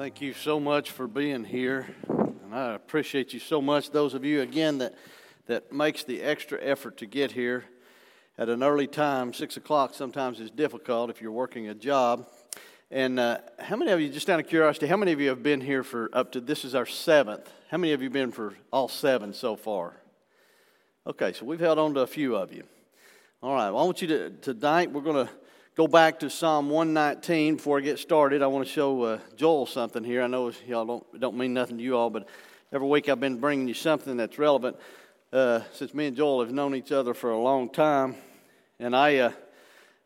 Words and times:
Thank 0.00 0.22
you 0.22 0.32
so 0.32 0.58
much 0.58 0.92
for 0.92 1.06
being 1.06 1.44
here. 1.44 1.94
And 2.08 2.54
I 2.54 2.72
appreciate 2.72 3.34
you 3.34 3.38
so 3.38 3.60
much. 3.60 3.90
Those 3.90 4.14
of 4.14 4.24
you, 4.24 4.40
again, 4.40 4.78
that, 4.78 4.94
that 5.44 5.74
makes 5.74 6.04
the 6.04 6.22
extra 6.22 6.58
effort 6.58 6.96
to 6.96 7.06
get 7.06 7.32
here 7.32 7.66
at 8.38 8.48
an 8.48 8.62
early 8.62 8.86
time. 8.86 9.34
Six 9.34 9.58
o'clock 9.58 9.92
sometimes 9.92 10.40
is 10.40 10.50
difficult 10.50 11.10
if 11.10 11.20
you're 11.20 11.30
working 11.30 11.68
a 11.68 11.74
job. 11.74 12.26
And 12.90 13.20
uh, 13.20 13.40
how 13.58 13.76
many 13.76 13.90
of 13.90 14.00
you, 14.00 14.08
just 14.08 14.30
out 14.30 14.40
of 14.40 14.48
curiosity, 14.48 14.86
how 14.86 14.96
many 14.96 15.12
of 15.12 15.20
you 15.20 15.28
have 15.28 15.42
been 15.42 15.60
here 15.60 15.82
for 15.82 16.08
up 16.14 16.32
to, 16.32 16.40
this 16.40 16.64
is 16.64 16.74
our 16.74 16.86
seventh. 16.86 17.52
How 17.70 17.76
many 17.76 17.92
of 17.92 18.00
you 18.00 18.08
been 18.08 18.32
for 18.32 18.54
all 18.72 18.88
seven 18.88 19.34
so 19.34 19.54
far? 19.54 19.96
Okay, 21.06 21.34
so 21.34 21.44
we've 21.44 21.60
held 21.60 21.78
on 21.78 21.92
to 21.92 22.00
a 22.00 22.06
few 22.06 22.36
of 22.36 22.54
you. 22.54 22.62
All 23.42 23.52
right, 23.52 23.68
well, 23.68 23.82
I 23.82 23.84
want 23.84 24.00
you 24.00 24.08
to, 24.08 24.30
tonight, 24.30 24.92
we're 24.92 25.02
going 25.02 25.26
to 25.26 25.32
go 25.76 25.86
back 25.86 26.18
to 26.20 26.28
Psalm 26.28 26.68
119 26.68 27.56
before 27.56 27.78
I 27.78 27.80
get 27.80 27.98
started. 27.98 28.42
I 28.42 28.48
want 28.48 28.66
to 28.66 28.72
show 28.72 29.02
uh, 29.02 29.18
Joel 29.36 29.66
something 29.66 30.02
here. 30.02 30.22
I 30.22 30.26
know 30.26 30.50
y'all 30.66 30.84
don't, 30.84 31.20
don't 31.20 31.36
mean 31.36 31.54
nothing 31.54 31.78
to 31.78 31.82
you 31.82 31.96
all, 31.96 32.10
but 32.10 32.26
every 32.72 32.88
week 32.88 33.08
I've 33.08 33.20
been 33.20 33.38
bringing 33.38 33.68
you 33.68 33.74
something 33.74 34.16
that's 34.16 34.36
relevant 34.38 34.76
uh, 35.32 35.60
since 35.72 35.94
me 35.94 36.08
and 36.08 36.16
Joel 36.16 36.40
have 36.40 36.52
known 36.52 36.74
each 36.74 36.90
other 36.90 37.14
for 37.14 37.30
a 37.30 37.38
long 37.38 37.68
time. 37.68 38.16
And 38.80 38.96
I, 38.96 39.18
uh, 39.18 39.32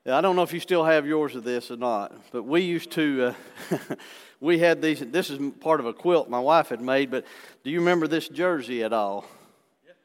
I 0.07 0.21
don't 0.21 0.37
know 0.37 0.43
if 0.43 0.53
you 0.53 0.61
still 0.61 0.85
have 0.85 1.07
yours 1.07 1.35
of 1.35 1.45
this 1.45 1.71
or 1.71 1.77
not, 1.77 2.13
but 2.31 2.43
we 2.43 2.61
used 2.61 2.91
to, 2.93 3.35
uh, 3.71 3.79
we 4.41 4.59
had 4.59 4.83
these, 4.83 5.01
this 5.01 5.31
is 5.31 5.41
part 5.61 5.81
of 5.81 5.87
a 5.87 5.95
quilt 5.95 6.29
my 6.29 6.41
wife 6.41 6.69
had 6.69 6.83
made, 6.83 7.11
but 7.11 7.25
do 7.65 7.71
you 7.71 7.79
remember 7.79 8.07
this 8.07 8.29
jersey 8.29 8.85
at 8.85 8.93
all? 8.93 9.25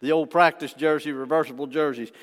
The 0.01 0.13
old 0.13 0.29
practice 0.29 0.71
jersey, 0.71 1.11
reversible 1.11 1.67
jerseys 1.67 2.13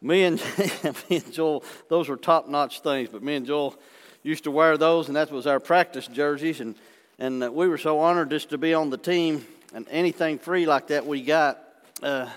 me 0.00 0.24
and, 0.24 0.40
me 1.10 1.16
and 1.16 1.32
Joel, 1.32 1.64
those 1.88 2.08
were 2.08 2.16
top 2.16 2.48
notch 2.48 2.80
things, 2.80 3.08
but 3.08 3.22
me 3.22 3.36
and 3.36 3.46
Joel 3.46 3.74
used 4.22 4.44
to 4.44 4.50
wear 4.50 4.76
those, 4.76 5.08
and 5.08 5.16
that 5.16 5.30
was 5.30 5.46
our 5.46 5.60
practice 5.60 6.06
jerseys. 6.06 6.60
And, 6.60 6.74
and 7.18 7.44
uh, 7.44 7.52
we 7.52 7.68
were 7.68 7.78
so 7.78 8.00
honored 8.00 8.30
just 8.30 8.50
to 8.50 8.58
be 8.58 8.74
on 8.74 8.90
the 8.90 8.98
team, 8.98 9.46
and 9.74 9.86
anything 9.90 10.38
free 10.38 10.66
like 10.66 10.88
that 10.88 11.06
we 11.06 11.22
got. 11.22 11.58
Uh, 12.02 12.28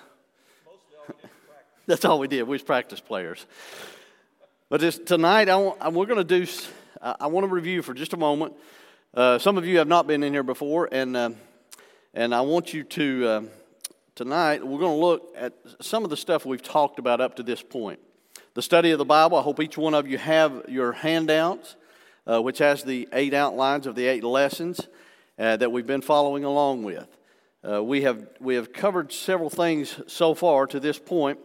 that's 1.87 2.05
all 2.05 2.19
we 2.19 2.27
did. 2.27 2.43
We 2.43 2.53
was 2.53 2.63
practice 2.63 2.99
players. 2.99 3.45
But 4.69 4.81
tonight, 5.05 5.49
I 5.49 5.55
want, 5.55 5.93
we're 5.93 6.05
going 6.05 6.25
to 6.25 6.45
do, 6.45 6.51
I 7.01 7.27
want 7.27 7.43
to 7.45 7.51
review 7.51 7.81
for 7.81 7.95
just 7.95 8.13
a 8.13 8.17
moment. 8.17 8.53
Uh, 9.13 9.39
some 9.39 9.57
of 9.57 9.65
you 9.65 9.79
have 9.79 9.87
not 9.87 10.05
been 10.05 10.21
in 10.21 10.31
here 10.31 10.43
before, 10.43 10.87
and, 10.91 11.17
uh, 11.17 11.31
and 12.13 12.35
I 12.35 12.41
want 12.41 12.71
you 12.71 12.83
to 12.83 13.27
uh, 13.27 13.41
tonight 14.19 14.61
we're 14.67 14.79
going 14.79 14.99
to 14.99 15.05
look 15.05 15.33
at 15.37 15.53
some 15.79 16.03
of 16.03 16.09
the 16.09 16.17
stuff 16.17 16.45
we've 16.45 16.61
talked 16.61 16.99
about 16.99 17.21
up 17.21 17.35
to 17.35 17.41
this 17.41 17.61
point. 17.61 18.01
The 18.53 18.61
study 18.61 18.91
of 18.91 18.97
the 18.97 19.05
Bible, 19.05 19.37
I 19.37 19.41
hope 19.41 19.61
each 19.61 19.77
one 19.77 19.93
of 19.93 20.09
you 20.09 20.17
have 20.17 20.65
your 20.67 20.91
handouts, 20.91 21.77
uh, 22.27 22.41
which 22.41 22.57
has 22.57 22.83
the 22.83 23.07
eight 23.13 23.33
outlines 23.33 23.87
of 23.87 23.95
the 23.95 24.07
eight 24.07 24.25
lessons 24.25 24.81
uh, 25.37 25.55
that 25.55 25.71
we've 25.71 25.87
been 25.87 26.01
following 26.01 26.43
along 26.43 26.83
with. 26.83 27.07
Uh, 27.65 27.81
we, 27.81 28.01
have, 28.01 28.27
we 28.41 28.55
have 28.55 28.73
covered 28.73 29.13
several 29.13 29.49
things 29.49 30.01
so 30.07 30.33
far 30.33 30.67
to 30.67 30.81
this 30.81 30.99
point, 30.99 31.39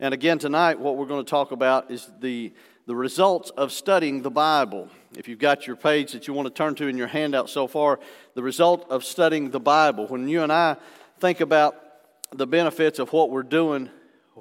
and 0.00 0.12
again 0.12 0.40
tonight, 0.40 0.80
what 0.80 0.96
we're 0.96 1.06
going 1.06 1.24
to 1.24 1.30
talk 1.30 1.52
about 1.52 1.92
is 1.92 2.10
the, 2.18 2.52
the 2.86 2.96
results 2.96 3.50
of 3.50 3.70
studying 3.70 4.22
the 4.22 4.32
Bible. 4.32 4.88
If 5.16 5.28
you've 5.28 5.38
got 5.38 5.68
your 5.68 5.76
page 5.76 6.10
that 6.10 6.26
you 6.26 6.34
want 6.34 6.48
to 6.48 6.52
turn 6.52 6.74
to 6.74 6.88
in 6.88 6.98
your 6.98 7.06
handout 7.06 7.50
so 7.50 7.68
far, 7.68 8.00
the 8.34 8.42
result 8.42 8.84
of 8.90 9.04
studying 9.04 9.50
the 9.50 9.60
Bible. 9.60 10.08
When 10.08 10.28
you 10.28 10.42
and 10.42 10.52
I 10.52 10.74
think 11.20 11.40
about 11.40 11.85
the 12.34 12.46
benefits 12.46 12.98
of 12.98 13.12
what 13.12 13.30
we're 13.30 13.42
doing 13.42 13.90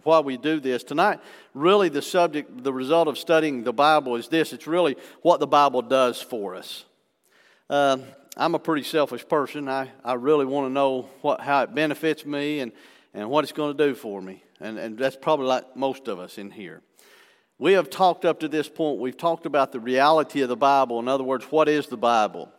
while 0.03 0.23
we 0.23 0.37
do 0.37 0.59
this. 0.59 0.83
Tonight, 0.83 1.19
really, 1.53 1.89
the 1.89 2.01
subject, 2.01 2.63
the 2.63 2.73
result 2.73 3.07
of 3.07 3.17
studying 3.17 3.63
the 3.63 3.73
Bible 3.73 4.15
is 4.15 4.27
this 4.27 4.53
it's 4.53 4.67
really 4.67 4.97
what 5.21 5.39
the 5.39 5.47
Bible 5.47 5.81
does 5.81 6.21
for 6.21 6.55
us. 6.55 6.85
Uh, 7.69 7.97
I'm 8.37 8.53
a 8.53 8.59
pretty 8.59 8.83
selfish 8.83 9.27
person. 9.27 9.69
I, 9.69 9.91
I 10.03 10.13
really 10.13 10.45
want 10.45 10.67
to 10.67 10.73
know 10.73 11.09
what, 11.21 11.39
how 11.39 11.63
it 11.63 11.73
benefits 11.73 12.25
me 12.25 12.59
and, 12.59 12.71
and 13.13 13.29
what 13.29 13.43
it's 13.43 13.53
going 13.53 13.75
to 13.75 13.87
do 13.87 13.95
for 13.95 14.21
me. 14.21 14.43
And, 14.59 14.77
and 14.77 14.97
that's 14.97 15.15
probably 15.15 15.47
like 15.47 15.75
most 15.75 16.07
of 16.07 16.19
us 16.19 16.37
in 16.37 16.51
here. 16.51 16.81
We 17.57 17.73
have 17.73 17.89
talked 17.89 18.25
up 18.25 18.41
to 18.41 18.49
this 18.49 18.67
point, 18.67 18.99
we've 18.99 19.15
talked 19.15 19.45
about 19.45 19.71
the 19.71 19.79
reality 19.79 20.41
of 20.41 20.49
the 20.49 20.57
Bible. 20.57 20.99
In 20.99 21.07
other 21.07 21.23
words, 21.23 21.45
what 21.45 21.69
is 21.69 21.87
the 21.87 21.97
Bible? 21.97 22.51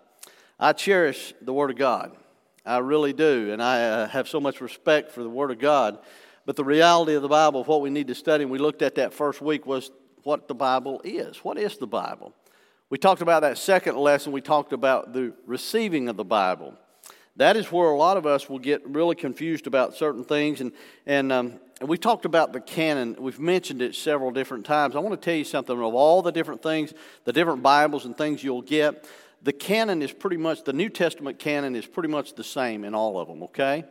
I 0.58 0.72
cherish 0.72 1.34
the 1.42 1.52
Word 1.52 1.70
of 1.70 1.76
God. 1.76 2.16
I 2.66 2.78
really 2.78 3.12
do. 3.12 3.52
And 3.52 3.62
I 3.62 3.84
uh, 3.84 4.08
have 4.08 4.28
so 4.28 4.40
much 4.40 4.60
respect 4.60 5.12
for 5.12 5.22
the 5.22 5.30
Word 5.30 5.50
of 5.50 5.58
God. 5.58 5.98
But 6.44 6.56
the 6.56 6.64
reality 6.64 7.14
of 7.14 7.22
the 7.22 7.28
Bible, 7.28 7.64
what 7.64 7.80
we 7.80 7.90
need 7.90 8.08
to 8.08 8.14
study, 8.14 8.42
and 8.42 8.50
we 8.50 8.58
looked 8.58 8.82
at 8.82 8.96
that 8.96 9.12
first 9.12 9.40
week, 9.40 9.66
was 9.66 9.90
what 10.22 10.48
the 10.48 10.54
Bible 10.54 11.00
is. 11.04 11.38
What 11.38 11.58
is 11.58 11.76
the 11.78 11.86
Bible? 11.86 12.34
We 12.88 12.98
talked 12.98 13.20
about 13.20 13.42
that 13.42 13.58
second 13.58 13.96
lesson, 13.96 14.32
we 14.32 14.40
talked 14.40 14.72
about 14.72 15.12
the 15.12 15.32
receiving 15.44 16.08
of 16.08 16.16
the 16.16 16.24
Bible. 16.24 16.74
That 17.36 17.56
is 17.56 17.70
where 17.70 17.88
a 17.88 17.96
lot 17.96 18.16
of 18.16 18.26
us 18.26 18.48
will 18.48 18.60
get 18.60 18.88
really 18.88 19.14
confused 19.14 19.66
about 19.66 19.94
certain 19.94 20.24
things. 20.24 20.60
And, 20.60 20.72
and, 21.04 21.32
um, 21.32 21.60
and 21.80 21.88
we 21.88 21.98
talked 21.98 22.24
about 22.24 22.52
the 22.52 22.60
canon. 22.60 23.16
We've 23.18 23.38
mentioned 23.38 23.82
it 23.82 23.94
several 23.94 24.30
different 24.30 24.64
times. 24.64 24.96
I 24.96 25.00
want 25.00 25.20
to 25.20 25.22
tell 25.22 25.36
you 25.36 25.44
something 25.44 25.76
of 25.76 25.94
all 25.94 26.22
the 26.22 26.30
different 26.30 26.62
things, 26.62 26.94
the 27.24 27.32
different 27.32 27.62
Bibles 27.62 28.06
and 28.06 28.16
things 28.16 28.42
you'll 28.42 28.62
get 28.62 29.04
the 29.46 29.52
canon 29.52 30.02
is 30.02 30.12
pretty 30.12 30.36
much, 30.36 30.64
the 30.64 30.72
New 30.72 30.88
Testament 30.88 31.38
canon 31.38 31.76
is 31.76 31.86
pretty 31.86 32.08
much 32.08 32.34
the 32.34 32.42
same 32.42 32.84
in 32.84 32.96
all 32.96 33.20
of 33.20 33.28
them, 33.28 33.44
okay? 33.44 33.84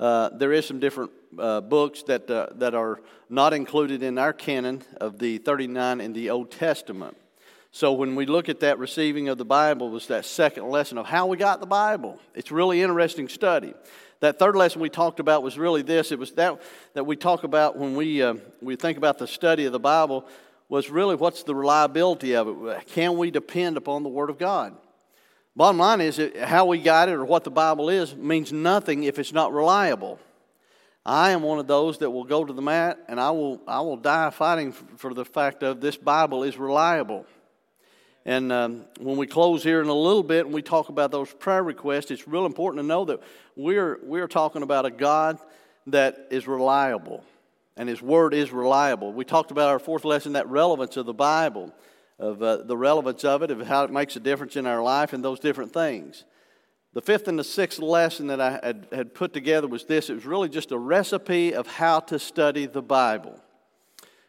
Uh, 0.00 0.30
there 0.30 0.54
is 0.54 0.64
some 0.64 0.80
different 0.80 1.10
uh, 1.38 1.60
books 1.60 2.02
that, 2.04 2.30
uh, 2.30 2.46
that 2.54 2.74
are 2.74 3.02
not 3.28 3.52
included 3.52 4.02
in 4.02 4.16
our 4.16 4.32
canon 4.32 4.82
of 4.98 5.18
the 5.18 5.36
39 5.36 6.00
in 6.00 6.14
the 6.14 6.30
Old 6.30 6.50
Testament. 6.50 7.14
So 7.72 7.92
when 7.92 8.16
we 8.16 8.24
look 8.24 8.48
at 8.48 8.60
that 8.60 8.78
receiving 8.78 9.28
of 9.28 9.36
the 9.36 9.44
Bible, 9.44 9.90
was 9.90 10.06
that 10.06 10.24
second 10.24 10.70
lesson 10.70 10.96
of 10.96 11.04
how 11.04 11.26
we 11.26 11.36
got 11.36 11.60
the 11.60 11.66
Bible. 11.66 12.18
It's 12.34 12.50
really 12.50 12.80
interesting 12.80 13.28
study. 13.28 13.74
That 14.20 14.38
third 14.38 14.56
lesson 14.56 14.80
we 14.80 14.88
talked 14.88 15.20
about 15.20 15.42
was 15.42 15.58
really 15.58 15.82
this. 15.82 16.10
It 16.10 16.18
was 16.18 16.32
that 16.32 16.62
that 16.94 17.04
we 17.04 17.16
talk 17.16 17.44
about 17.44 17.76
when 17.76 17.96
we 17.96 18.22
uh, 18.22 18.36
we 18.62 18.76
think 18.76 18.96
about 18.96 19.18
the 19.18 19.26
study 19.26 19.66
of 19.66 19.72
the 19.72 19.78
Bible 19.78 20.26
was 20.70 20.88
really 20.88 21.16
what's 21.16 21.42
the 21.42 21.54
reliability 21.54 22.34
of 22.34 22.66
it? 22.66 22.86
Can 22.86 23.18
we 23.18 23.30
depend 23.30 23.76
upon 23.76 24.02
the 24.02 24.08
Word 24.08 24.30
of 24.30 24.38
God? 24.38 24.74
Bottom 25.56 25.78
line 25.78 26.02
is 26.02 26.20
how 26.38 26.66
we 26.66 26.78
got 26.78 27.08
it 27.08 27.12
or 27.12 27.24
what 27.24 27.42
the 27.42 27.50
Bible 27.50 27.88
is 27.88 28.14
means 28.14 28.52
nothing 28.52 29.04
if 29.04 29.18
it's 29.18 29.32
not 29.32 29.54
reliable. 29.54 30.18
I 31.06 31.30
am 31.30 31.42
one 31.42 31.58
of 31.58 31.66
those 31.66 31.96
that 31.98 32.10
will 32.10 32.24
go 32.24 32.44
to 32.44 32.52
the 32.52 32.60
mat 32.60 32.98
and 33.08 33.18
I 33.18 33.30
will, 33.30 33.62
I 33.66 33.80
will 33.80 33.96
die 33.96 34.28
fighting 34.28 34.72
for 34.72 35.14
the 35.14 35.24
fact 35.24 35.62
of 35.62 35.80
this 35.80 35.96
Bible 35.96 36.42
is 36.42 36.58
reliable. 36.58 37.24
And 38.26 38.52
um, 38.52 38.84
when 38.98 39.16
we 39.16 39.26
close 39.26 39.62
here 39.62 39.80
in 39.80 39.88
a 39.88 39.94
little 39.94 40.24
bit 40.24 40.44
and 40.44 40.54
we 40.54 40.60
talk 40.60 40.90
about 40.90 41.10
those 41.10 41.32
prayer 41.32 41.62
requests, 41.62 42.10
it's 42.10 42.28
real 42.28 42.44
important 42.44 42.82
to 42.82 42.86
know 42.86 43.06
that 43.06 43.22
we're, 43.54 43.98
we're 44.02 44.28
talking 44.28 44.60
about 44.60 44.84
a 44.84 44.90
God 44.90 45.38
that 45.86 46.26
is 46.30 46.46
reliable 46.46 47.24
and 47.78 47.88
His 47.88 48.02
Word 48.02 48.34
is 48.34 48.52
reliable. 48.52 49.10
We 49.10 49.24
talked 49.24 49.52
about 49.52 49.70
our 49.70 49.78
fourth 49.78 50.04
lesson, 50.04 50.34
that 50.34 50.48
relevance 50.48 50.98
of 50.98 51.06
the 51.06 51.14
Bible 51.14 51.72
of 52.18 52.42
uh, 52.42 52.58
the 52.58 52.76
relevance 52.76 53.24
of 53.24 53.42
it, 53.42 53.50
of 53.50 53.66
how 53.66 53.84
it 53.84 53.90
makes 53.90 54.16
a 54.16 54.20
difference 54.20 54.56
in 54.56 54.66
our 54.66 54.82
life, 54.82 55.12
and 55.12 55.24
those 55.24 55.40
different 55.40 55.72
things. 55.72 56.24
The 56.94 57.02
fifth 57.02 57.28
and 57.28 57.38
the 57.38 57.44
sixth 57.44 57.78
lesson 57.78 58.28
that 58.28 58.40
I 58.40 58.52
had, 58.62 58.88
had 58.90 59.14
put 59.14 59.34
together 59.34 59.68
was 59.68 59.84
this 59.84 60.08
it 60.08 60.14
was 60.14 60.24
really 60.24 60.48
just 60.48 60.72
a 60.72 60.78
recipe 60.78 61.54
of 61.54 61.66
how 61.66 62.00
to 62.00 62.18
study 62.18 62.66
the 62.66 62.80
Bible. 62.80 63.38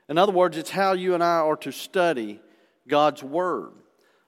In 0.09 0.17
other 0.17 0.33
words, 0.33 0.57
it's 0.57 0.69
how 0.69 0.93
you 0.93 1.13
and 1.13 1.23
I 1.23 1.39
are 1.39 1.55
to 1.57 1.71
study 1.71 2.41
God's 2.87 3.23
Word. 3.23 3.71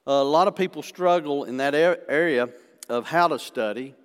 a 0.06 0.24
lot 0.24 0.48
of 0.48 0.56
people 0.56 0.84
struggle 0.84 1.44
in 1.44 1.58
that 1.58 1.74
area 1.76 2.50
of 2.88 3.06
how 3.06 3.28
to 3.28 3.40
study, 3.40 3.96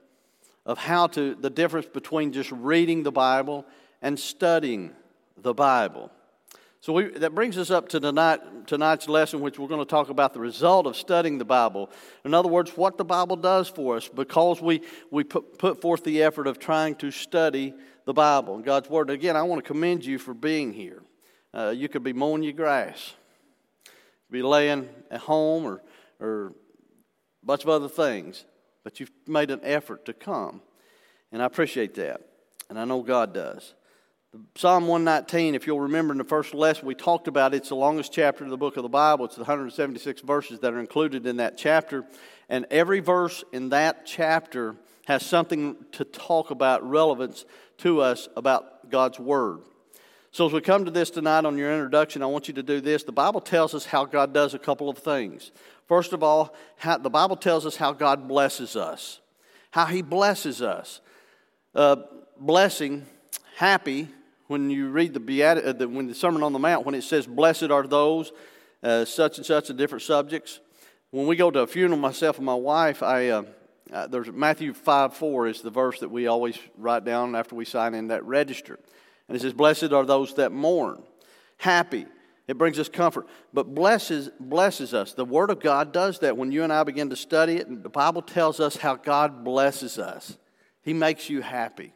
of 0.66 0.78
how 0.78 1.06
to, 1.08 1.34
the 1.34 1.50
difference 1.50 1.86
between 1.86 2.32
just 2.32 2.50
reading 2.52 3.02
the 3.02 3.12
Bible 3.12 3.64
and 4.02 4.18
studying 4.18 4.92
the 5.36 5.54
Bible. 5.54 6.10
So 6.84 6.92
we, 6.92 7.04
that 7.04 7.34
brings 7.34 7.56
us 7.56 7.70
up 7.70 7.88
to 7.88 7.98
tonight, 7.98 8.66
tonight's 8.66 9.08
lesson, 9.08 9.40
which 9.40 9.58
we're 9.58 9.68
going 9.68 9.80
to 9.80 9.86
talk 9.86 10.10
about 10.10 10.34
the 10.34 10.38
result 10.38 10.86
of 10.86 10.98
studying 10.98 11.38
the 11.38 11.44
Bible. 11.46 11.90
In 12.26 12.34
other 12.34 12.50
words, 12.50 12.76
what 12.76 12.98
the 12.98 13.06
Bible 13.06 13.36
does 13.36 13.70
for 13.70 13.96
us 13.96 14.06
because 14.06 14.60
we, 14.60 14.82
we 15.10 15.24
put, 15.24 15.56
put 15.58 15.80
forth 15.80 16.04
the 16.04 16.22
effort 16.22 16.46
of 16.46 16.58
trying 16.58 16.94
to 16.96 17.10
study 17.10 17.72
the 18.04 18.12
Bible 18.12 18.56
and 18.56 18.64
God's 18.66 18.90
Word. 18.90 19.08
Again, 19.08 19.34
I 19.34 19.44
want 19.44 19.64
to 19.64 19.66
commend 19.66 20.04
you 20.04 20.18
for 20.18 20.34
being 20.34 20.74
here. 20.74 21.02
Uh, 21.54 21.72
you 21.74 21.88
could 21.88 22.04
be 22.04 22.12
mowing 22.12 22.42
your 22.42 22.52
grass, 22.52 23.14
be 24.30 24.42
laying 24.42 24.86
at 25.10 25.20
home, 25.20 25.64
or, 25.64 25.82
or 26.20 26.48
a 27.42 27.46
bunch 27.46 27.62
of 27.62 27.70
other 27.70 27.88
things, 27.88 28.44
but 28.82 29.00
you've 29.00 29.10
made 29.26 29.50
an 29.50 29.60
effort 29.62 30.04
to 30.04 30.12
come. 30.12 30.60
And 31.32 31.40
I 31.40 31.46
appreciate 31.46 31.94
that. 31.94 32.20
And 32.68 32.78
I 32.78 32.84
know 32.84 33.00
God 33.00 33.32
does. 33.32 33.72
Psalm 34.56 34.88
119, 34.88 35.54
if 35.54 35.64
you'll 35.64 35.80
remember 35.80 36.12
in 36.12 36.18
the 36.18 36.24
first 36.24 36.54
lesson, 36.54 36.86
we 36.86 36.94
talked 36.94 37.28
about 37.28 37.54
it's 37.54 37.68
the 37.68 37.76
longest 37.76 38.12
chapter 38.12 38.42
of 38.42 38.50
the 38.50 38.56
book 38.56 38.76
of 38.76 38.82
the 38.82 38.88
Bible. 38.88 39.26
It's 39.26 39.36
the 39.36 39.42
176 39.42 40.22
verses 40.22 40.58
that 40.60 40.72
are 40.72 40.80
included 40.80 41.24
in 41.24 41.36
that 41.36 41.56
chapter. 41.56 42.04
And 42.48 42.66
every 42.68 42.98
verse 42.98 43.44
in 43.52 43.68
that 43.68 44.06
chapter 44.06 44.74
has 45.06 45.24
something 45.24 45.76
to 45.92 46.04
talk 46.04 46.50
about 46.50 46.88
relevance 46.88 47.44
to 47.78 48.00
us 48.00 48.28
about 48.36 48.90
God's 48.90 49.20
Word. 49.20 49.60
So, 50.32 50.46
as 50.46 50.52
we 50.52 50.60
come 50.60 50.84
to 50.84 50.90
this 50.90 51.10
tonight 51.10 51.44
on 51.44 51.56
your 51.56 51.72
introduction, 51.72 52.20
I 52.20 52.26
want 52.26 52.48
you 52.48 52.54
to 52.54 52.62
do 52.62 52.80
this. 52.80 53.04
The 53.04 53.12
Bible 53.12 53.40
tells 53.40 53.72
us 53.72 53.86
how 53.86 54.04
God 54.04 54.34
does 54.34 54.52
a 54.52 54.58
couple 54.58 54.88
of 54.88 54.98
things. 54.98 55.52
First 55.86 56.12
of 56.12 56.24
all, 56.24 56.56
how, 56.76 56.98
the 56.98 57.10
Bible 57.10 57.36
tells 57.36 57.66
us 57.66 57.76
how 57.76 57.92
God 57.92 58.26
blesses 58.26 58.74
us, 58.74 59.20
how 59.70 59.84
He 59.84 60.02
blesses 60.02 60.60
us. 60.60 61.00
Uh, 61.72 61.96
blessing, 62.40 63.06
happy, 63.56 64.08
when 64.46 64.70
you 64.70 64.88
read 64.90 65.14
the, 65.14 65.20
Beat- 65.20 65.42
uh, 65.42 65.72
the, 65.72 65.88
when 65.88 66.06
the 66.06 66.14
Sermon 66.14 66.42
on 66.42 66.52
the 66.52 66.58
Mount, 66.58 66.84
when 66.84 66.94
it 66.94 67.02
says, 67.02 67.26
Blessed 67.26 67.70
are 67.70 67.86
those, 67.86 68.32
uh, 68.82 69.04
such 69.04 69.38
and 69.38 69.46
such, 69.46 69.70
and 69.70 69.78
different 69.78 70.02
subjects. 70.02 70.60
When 71.10 71.26
we 71.26 71.36
go 71.36 71.50
to 71.50 71.60
a 71.60 71.66
funeral, 71.66 71.98
myself 71.98 72.36
and 72.38 72.46
my 72.46 72.54
wife, 72.54 73.02
I, 73.02 73.28
uh, 73.28 73.42
uh, 73.92 74.06
there's 74.06 74.30
Matthew 74.32 74.72
5 74.74 75.14
4 75.14 75.46
is 75.46 75.60
the 75.60 75.70
verse 75.70 76.00
that 76.00 76.10
we 76.10 76.26
always 76.26 76.58
write 76.76 77.04
down 77.04 77.36
after 77.36 77.54
we 77.54 77.64
sign 77.64 77.94
in 77.94 78.08
that 78.08 78.24
register. 78.24 78.78
And 79.28 79.36
it 79.36 79.40
says, 79.40 79.52
Blessed 79.52 79.92
are 79.92 80.04
those 80.04 80.34
that 80.34 80.52
mourn. 80.52 81.02
Happy. 81.56 82.06
It 82.46 82.58
brings 82.58 82.78
us 82.78 82.88
comfort. 82.90 83.26
But 83.54 83.74
blesses, 83.74 84.28
blesses 84.38 84.92
us. 84.92 85.14
The 85.14 85.24
Word 85.24 85.50
of 85.50 85.60
God 85.60 85.92
does 85.92 86.18
that 86.18 86.36
when 86.36 86.52
you 86.52 86.62
and 86.62 86.72
I 86.72 86.82
begin 86.82 87.08
to 87.10 87.16
study 87.16 87.56
it. 87.56 87.68
And 87.68 87.82
the 87.82 87.88
Bible 87.88 88.20
tells 88.20 88.60
us 88.60 88.76
how 88.76 88.96
God 88.96 89.44
blesses 89.44 89.98
us. 89.98 90.36
He 90.82 90.92
makes 90.92 91.30
you 91.30 91.40
happy. 91.40 91.94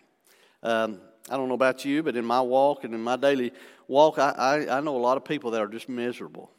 Um, 0.62 1.00
I 1.30 1.36
don't 1.36 1.48
know 1.48 1.54
about 1.54 1.84
you, 1.84 2.02
but 2.02 2.16
in 2.16 2.24
my 2.24 2.40
walk 2.40 2.84
and 2.84 2.94
in 2.94 3.02
my 3.02 3.16
daily 3.16 3.52
walk, 3.86 4.18
I, 4.18 4.30
I, 4.30 4.78
I 4.78 4.80
know 4.80 4.96
a 4.96 4.98
lot 4.98 5.16
of 5.16 5.24
people 5.24 5.50
that 5.52 5.60
are 5.60 5.68
just 5.68 5.88
miserable. 5.88 6.50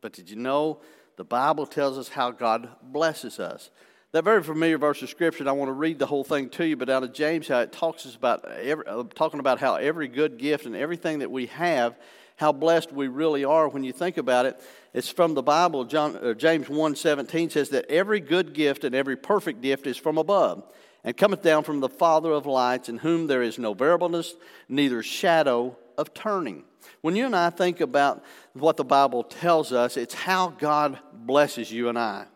But 0.00 0.12
did 0.12 0.30
you 0.30 0.36
know 0.36 0.80
the 1.16 1.24
Bible 1.24 1.66
tells 1.66 1.98
us 1.98 2.08
how 2.08 2.30
God 2.30 2.68
blesses 2.82 3.40
us? 3.40 3.70
That 4.12 4.24
very 4.24 4.42
familiar 4.42 4.78
verse 4.78 5.02
of 5.02 5.10
scripture, 5.10 5.48
I 5.48 5.52
want 5.52 5.68
to 5.68 5.72
read 5.72 5.98
the 5.98 6.06
whole 6.06 6.24
thing 6.24 6.48
to 6.50 6.64
you, 6.66 6.76
but 6.76 6.88
out 6.88 7.02
of 7.02 7.12
James, 7.12 7.48
how 7.48 7.60
it 7.60 7.72
talks 7.72 8.14
about 8.14 8.44
every, 8.50 8.86
uh, 8.86 9.02
talking 9.14 9.40
about 9.40 9.58
how 9.58 9.74
every 9.74 10.08
good 10.08 10.38
gift 10.38 10.64
and 10.64 10.76
everything 10.76 11.18
that 11.18 11.30
we 11.30 11.46
have, 11.46 11.96
how 12.36 12.52
blessed 12.52 12.92
we 12.92 13.08
really 13.08 13.44
are 13.44 13.68
when 13.68 13.84
you 13.84 13.92
think 13.92 14.16
about 14.16 14.46
it. 14.46 14.60
It's 14.94 15.08
from 15.08 15.34
the 15.34 15.42
Bible. 15.42 15.84
John, 15.84 16.16
uh, 16.16 16.34
James 16.34 16.68
1.17 16.68 17.50
says 17.50 17.70
that 17.70 17.90
every 17.90 18.20
good 18.20 18.54
gift 18.54 18.84
and 18.84 18.94
every 18.94 19.16
perfect 19.16 19.60
gift 19.60 19.86
is 19.86 19.96
from 19.96 20.18
above 20.18 20.64
and 21.06 21.16
cometh 21.16 21.40
down 21.40 21.62
from 21.62 21.78
the 21.78 21.88
Father 21.88 22.32
of 22.32 22.44
lights, 22.44 22.88
in 22.88 22.98
whom 22.98 23.28
there 23.28 23.42
is 23.42 23.58
no 23.58 23.72
variableness, 23.72 24.34
neither 24.68 25.02
shadow 25.04 25.76
of 25.96 26.12
turning. 26.12 26.64
When 27.00 27.14
you 27.14 27.26
and 27.26 27.36
I 27.36 27.50
think 27.50 27.80
about 27.80 28.24
what 28.54 28.76
the 28.76 28.84
Bible 28.84 29.22
tells 29.22 29.72
us, 29.72 29.96
it's 29.96 30.14
how 30.14 30.48
God 30.48 30.98
blesses 31.12 31.70
you 31.70 31.88
and 31.88 31.96
I. 31.98 32.26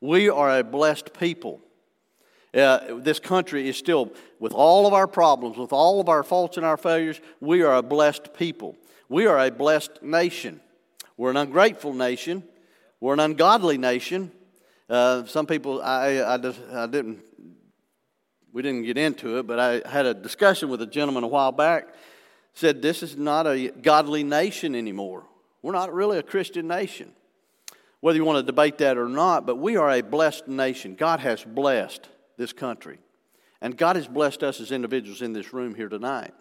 We 0.00 0.30
are 0.30 0.60
a 0.60 0.64
blessed 0.64 1.12
people. 1.12 1.60
Uh, 2.54 2.98
this 2.98 3.18
country 3.18 3.68
is 3.68 3.76
still, 3.76 4.12
with 4.38 4.52
all 4.52 4.86
of 4.86 4.92
our 4.92 5.08
problems, 5.08 5.56
with 5.56 5.72
all 5.72 6.00
of 6.00 6.08
our 6.08 6.22
faults 6.22 6.56
and 6.56 6.64
our 6.64 6.76
failures, 6.76 7.20
we 7.40 7.62
are 7.62 7.76
a 7.76 7.82
blessed 7.82 8.32
people. 8.34 8.76
We 9.08 9.26
are 9.26 9.38
a 9.40 9.50
blessed 9.50 10.02
nation. 10.02 10.60
We're 11.16 11.30
an 11.30 11.36
ungrateful 11.36 11.94
nation. 11.94 12.44
We're 13.00 13.14
an 13.14 13.20
ungodly 13.20 13.76
nation. 13.76 14.30
Uh, 14.88 15.24
some 15.26 15.46
people, 15.46 15.82
I, 15.82 16.34
I, 16.34 16.38
just, 16.38 16.60
I 16.72 16.86
didn't, 16.86 17.22
we 18.52 18.62
didn't 18.62 18.84
get 18.84 18.98
into 18.98 19.38
it, 19.38 19.46
but 19.46 19.58
I 19.58 19.88
had 19.88 20.06
a 20.06 20.14
discussion 20.14 20.68
with 20.68 20.82
a 20.82 20.86
gentleman 20.86 21.24
a 21.24 21.28
while 21.28 21.52
back. 21.52 21.88
Said 22.54 22.82
this 22.82 23.02
is 23.02 23.16
not 23.16 23.46
a 23.46 23.68
godly 23.68 24.24
nation 24.24 24.74
anymore. 24.74 25.24
We're 25.62 25.72
not 25.72 25.92
really 25.92 26.18
a 26.18 26.22
Christian 26.22 26.66
nation 26.66 27.12
whether 28.00 28.16
you 28.16 28.24
want 28.24 28.38
to 28.38 28.42
debate 28.42 28.78
that 28.78 28.98
or 28.98 29.08
not, 29.08 29.46
but 29.46 29.56
we 29.56 29.76
are 29.76 29.90
a 29.90 30.00
blessed 30.00 30.48
nation. 30.48 30.94
God 30.94 31.20
has 31.20 31.44
blessed 31.44 32.08
this 32.36 32.52
country. 32.52 32.98
And 33.60 33.76
God 33.76 33.96
has 33.96 34.08
blessed 34.08 34.42
us 34.42 34.60
as 34.60 34.72
individuals 34.72 35.20
in 35.20 35.34
this 35.34 35.52
room 35.52 35.74
here 35.74 35.88
tonight. 35.88 36.32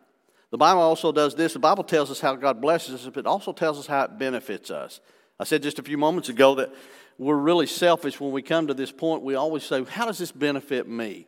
The 0.52 0.58
Bible 0.58 0.82
also 0.82 1.12
does 1.12 1.36
this. 1.36 1.54
The 1.54 1.60
Bible 1.60 1.84
tells 1.84 2.10
us 2.10 2.22
how 2.22 2.36
God 2.36 2.62
blesses 2.62 3.06
us, 3.06 3.12
but 3.14 3.20
it 3.20 3.28
also 3.28 3.52
tells 3.52 3.78
us 3.78 3.88
how 3.88 4.04
it 4.04 4.18
benefits 4.18 4.72
us. 4.72 5.02
I 5.38 5.44
said 5.44 5.62
just 5.62 5.80
a 5.80 5.84
few 5.84 5.98
moments 5.98 6.30
ago 6.30 6.56
that 6.56 6.74
we're 7.18 7.36
really 7.36 7.68
selfish 7.68 8.20
when 8.20 8.32
we 8.32 8.42
come 8.42 8.68
to 8.68 8.74
this 8.74 8.92
point. 8.92 9.22
We 9.22 9.36
always 9.36 9.64
say, 9.64 9.84
How 9.84 10.06
does 10.06 10.18
this 10.18 10.32
benefit 10.32 10.88
me? 10.88 11.28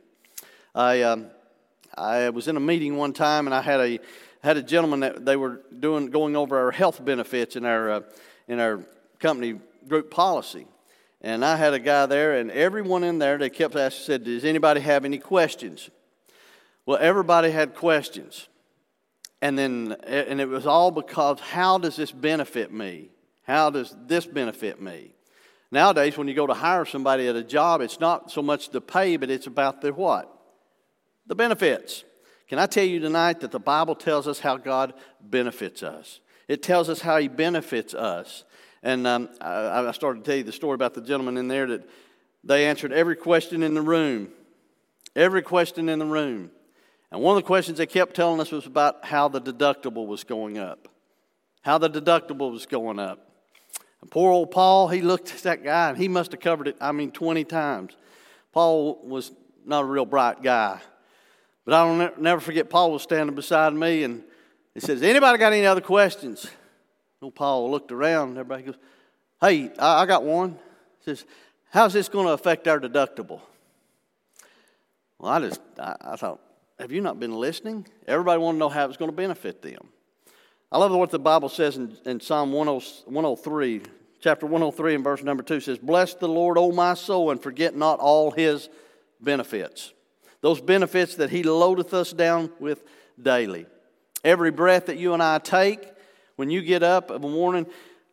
I, 0.74 1.02
um, 1.02 1.28
I 1.96 2.30
was 2.30 2.48
in 2.48 2.58
a 2.58 2.62
meeting 2.62 2.96
one 2.96 3.14
time 3.14 3.48
and 3.48 3.54
I 3.54 3.62
had 3.62 3.80
a, 3.80 4.00
had 4.44 4.58
a 4.58 4.64
gentleman 4.64 5.02
that 5.02 5.26
they 5.26 5.36
were 5.36 5.62
doing, 5.78 6.08
going 6.08 6.36
over 6.36 6.58
our 6.58 6.72
health 6.72 7.04
benefits 7.04 7.56
in 7.56 7.66
our, 7.66 7.90
uh, 7.90 8.02
in 8.48 8.60
our 8.60 8.86
company 9.20 9.60
group 9.88 10.12
policy. 10.12 10.68
And 11.22 11.46
I 11.46 11.56
had 11.56 11.74
a 11.74 11.80
guy 11.80 12.08
there, 12.08 12.38
and 12.38 12.50
everyone 12.50 13.04
in 13.04 13.20
there, 13.20 13.38
they 13.38 13.52
kept 13.52 13.76
asking, 13.76 14.06
said, 14.06 14.24
Does 14.24 14.44
anybody 14.44 14.82
have 14.82 15.06
any 15.06 15.20
questions? 15.20 15.92
Well, 16.86 16.98
everybody 17.00 17.52
had 17.52 17.76
questions. 17.76 18.48
And 19.40 19.58
then, 19.58 19.96
and 20.06 20.42
it 20.42 20.48
was 20.48 20.66
all 20.66 20.90
because 20.90 21.40
how 21.40 21.78
does 21.78 21.96
this 21.96 22.12
benefit 22.12 22.74
me? 22.74 23.10
How 23.44 23.70
does 23.70 23.96
this 24.08 24.26
benefit 24.26 24.82
me? 24.82 25.14
Nowadays, 25.72 26.18
when 26.18 26.28
you 26.28 26.34
go 26.34 26.48
to 26.48 26.54
hire 26.54 26.86
somebody 26.86 27.28
at 27.28 27.36
a 27.36 27.44
job, 27.44 27.82
it's 27.82 28.00
not 28.00 28.32
so 28.32 28.42
much 28.42 28.72
the 28.72 28.82
pay, 28.82 29.18
but 29.18 29.30
it's 29.30 29.48
about 29.48 29.82
the 29.82 29.94
what? 29.94 30.41
The 31.28 31.36
benefits. 31.36 32.04
Can 32.48 32.60
I 32.60 32.66
tell 32.66 32.84
you 32.84 33.00
tonight 33.00 33.40
that 33.42 33.52
the 33.52 33.60
Bible 33.60 33.96
tells 33.96 34.28
us 34.28 34.40
how 34.40 34.58
God 34.58 34.94
benefits 35.22 35.84
us? 35.84 36.20
It 36.48 36.62
tells 36.62 36.90
us 36.90 37.00
how 37.00 37.18
He 37.18 37.28
benefits 37.28 37.94
us. 37.94 38.44
And 38.84 39.08
um, 39.08 39.30
I, 39.40 39.88
I 39.88 39.92
started 39.92 40.26
to 40.26 40.30
tell 40.30 40.38
you 40.38 40.44
the 40.44 40.52
story 40.52 40.76
about 40.76 40.94
the 40.94 41.02
gentleman 41.02 41.38
in 41.38 41.48
there 41.48 41.68
that 41.68 41.88
they 42.44 42.66
answered 42.66 42.92
every 42.92 43.16
question 43.16 43.64
in 43.64 43.74
the 43.74 43.82
room. 43.82 44.30
Every 45.16 45.42
question 45.42 45.88
in 45.90 46.00
the 46.00 46.06
room. 46.06 46.52
And 47.12 47.22
one 47.22 47.38
of 47.38 47.44
the 47.44 47.48
questions 47.48 47.78
they 47.78 47.86
kept 47.86 48.16
telling 48.16 48.40
us 48.40 48.52
was 48.52 48.66
about 48.66 49.06
how 49.06 49.28
the 49.28 49.42
deductible 49.42 50.08
was 50.08 50.24
going 50.24 50.58
up. 50.58 50.88
How 51.62 51.78
the 51.78 51.90
deductible 51.90 52.52
was 52.52 52.66
going 52.66 53.00
up. 53.00 53.30
And 54.02 54.10
poor 54.10 54.32
old 54.32 54.52
Paul, 54.52 54.88
he 54.88 55.02
looked 55.02 55.34
at 55.34 55.44
that 55.44 55.64
guy 55.64 55.90
and 55.90 55.98
he 55.98 56.08
must 56.08 56.32
have 56.32 56.42
covered 56.42 56.68
it, 56.68 56.78
I 56.82 56.92
mean, 56.92 57.12
20 57.12 57.44
times. 57.44 57.96
Paul 58.52 59.00
was 59.04 59.32
not 59.66 59.84
a 59.84 59.86
real 59.86 60.06
bright 60.06 60.42
guy. 60.42 60.82
But 61.66 61.74
I 61.76 61.86
don't 61.86 62.22
never 62.22 62.42
forget, 62.42 62.70
Paul 62.70 62.92
was 62.92 63.04
standing 63.04 63.36
beside 63.36 63.74
me 63.74 64.04
and 64.04 64.24
he 64.74 64.80
says, 64.80 65.04
Anybody 65.04 65.38
got 65.38 65.54
any 65.54 65.66
other 65.66 65.82
questions? 65.82 66.48
Old 67.22 67.36
Paul 67.36 67.70
looked 67.70 67.92
around, 67.92 68.32
everybody 68.32 68.64
goes, 68.64 68.78
Hey, 69.40 69.72
I, 69.78 70.04
I 70.04 70.06
got 70.06 70.24
one. 70.24 70.52
He 71.00 71.06
says, 71.06 71.26
How's 71.70 71.94
this 71.94 72.10
going 72.10 72.26
to 72.26 72.34
affect 72.34 72.68
our 72.68 72.80
deductible? 72.80 73.42
Well, 75.20 75.32
I 75.32 75.40
just, 75.40 75.62
I, 75.80 75.96
I 76.02 76.16
thought, 76.16 76.42
have 76.80 76.92
you 76.92 77.02
not 77.02 77.20
been 77.20 77.34
listening? 77.34 77.88
Everybody 78.08 78.42
wanted 78.42 78.56
to 78.56 78.60
know 78.60 78.70
how 78.70 78.88
it's 78.88 78.98
going 78.98 79.12
to 79.12 79.16
benefit 79.16 79.62
them. 79.62 79.88
I 80.72 80.80
love 80.80 80.92
what 80.92 81.12
the 81.12 81.20
Bible 81.20 81.50
says 81.50 81.78
in, 81.78 81.96
in 82.06 82.20
Psalm 82.20 82.52
103, 82.52 83.82
chapter 84.20 84.46
103 84.48 84.96
and 84.96 85.04
verse 85.04 85.22
number 85.22 85.44
2 85.44 85.60
says, 85.60 85.78
Bless 85.78 86.16
the 86.16 86.28
Lord, 86.28 86.58
O 86.58 86.72
my 86.72 86.96
soul, 86.96 87.30
and 87.30 87.42
forget 87.42 87.76
not 87.76 88.00
all 88.00 88.32
his 88.32 88.70
benefits. 89.20 89.94
Those 90.42 90.60
benefits 90.60 91.16
that 91.16 91.30
he 91.30 91.44
loadeth 91.44 91.94
us 91.94 92.12
down 92.12 92.52
with 92.60 92.84
daily. 93.22 93.66
Every 94.24 94.52
breath 94.52 94.88
that 94.88 94.98
you 94.98 95.14
and 95.14 95.22
I 95.22 95.40
take, 95.40 95.84
when 96.36 96.50
you 96.50 96.62
get 96.62 96.84
up 96.84 97.12
in 97.12 97.22
the 97.22 97.28
morning, 97.28 97.68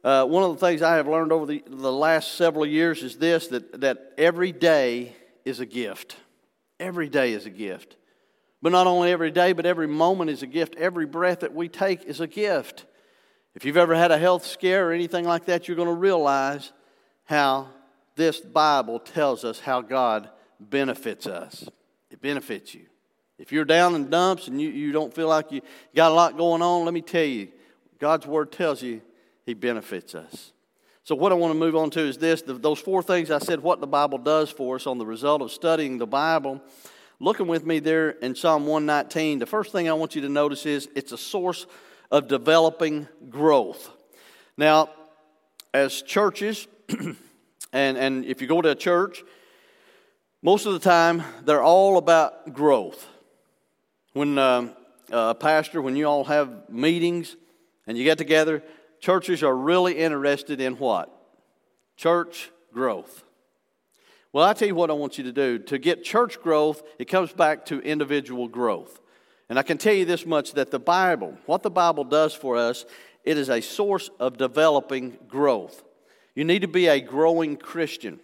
uh, 0.05 0.25
one 0.25 0.43
of 0.43 0.53
the 0.53 0.67
things 0.67 0.83
I 0.83 0.97
have 0.97 1.09
learned 1.09 1.33
over 1.33 1.47
the, 1.47 1.63
the 1.67 1.93
last 1.93 2.35
several 2.35 2.65
years 2.67 3.03
is 3.03 3.17
this 3.17 3.49
that, 3.49 3.81
that 3.81 4.13
every 4.17 4.53
day 4.53 5.15
is 5.45 5.61
a 5.61 5.67
gift. 5.67 6.17
Every 6.79 7.09
day 7.09 7.33
is 7.33 7.47
a 7.47 7.51
gift. 7.51 7.97
But 8.61 8.73
not 8.73 8.87
only 8.87 9.11
every 9.11 9.31
day, 9.31 9.53
but 9.53 9.67
every 9.67 9.87
moment 9.87 10.31
is 10.31 10.43
a 10.43 10.47
gift. 10.47 10.75
Every 10.77 11.07
breath 11.07 11.41
that 11.41 11.55
we 11.55 11.69
take 11.69 12.05
is 12.05 12.21
a 12.21 12.27
gift. 12.27 12.85
If 13.55 13.65
you've 13.65 13.77
ever 13.77 13.95
had 13.95 14.11
a 14.11 14.19
health 14.19 14.47
scare 14.47 14.89
or 14.89 14.93
anything 14.93 15.25
like 15.25 15.47
that, 15.47 15.67
you're 15.67 15.77
going 15.77 15.89
to 15.89 15.95
realize 15.95 16.73
how 17.25 17.69
this 18.15 18.41
Bible 18.41 18.99
tells 18.99 19.45
us 19.45 19.61
how 19.61 19.81
God 19.81 20.29
benefits 20.61 21.27
us. 21.27 21.69
It 22.11 22.21
benefits 22.21 22.75
you. 22.75 22.87
If 23.39 23.53
you're 23.53 23.65
down 23.65 23.95
in 23.95 24.11
dumps 24.11 24.49
and 24.49 24.61
you, 24.61 24.69
you 24.69 24.93
don't 24.93 25.15
feel 25.15 25.29
like 25.29 25.53
you 25.53 25.61
got 25.95 26.11
a 26.11 26.15
lot 26.15 26.37
going 26.37 26.61
on, 26.61 26.85
let 26.85 26.95
me 26.95 27.03
tell 27.03 27.25
you, 27.25 27.49
God's 27.99 28.27
word 28.27 28.51
tells 28.51 28.83
you 28.83 29.01
he 29.47 29.55
benefits 29.55 30.15
us. 30.15 30.53
So, 31.05 31.15
what 31.15 31.33
I 31.33 31.37
want 31.37 31.53
to 31.53 31.59
move 31.59 31.75
on 31.75 31.91
to 31.91 32.01
is 32.01 32.19
this 32.19 32.43
those 32.45 32.79
four 32.79 33.03
things 33.03 33.31
I 33.31 33.39
said, 33.39 33.63
what 33.63 33.81
the 33.81 33.87
Bible 33.87 34.19
does 34.19 34.51
for 34.51 34.77
us 34.77 34.87
on 34.87 34.99
the 34.99 35.07
result 35.07 35.41
of 35.41 35.51
studying 35.51 35.99
the 35.99 36.07
Bible. 36.07 36.61
Looking 37.21 37.47
with 37.49 37.65
me 37.67 37.81
there 37.81 38.11
in 38.11 38.37
Psalm 38.37 38.67
119, 38.67 39.41
the 39.41 39.47
first 39.47 39.73
thing 39.73 39.89
I 39.89 39.93
want 39.95 40.15
you 40.15 40.21
to 40.23 40.29
notice 40.29 40.67
is 40.67 40.89
it's 40.95 41.11
a 41.11 41.19
source 41.19 41.67
of 42.11 42.29
developing 42.29 43.09
growth. 43.29 43.91
Now, 44.57 44.91
as 45.75 46.03
churches, 46.03 46.69
and, 47.73 47.99
and 47.99 48.25
if 48.25 48.41
you 48.41 48.47
go 48.47 48.61
to 48.63 48.71
a 48.71 48.75
church, 48.75 49.25
most 50.43 50.67
of 50.67 50.73
the 50.73 50.79
time 50.79 51.23
they're 51.45 51.63
all 51.63 51.99
about 51.99 52.53
growth. 52.53 53.07
When 54.13 54.39
um, 54.39 54.75
a 55.11 55.35
pastor, 55.35 55.83
when 55.83 55.97
you 55.97 56.07
all 56.07 56.25
have 56.25 56.69
meetings, 56.71 57.37
and 57.89 57.97
you 57.97 58.05
get 58.05 58.19
together, 58.19 58.63
churches 59.01 59.43
are 59.43 59.57
really 59.57 59.99
interested 59.99 60.61
in 60.61 60.75
what? 60.75 61.11
Church 61.97 62.51
growth. 62.73 63.25
Well, 64.31 64.45
I 64.45 64.53
tell 64.53 64.69
you 64.69 64.75
what 64.75 64.91
I 64.91 64.93
want 64.93 65.17
you 65.17 65.25
to 65.25 65.33
do. 65.33 65.59
To 65.59 65.79
get 65.79 66.05
church 66.05 66.41
growth, 66.41 66.83
it 66.99 67.07
comes 67.07 67.33
back 67.33 67.65
to 67.67 67.81
individual 67.81 68.47
growth. 68.47 69.01
And 69.49 69.59
I 69.59 69.63
can 69.63 69.79
tell 69.79 69.95
you 69.95 70.05
this 70.05 70.27
much 70.27 70.53
that 70.53 70.71
the 70.71 70.79
Bible, 70.79 71.39
what 71.47 71.63
the 71.63 71.71
Bible 71.71 72.05
does 72.05 72.35
for 72.35 72.57
us, 72.59 72.85
it 73.25 73.39
is 73.39 73.49
a 73.49 73.63
source 73.63 74.11
of 74.21 74.37
developing 74.37 75.17
growth. 75.27 75.83
You 76.35 76.45
need 76.45 76.61
to 76.61 76.69
be 76.69 76.87
a 76.89 77.01
growing 77.01 77.57
Christian. 77.57 78.21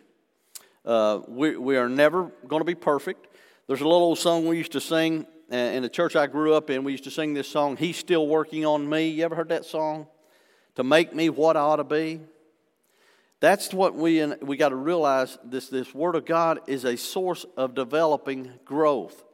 Uh, 0.85 1.21
we, 1.27 1.57
we 1.57 1.77
are 1.77 1.89
never 1.89 2.31
going 2.47 2.61
to 2.61 2.67
be 2.67 2.75
perfect. 2.75 3.27
There's 3.67 3.81
a 3.81 3.85
little 3.85 4.03
old 4.03 4.19
song 4.19 4.47
we 4.47 4.59
used 4.59 4.73
to 4.73 4.81
sing 4.81 5.27
in 5.51 5.83
the 5.83 5.89
church 5.89 6.17
I 6.17 6.27
grew 6.27 6.55
up 6.55 6.69
in. 6.69 6.85
We 6.85 6.93
used 6.93 7.05
to 7.05 7.11
sing 7.11 7.33
this 7.33 7.49
song, 7.49 7.77
He's 7.77 7.97
Still 7.97 8.27
Working 8.27 8.67
on 8.67 8.89
Me. 8.89 9.09
You 9.09 9.25
ever 9.25 9.35
heard 9.35 9.49
that 9.49 9.65
song? 9.65 10.07
To 10.75 10.85
make 10.85 11.15
me 11.15 11.31
what 11.31 11.57
I 11.57 11.61
ought 11.61 11.77
to 11.77 11.85
be. 11.85 12.21
That's 13.41 13.73
what 13.73 13.95
we, 13.95 14.25
we 14.37 14.57
got 14.57 14.71
to 14.71 14.77
realize 14.77 15.39
this, 15.45 15.69
this 15.69 15.95
Word 15.95 16.17
of 16.17 16.27
God 16.27 16.61
is 16.67 16.85
a 16.85 16.97
source 16.97 17.47
of 17.57 17.75
developing 17.75 18.53
growth. 18.65 19.25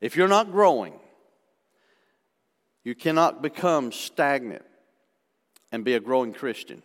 If 0.00 0.16
you're 0.16 0.28
not 0.28 0.52
growing, 0.52 0.94
you 2.84 2.94
cannot 2.94 3.42
become 3.42 3.92
stagnant 3.92 4.64
and 5.72 5.84
be 5.84 5.94
a 5.94 6.00
growing 6.00 6.32
Christian. 6.32 6.82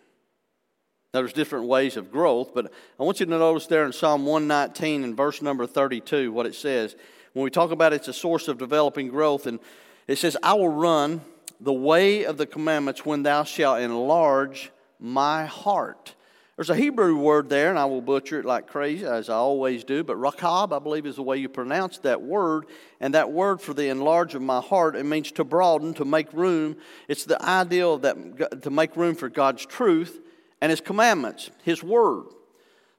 Now, 1.13 1.19
there's 1.19 1.33
different 1.33 1.65
ways 1.65 1.97
of 1.97 2.09
growth, 2.09 2.53
but 2.53 2.71
I 2.97 3.03
want 3.03 3.19
you 3.19 3.25
to 3.25 3.29
notice 3.29 3.67
there 3.67 3.85
in 3.85 3.91
Psalm 3.91 4.25
119 4.25 5.03
and 5.03 5.17
verse 5.17 5.41
number 5.41 5.67
32 5.67 6.31
what 6.31 6.45
it 6.45 6.55
says. 6.55 6.95
When 7.33 7.43
we 7.43 7.49
talk 7.49 7.71
about 7.71 7.91
it's 7.91 8.07
a 8.07 8.13
source 8.13 8.47
of 8.47 8.57
developing 8.57 9.09
growth, 9.09 9.45
and 9.45 9.59
it 10.07 10.19
says, 10.19 10.37
I 10.41 10.53
will 10.53 10.69
run 10.69 11.19
the 11.59 11.73
way 11.73 12.23
of 12.23 12.37
the 12.37 12.45
commandments 12.45 13.05
when 13.05 13.23
thou 13.23 13.43
shalt 13.43 13.81
enlarge 13.81 14.71
my 15.01 15.45
heart. 15.45 16.15
There's 16.55 16.69
a 16.69 16.77
Hebrew 16.77 17.17
word 17.17 17.49
there, 17.49 17.71
and 17.71 17.77
I 17.77 17.85
will 17.85 18.01
butcher 18.01 18.39
it 18.39 18.45
like 18.45 18.67
crazy, 18.67 19.05
as 19.05 19.29
I 19.29 19.35
always 19.35 19.83
do, 19.83 20.05
but 20.05 20.15
rakab, 20.15 20.73
I 20.73 20.79
believe, 20.79 21.05
is 21.05 21.17
the 21.17 21.23
way 21.23 21.35
you 21.35 21.49
pronounce 21.49 21.97
that 21.99 22.21
word. 22.21 22.67
And 23.01 23.15
that 23.15 23.33
word 23.33 23.59
for 23.59 23.73
the 23.73 23.89
enlarge 23.89 24.33
of 24.33 24.41
my 24.41 24.61
heart, 24.61 24.95
it 24.95 25.03
means 25.03 25.33
to 25.33 25.43
broaden, 25.43 25.93
to 25.95 26.05
make 26.05 26.31
room. 26.31 26.77
It's 27.09 27.25
the 27.25 27.43
ideal 27.43 27.97
that 27.97 28.61
to 28.61 28.69
make 28.69 28.95
room 28.95 29.15
for 29.15 29.27
God's 29.27 29.65
truth 29.65 30.21
and 30.61 30.69
His 30.69 30.81
commandments, 30.81 31.49
His 31.63 31.83
Word. 31.83 32.25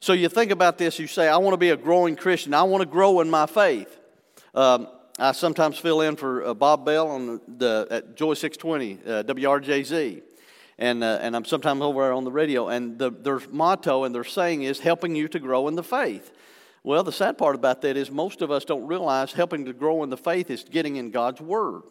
So 0.00 0.12
you 0.12 0.28
think 0.28 0.50
about 0.50 0.78
this, 0.78 0.98
you 0.98 1.06
say, 1.06 1.28
I 1.28 1.36
want 1.36 1.54
to 1.54 1.58
be 1.58 1.70
a 1.70 1.76
growing 1.76 2.16
Christian, 2.16 2.54
I 2.54 2.64
want 2.64 2.82
to 2.82 2.88
grow 2.88 3.20
in 3.20 3.30
my 3.30 3.46
faith. 3.46 3.98
Um, 4.54 4.88
I 5.18 5.32
sometimes 5.32 5.78
fill 5.78 6.00
in 6.00 6.16
for 6.16 6.44
uh, 6.44 6.54
Bob 6.54 6.84
Bell 6.84 7.08
on 7.08 7.40
the, 7.46 7.86
at 7.90 8.16
Joy 8.16 8.34
620, 8.34 8.98
uh, 9.06 9.22
WRJZ. 9.22 10.22
And, 10.78 11.04
uh, 11.04 11.18
and 11.20 11.36
I'm 11.36 11.44
sometimes 11.44 11.82
over 11.82 12.02
there 12.02 12.12
on 12.12 12.24
the 12.24 12.32
radio, 12.32 12.68
and 12.68 12.98
the, 12.98 13.10
their 13.10 13.40
motto 13.50 14.04
and 14.04 14.14
their 14.14 14.24
saying 14.24 14.62
is 14.62 14.80
helping 14.80 15.14
you 15.14 15.28
to 15.28 15.38
grow 15.38 15.68
in 15.68 15.76
the 15.76 15.82
faith. 15.82 16.32
Well, 16.82 17.04
the 17.04 17.12
sad 17.12 17.38
part 17.38 17.54
about 17.54 17.82
that 17.82 17.96
is 17.96 18.10
most 18.10 18.42
of 18.42 18.50
us 18.50 18.64
don't 18.64 18.86
realize 18.86 19.32
helping 19.32 19.66
to 19.66 19.72
grow 19.72 20.02
in 20.02 20.10
the 20.10 20.16
faith 20.16 20.50
is 20.50 20.64
getting 20.64 20.96
in 20.96 21.10
God's 21.10 21.40
Word. 21.40 21.82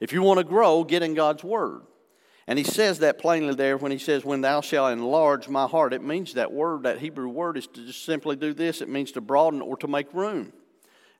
If 0.00 0.12
you 0.12 0.22
want 0.22 0.38
to 0.38 0.44
grow, 0.44 0.82
get 0.82 1.02
in 1.02 1.14
God's 1.14 1.44
Word. 1.44 1.82
And 2.50 2.58
he 2.58 2.64
says 2.64 2.98
that 2.98 3.20
plainly 3.20 3.54
there 3.54 3.76
when 3.76 3.92
he 3.92 3.98
says, 3.98 4.24
When 4.24 4.40
thou 4.40 4.60
shalt 4.60 4.92
enlarge 4.92 5.48
my 5.48 5.68
heart. 5.68 5.92
It 5.92 6.02
means 6.02 6.34
that 6.34 6.50
word, 6.50 6.82
that 6.82 6.98
Hebrew 6.98 7.28
word, 7.28 7.56
is 7.56 7.68
to 7.68 7.86
just 7.86 8.04
simply 8.04 8.34
do 8.34 8.52
this. 8.52 8.80
It 8.80 8.88
means 8.88 9.12
to 9.12 9.20
broaden 9.20 9.62
or 9.62 9.76
to 9.76 9.86
make 9.86 10.12
room. 10.12 10.52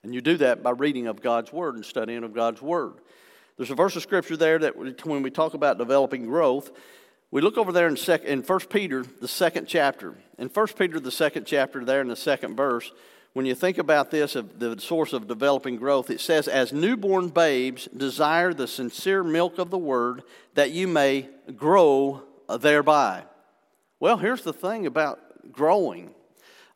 And 0.03 0.13
you 0.13 0.19
do 0.19 0.35
that 0.37 0.61
by 0.61 0.71
reading 0.71 1.07
of 1.07 1.21
God's 1.21 1.53
word 1.53 1.75
and 1.75 1.85
studying 1.85 2.25
of 2.25 2.33
God's 2.33 2.61
word. 2.61 2.95
There's 3.55 3.71
a 3.71 3.75
verse 3.75 3.95
of 3.95 4.01
scripture 4.01 4.35
there 4.35 4.59
that 4.59 4.75
when 4.75 5.23
we 5.23 5.31
talk 5.31 5.53
about 5.53 5.77
developing 5.77 6.25
growth, 6.25 6.69
we 7.31 7.39
look 7.39 7.57
over 7.57 7.71
there 7.71 7.87
in, 7.87 7.95
sec, 7.95 8.25
in 8.25 8.41
1 8.41 8.59
Peter, 8.69 9.05
the 9.21 9.27
second 9.29 9.67
chapter. 9.67 10.15
In 10.37 10.49
1 10.49 10.67
Peter, 10.77 10.99
the 10.99 11.11
second 11.11 11.45
chapter, 11.45 11.85
there 11.85 12.01
in 12.01 12.09
the 12.09 12.17
second 12.17 12.57
verse, 12.57 12.91
when 13.33 13.45
you 13.45 13.55
think 13.55 13.77
about 13.77 14.11
this, 14.11 14.35
of 14.35 14.59
the 14.59 14.79
source 14.79 15.13
of 15.13 15.27
developing 15.27 15.77
growth, 15.77 16.09
it 16.09 16.19
says, 16.19 16.47
As 16.47 16.73
newborn 16.73 17.29
babes 17.29 17.87
desire 17.95 18.53
the 18.53 18.67
sincere 18.67 19.23
milk 19.23 19.57
of 19.57 19.69
the 19.69 19.77
word, 19.77 20.23
that 20.55 20.71
you 20.71 20.87
may 20.87 21.29
grow 21.55 22.23
thereby. 22.59 23.23
Well, 24.01 24.17
here's 24.17 24.43
the 24.43 24.51
thing 24.51 24.85
about 24.85 25.51
growing. 25.51 26.13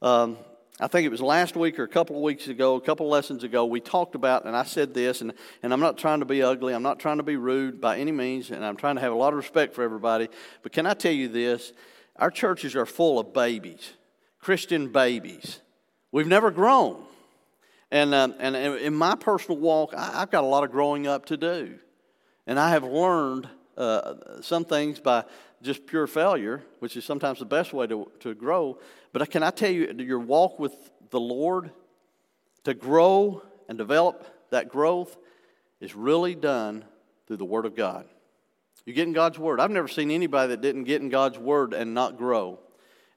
Um, 0.01 0.38
I 0.79 0.88
think 0.88 1.05
it 1.05 1.09
was 1.09 1.21
last 1.21 1.55
week 1.55 1.79
or 1.79 1.83
a 1.83 1.89
couple 1.89 2.15
of 2.17 2.21
weeks 2.21 2.47
ago, 2.47 2.75
a 2.75 2.81
couple 2.81 3.05
of 3.05 3.12
lessons 3.12 3.43
ago, 3.43 3.65
we 3.65 3.79
talked 3.79 4.13
about, 4.13 4.45
and 4.45 4.55
I 4.55 4.63
said 4.63 4.93
this, 4.93 5.21
and, 5.21 5.33
and 5.63 5.74
I'm 5.74 5.79
not 5.79 5.97
trying 5.97 6.19
to 6.19 6.25
be 6.25 6.41
ugly, 6.41 6.74
I'm 6.74 6.83
not 6.83 7.00
trying 7.00 7.17
to 7.17 7.24
be 7.24 7.38
rude 7.38 7.79
by 7.79 7.97
any 7.97 8.12
means, 8.12 8.51
and 8.51 8.63
I'm 8.63 8.75
trying 8.75 8.95
to 8.95 9.01
have 9.01 9.13
a 9.13 9.15
lot 9.15 9.29
of 9.29 9.38
respect 9.38 9.74
for 9.74 9.83
everybody. 9.83 10.27
But 10.63 10.74
can 10.74 10.85
I 10.85 10.93
tell 10.93 11.13
you 11.13 11.27
this? 11.27 11.74
Our 12.17 12.29
churches 12.29 12.75
are 12.75 12.85
full 12.85 13.19
of 13.19 13.33
babies, 13.33 13.93
Christian 14.39 14.89
babies. 14.89 15.62
We've 16.12 16.27
never 16.27 16.51
grown. 16.51 17.03
And, 17.91 18.13
uh, 18.13 18.29
and 18.39 18.55
in 18.55 18.95
my 18.95 19.15
personal 19.15 19.59
walk, 19.59 19.93
I, 19.95 20.19
have 20.19 20.31
got 20.31 20.43
a 20.43 20.47
lot 20.47 20.63
of 20.63 20.71
growing 20.71 21.07
up 21.07 21.25
to 21.27 21.38
do. 21.38 21.77
And 22.47 22.59
I 22.59 22.71
have 22.71 22.83
learned 22.83 23.47
uh, 23.77 24.41
some 24.41 24.65
things 24.65 25.00
by 25.00 25.24
just 25.62 25.85
pure 25.85 26.07
failure, 26.07 26.63
which 26.79 26.95
is 26.97 27.05
sometimes 27.05 27.39
the 27.39 27.45
best 27.45 27.74
way 27.74 27.88
to, 27.88 28.09
to 28.21 28.33
grow. 28.33 28.79
But 29.13 29.29
can 29.29 29.43
I 29.43 29.51
tell 29.51 29.71
you, 29.71 29.93
your 29.97 30.19
walk 30.19 30.59
with 30.59 30.75
the 31.09 31.19
Lord, 31.19 31.71
to 32.63 32.74
grow 32.74 33.41
and 33.67 33.77
develop 33.77 34.25
that 34.51 34.69
growth, 34.69 35.17
is 35.79 35.95
really 35.95 36.35
done 36.35 36.85
through 37.27 37.38
the 37.38 37.45
Word 37.45 37.65
of 37.65 37.75
God. 37.75 38.05
You 38.85 38.93
get 38.93 39.07
in 39.07 39.13
God's 39.13 39.39
Word. 39.39 39.59
I've 39.59 39.71
never 39.71 39.88
seen 39.88 40.12
anybody 40.12 40.50
that 40.50 40.62
didn't 40.62 40.83
get 40.83 41.01
in 41.01 41.09
God's 41.09 41.39
Word 41.39 41.74
and 41.74 41.93
not 41.93 42.17
grow 42.17 42.59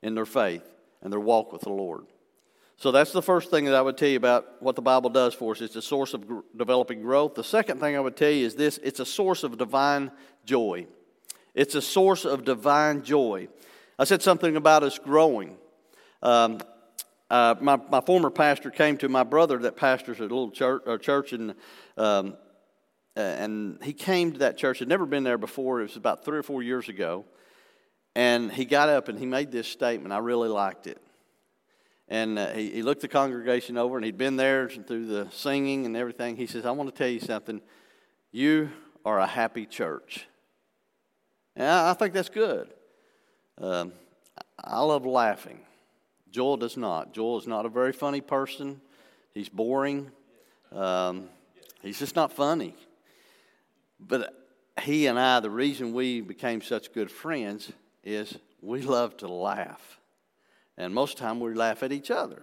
in 0.03 0.15
their 0.15 0.27
faith 0.27 0.65
and 1.03 1.13
their 1.13 1.21
walk 1.21 1.53
with 1.53 1.63
the 1.63 1.71
Lord. 1.71 2.07
So 2.79 2.93
that's 2.93 3.11
the 3.11 3.23
first 3.23 3.51
thing 3.51 3.65
that 3.65 3.75
I 3.75 3.83
would 3.83 3.97
tell 3.97 4.09
you 4.09 4.17
about 4.17 4.63
what 4.63 4.77
the 4.77 4.83
Bible 4.83 5.11
does 5.11 5.35
for 5.35 5.51
us. 5.51 5.61
It's 5.61 5.75
a 5.75 5.83
source 5.83 6.15
of 6.15 6.29
gr- 6.29 6.41
developing 6.57 7.03
growth. 7.03 7.35
The 7.35 7.43
second 7.43 7.81
thing 7.81 7.97
I 7.97 8.01
would 8.01 8.17
tell 8.17 8.31
you 8.31 8.47
is 8.47 8.55
this 8.55 8.79
it's 8.85 9.01
a 9.01 9.05
source 9.05 9.43
of 9.43 9.59
divine 9.59 10.13
joy. 10.45 10.87
It's 11.55 11.75
a 11.75 11.83
source 11.83 12.25
of 12.25 12.45
divine 12.45 13.03
joy. 13.03 13.49
I 13.99 14.05
said 14.05 14.23
something 14.23 14.55
about 14.55 14.85
us 14.85 14.97
growing. 14.97 15.57
Um, 16.23 16.61
uh, 17.29 17.57
my, 17.61 17.81
my 17.91 18.01
former 18.01 18.31
pastor 18.31 18.71
came 18.71 18.97
to 18.99 19.09
my 19.09 19.25
brother 19.25 19.59
that 19.59 19.75
pastors 19.75 20.21
a 20.21 20.23
little 20.23 20.53
church, 20.53 20.83
uh, 20.87 20.99
church 20.99 21.33
and, 21.33 21.57
um, 21.97 22.37
and 23.17 23.83
he 23.83 23.93
came 23.93 24.35
to 24.35 24.39
that 24.39 24.57
church. 24.57 24.79
Had 24.79 24.87
never 24.87 25.05
been 25.05 25.25
there 25.25 25.37
before. 25.37 25.81
It 25.81 25.85
was 25.85 25.97
about 25.97 26.25
three 26.25 26.39
or 26.39 26.45
four 26.45 26.63
years 26.63 26.89
ago. 26.89 27.25
And 28.15 28.53
he 28.53 28.65
got 28.65 28.89
up 28.89 29.09
and 29.09 29.19
he 29.19 29.27
made 29.27 29.51
this 29.51 29.67
statement. 29.67 30.13
I 30.13 30.19
really 30.19 30.49
liked 30.49 30.87
it. 30.87 31.03
And 32.09 32.39
uh, 32.39 32.49
he, 32.53 32.71
he 32.71 32.83
looked 32.83 33.03
the 33.03 33.09
congregation 33.09 33.77
over, 33.77 33.97
and 33.97 34.05
he'd 34.05 34.17
been 34.17 34.37
there 34.37 34.69
through 34.69 35.07
the 35.07 35.29
singing 35.31 35.85
and 35.87 35.97
everything. 35.97 36.37
He 36.37 36.47
says, 36.47 36.65
I 36.65 36.71
want 36.71 36.89
to 36.89 36.97
tell 36.97 37.09
you 37.09 37.21
something. 37.21 37.61
You 38.33 38.71
are 39.05 39.19
a 39.21 39.27
happy 39.27 39.67
church. 39.67 40.27
And 41.55 41.67
I, 41.67 41.91
I 41.91 41.95
think 41.95 42.15
that's 42.15 42.31
good. 42.31 42.73
Um, 43.61 43.93
I 44.63 44.81
love 44.81 45.05
laughing. 45.05 45.61
Joel 46.31 46.57
does 46.57 46.77
not. 46.77 47.13
Joel 47.13 47.39
is 47.39 47.47
not 47.47 47.67
a 47.67 47.69
very 47.69 47.93
funny 47.93 48.21
person. 48.21 48.81
He's 49.35 49.49
boring. 49.49 50.11
Um, 50.73 51.29
he's 51.83 51.99
just 51.99 52.17
not 52.17 52.33
funny. 52.33 52.75
But 54.01 54.35
he 54.83 55.07
and 55.07 55.19
I, 55.19 55.41
the 55.41 55.51
reason 55.51 55.93
we 55.93 56.21
became 56.21 56.63
such 56.63 56.93
good 56.93 57.11
friends 57.11 57.73
is 58.05 58.39
we 58.63 58.83
love 58.83 59.17
to 59.19 59.29
laugh. 59.29 59.98
And 60.79 60.95
most 60.95 61.15
of 61.15 61.19
the 61.19 61.25
time 61.25 61.41
we 61.41 61.53
laugh 61.53 61.83
at 61.83 61.93
each 61.93 62.11
other. 62.11 62.41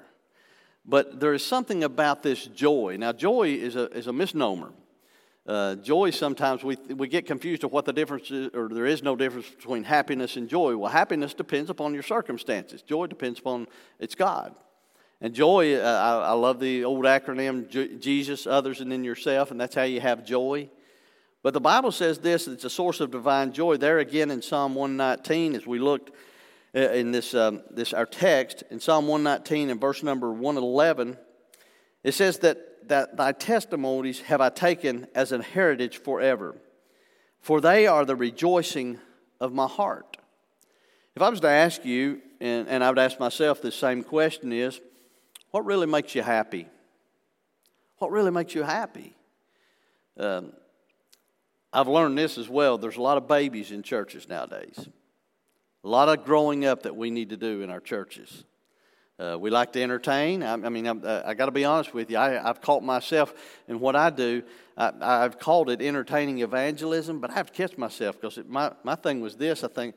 But 0.86 1.20
there 1.20 1.34
is 1.34 1.44
something 1.44 1.84
about 1.84 2.22
this 2.22 2.46
joy. 2.46 2.98
Now, 3.00 3.13
joy 3.13 3.54
is 3.54 3.75
a, 3.75 3.89
is 3.92 4.08
a 4.08 4.13
misnomer. 4.13 4.72
Uh, 5.48 5.75
joy, 5.75 6.10
sometimes 6.10 6.63
we, 6.63 6.75
we 6.89 7.08
get 7.08 7.25
confused 7.25 7.63
of 7.63 7.72
what 7.72 7.86
the 7.86 7.94
difference 7.94 8.30
is, 8.32 8.50
or 8.54 8.68
there 8.68 8.86
is 8.86 9.01
no 9.01 9.15
difference 9.15 9.48
between 9.50 9.84
happiness 9.84 10.36
and 10.38 10.50
joy. 10.50 10.75
Well, 10.75 10.92
happiness 10.92 11.34
depends 11.34 11.70
upon 11.70 11.94
your 11.94 12.04
circumstances, 12.04 12.82
joy 12.82 13.08
depends 13.08 13.39
upon 13.39 13.68
it's 14.00 14.15
God. 14.15 14.56
And 15.22 15.34
joy, 15.34 15.75
uh, 15.75 16.22
I, 16.25 16.30
I, 16.30 16.32
love 16.34 16.60
the 16.60 16.84
old 16.84 17.06
acronym 17.06 17.70
Jesus, 18.01 18.46
others, 18.46 18.82
and 18.82 18.92
then 18.92 19.04
yourself, 19.04 19.50
and 19.50 19.60
that's 19.60 19.74
how 19.74 19.84
you 19.84 20.01
have 20.01 20.25
joy. 20.25 20.70
But 21.42 21.54
the 21.54 21.62
Bible 21.62 21.92
says 21.92 22.18
this 22.18 22.48
it's 22.48 22.65
a 22.65 22.70
source 22.70 23.00
of 23.00 23.12
divine 23.12 23.54
joy. 23.54 23.77
There 23.77 24.00
again 24.00 24.32
in 24.32 24.42
Psalm 24.42 24.75
119, 24.75 25.56
as 25.56 25.65
we 25.65 25.80
looked 25.80 26.12
in 26.75 27.12
this, 27.12 27.34
um, 27.34 27.62
this 27.72 27.94
our 27.94 28.05
text 28.05 28.63
in 28.70 28.79
Psalm 28.79 29.08
119 29.08 29.70
and 29.70 29.79
verse 29.79 30.03
number 30.03 30.32
111, 30.32 31.17
it 32.03 32.13
says 32.13 32.39
that, 32.39 32.89
that 32.89 33.15
thy 33.15 33.32
testimonies 33.32 34.20
have 34.22 34.41
I 34.41 34.50
taken 34.50 35.08
as 35.15 35.32
an 35.32 35.41
heritage 35.41 35.98
forever, 35.98 36.55
for 37.39 37.62
they 37.62 37.88
are 37.88 38.03
the 38.03 38.15
rejoicing 38.15 39.00
of 39.39 39.53
my 39.53 39.67
heart. 39.67 40.17
If 41.15 41.22
I 41.22 41.29
was 41.29 41.39
to 41.39 41.48
ask 41.48 41.86
you, 41.86 42.22
and, 42.41 42.67
and 42.67 42.84
I 42.84 42.89
would 42.89 43.00
ask 43.00 43.20
myself 43.20 43.62
the 43.62 43.72
same 43.72 44.03
question 44.03 44.51
is, 44.51 44.82
what 45.51 45.65
really 45.65 45.88
makes 45.88 46.13
you 46.13 46.22
happy? 46.22 46.67
What 48.00 48.12
really 48.12 48.32
makes 48.32 48.53
you 48.53 48.63
happy? 48.63 49.15
Um, 50.17 50.51
I've 51.72 51.88
learned 51.88 52.17
this 52.17 52.38
as 52.38 52.50
well. 52.50 52.77
There's 52.77 52.98
a 52.98 53.01
lot 53.01 53.17
of 53.17 53.29
babies 53.29 53.72
in 53.72 53.82
churches 53.82 54.27
nowadays. 54.27 54.89
A 55.86 55.88
lot 55.88 56.10
of 56.10 56.25
growing 56.25 56.65
up 56.65 56.82
that 56.84 56.96
we 56.96 57.12
need 57.12 57.30
to 57.30 57.38
do 57.38 57.62
in 57.62 57.70
our 57.70 57.80
churches. 57.80 58.44
Uh, 59.20 59.38
we 59.39 59.51
like 59.51 59.72
to 59.74 59.84
entertain. 59.84 60.42
I, 60.42 60.54
I 60.54 60.70
mean, 60.70 60.88
I, 60.88 61.30
I 61.30 61.34
got 61.36 61.46
to 61.46 61.51
be 61.51 61.63
honest 61.63 61.94
with 61.94 62.10
you. 62.10 62.18
I, 62.18 62.32
have 62.32 62.60
caught 62.60 62.84
myself 62.84 63.36
in 63.68 63.80
what 63.80 63.96
I 63.96 64.10
do. 64.10 64.42
I, 64.75 65.22
have 65.22 65.38
called 65.38 65.70
it 65.70 65.84
entertaining 65.84 66.39
evangelism, 66.39 67.20
but 67.20 67.30
I 67.30 67.36
have 67.36 67.51
to 67.51 67.54
catch 67.54 67.77
myself 67.77 68.20
because 68.20 68.39
my, 68.48 68.72
my 68.84 68.96
thing 68.96 69.22
was 69.22 69.36
this. 69.36 69.63
I 69.63 69.68
think 69.68 69.94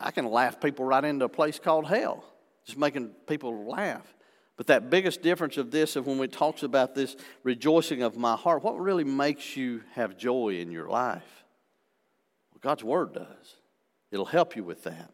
I 0.00 0.12
can 0.12 0.30
laugh 0.30 0.60
people 0.60 0.84
right 0.84 1.04
into 1.04 1.24
a 1.24 1.28
place 1.28 1.58
called 1.58 1.88
hell, 1.88 2.22
just 2.64 2.78
making 2.78 3.08
people 3.26 3.66
laugh. 3.66 4.06
But 4.56 4.68
that 4.68 4.88
biggest 4.88 5.20
difference 5.20 5.56
of 5.56 5.72
this, 5.72 5.96
of 5.96 6.06
when 6.06 6.16
we 6.16 6.28
talks 6.28 6.62
about 6.62 6.94
this 6.94 7.16
rejoicing 7.42 8.02
of 8.02 8.16
my 8.16 8.36
heart, 8.36 8.62
what 8.62 8.78
really 8.78 9.04
makes 9.04 9.56
you 9.56 9.82
have 9.94 10.16
joy 10.16 10.60
in 10.60 10.70
your 10.70 10.88
life? 10.88 11.44
Well, 12.52 12.60
God's 12.62 12.84
Word 12.84 13.14
does. 13.14 13.56
It'll 14.10 14.24
help 14.24 14.56
you 14.56 14.64
with 14.64 14.84
that. 14.84 15.10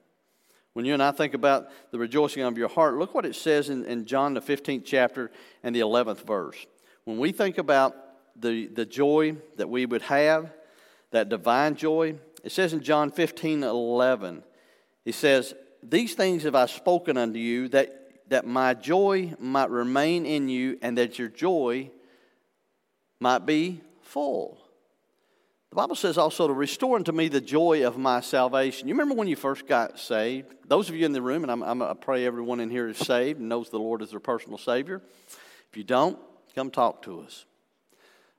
When 0.75 0.85
you 0.85 0.95
and 0.95 1.03
I 1.03 1.11
think 1.11 1.35
about 1.35 1.69
the 1.91 1.99
rejoicing 1.99 2.43
of 2.43 2.57
your 2.57 2.69
heart, 2.69 2.97
look 2.97 3.15
what 3.15 3.27
it 3.27 3.37
says 3.37 3.69
in, 3.69 3.85
in 3.85 4.07
John, 4.07 4.35
the 4.35 4.41
15th 4.41 4.85
chapter 4.85 5.31
and 5.63 5.75
the 5.75 5.81
11th 5.81 6.25
verse. 6.27 6.67
When 7.05 7.19
we 7.19 7.33
think 7.33 7.59
about 7.59 7.95
the, 8.37 8.69
the 8.69 8.87
joy 8.87 9.37
that 9.57 9.69
we 9.69 9.85
would 9.85 10.03
have, 10.03 10.51
that 11.11 11.29
divine 11.29 11.75
joy, 11.75 12.17
it 12.43 12.53
says 12.53 12.73
in 12.73 12.81
John 12.81 13.11
15, 13.11 13.63
11, 13.63 14.43
he 15.05 15.13
says, 15.13 15.55
These 15.83 16.15
things 16.15 16.45
have 16.45 16.55
I 16.55 16.67
spoken 16.67 17.17
unto 17.19 17.39
you, 17.39 17.69
that, 17.69 18.29
that 18.31 18.47
my 18.47 18.73
joy 18.73 19.35
might 19.39 19.71
remain 19.71 20.25
in 20.25 20.49
you, 20.49 20.79
and 20.81 20.97
that 20.97 21.19
your 21.19 21.29
joy 21.29 21.91
might 23.21 23.45
be 23.45 23.83
full. 24.01 24.62
The 25.73 25.77
Bible 25.77 25.97
says 25.97 26.19
also 26.19 26.47
to 26.49 26.53
restore 26.53 26.97
unto 26.97 27.13
me 27.13 27.29
the 27.29 27.41
joy 27.41 27.87
of 27.87 27.97
my 27.97 28.21
salvation. 28.21 28.89
You 28.89 28.93
remember 28.93 29.15
when 29.15 29.27
you 29.27 29.37
first 29.37 29.67
got 29.67 29.99
saved? 29.99 30.53
Those 30.69 30.91
of 30.91 30.95
you 30.95 31.07
in 31.07 31.13
the 31.13 31.23
room, 31.23 31.45
and 31.45 31.51
I'm, 31.51 31.63
I'm, 31.63 31.81
i 31.81 31.95
pray 31.95 32.27
everyone 32.27 32.61
in 32.61 32.69
here 32.69 32.89
is 32.89 32.99
saved 32.99 33.41
and 33.41 33.49
knows 33.49 33.71
the 33.71 33.79
Lord 33.79 34.03
is 34.03 34.11
their 34.11 34.21
personal 34.21 34.59
Savior. 34.59 35.01
If 35.71 35.79
you 35.79 35.83
don't, 35.83 36.19
come 36.55 36.71
talk 36.71 37.01
to 37.05 37.23
us. 37.23 37.47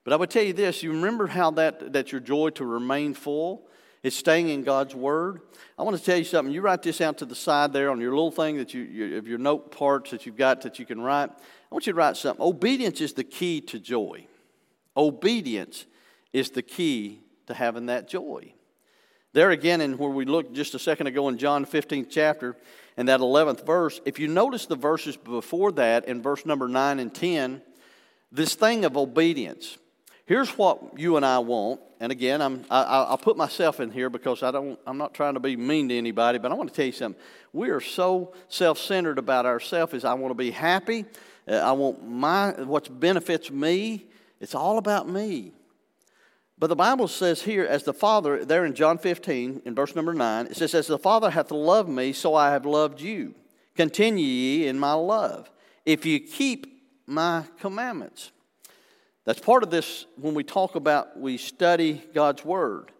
But 0.03 0.13
I 0.13 0.17
would 0.17 0.29
tell 0.29 0.43
you 0.43 0.53
this 0.53 0.83
you 0.83 0.91
remember 0.91 1.25
how 1.25 1.49
that, 1.49 1.93
that 1.93 2.11
your 2.11 2.21
joy 2.21 2.51
to 2.51 2.65
remain 2.65 3.15
full 3.15 3.67
is 4.03 4.15
staying 4.15 4.49
in 4.49 4.61
God's 4.61 4.93
Word? 4.93 5.41
I 5.79 5.81
want 5.81 5.97
to 5.97 6.03
tell 6.03 6.17
you 6.17 6.25
something. 6.25 6.53
You 6.53 6.61
write 6.61 6.83
this 6.83 7.01
out 7.01 7.17
to 7.17 7.25
the 7.25 7.33
side 7.33 7.73
there 7.73 7.89
on 7.89 7.99
your 7.99 8.11
little 8.11 8.29
thing 8.29 8.57
that 8.57 8.75
you, 8.75 8.83
your, 8.83 9.17
of 9.17 9.27
your 9.27 9.39
note 9.39 9.71
parts 9.71 10.11
that 10.11 10.27
you've 10.27 10.37
got 10.37 10.61
that 10.61 10.77
you 10.77 10.85
can 10.85 11.01
write. 11.01 11.31
I 11.31 11.73
want 11.73 11.87
you 11.87 11.93
to 11.93 11.97
write 11.97 12.15
something. 12.15 12.45
Obedience 12.45 13.01
is 13.01 13.13
the 13.13 13.23
key 13.23 13.59
to 13.61 13.79
joy. 13.79 14.27
Obedience 14.95 15.87
is 16.31 16.51
the 16.51 16.61
key 16.61 17.22
to 17.47 17.53
having 17.53 17.87
that 17.87 18.07
joy. 18.07 18.53
There 19.33 19.49
again, 19.49 19.81
and 19.81 19.97
where 19.97 20.09
we 20.09 20.25
looked 20.25 20.53
just 20.53 20.75
a 20.75 20.79
second 20.79 21.07
ago 21.07 21.27
in 21.27 21.37
John 21.37 21.65
15th 21.65 22.07
chapter 22.09 22.55
and 22.97 23.07
that 23.07 23.19
11th 23.19 23.65
verse, 23.65 23.99
if 24.05 24.19
you 24.19 24.27
notice 24.27 24.67
the 24.67 24.75
verses 24.75 25.17
before 25.17 25.71
that 25.73 26.05
in 26.05 26.21
verse 26.21 26.45
number 26.45 26.67
9 26.67 26.99
and 26.99 27.13
10, 27.13 27.61
this 28.31 28.53
thing 28.53 28.85
of 28.85 28.95
obedience. 28.95 29.77
Here's 30.25 30.49
what 30.51 30.99
you 30.99 31.17
and 31.17 31.25
I 31.25 31.39
want. 31.39 31.81
And 31.99 32.11
again, 32.11 32.41
I'm, 32.41 32.63
I, 32.69 33.09
will 33.09 33.17
put 33.17 33.37
myself 33.37 33.79
in 33.79 33.89
here 33.89 34.09
because 34.09 34.43
I 34.43 34.51
don't, 34.51 34.79
I'm 34.85 34.97
not 34.97 35.13
trying 35.13 35.33
to 35.33 35.39
be 35.39 35.55
mean 35.55 35.89
to 35.89 35.97
anybody, 35.97 36.37
but 36.37 36.51
I 36.51 36.55
want 36.55 36.69
to 36.69 36.75
tell 36.75 36.85
you 36.85 36.91
something. 36.91 37.21
We 37.53 37.69
are 37.69 37.81
so 37.81 38.33
self 38.49 38.77
centered 38.77 39.17
about 39.17 39.45
ourselves 39.45 39.93
is 39.93 40.05
I 40.05 40.13
want 40.13 40.31
to 40.31 40.35
be 40.35 40.51
happy. 40.51 41.05
Uh, 41.47 41.55
I 41.55 41.71
want 41.73 42.07
my, 42.07 42.51
what 42.51 42.99
benefits 42.99 43.51
me. 43.51 44.05
It's 44.39 44.55
all 44.55 44.77
about 44.77 45.07
me. 45.07 45.53
But 46.63 46.67
the 46.67 46.77
Bible 46.77 47.09
says 47.09 47.41
here, 47.41 47.65
as 47.65 47.83
the 47.83 47.91
Father, 47.91 48.45
there 48.45 48.63
in 48.63 48.73
John 48.73 48.97
15, 48.97 49.63
in 49.65 49.75
verse 49.75 49.97
number 49.97 50.13
9, 50.13 50.45
it 50.45 50.55
says, 50.55 50.73
As 50.73 50.87
the 50.87 50.97
Father 50.97 51.29
hath 51.29 51.51
loved 51.51 51.89
me, 51.89 52.13
so 52.13 52.35
I 52.35 52.51
have 52.51 52.65
loved 52.65 53.01
you. 53.01 53.35
Continue 53.75 54.25
ye 54.25 54.67
in 54.67 54.79
my 54.79 54.93
love, 54.93 55.51
if 55.85 56.05
you 56.05 56.21
keep 56.21 56.89
my 57.05 57.43
commandments. 57.59 58.31
That's 59.25 59.41
part 59.41 59.63
of 59.63 59.71
this 59.71 60.05
when 60.15 60.35
we 60.35 60.45
talk 60.45 60.75
about 60.75 61.19
we 61.19 61.35
study 61.35 62.01
God's 62.13 62.45
Word 62.45 62.93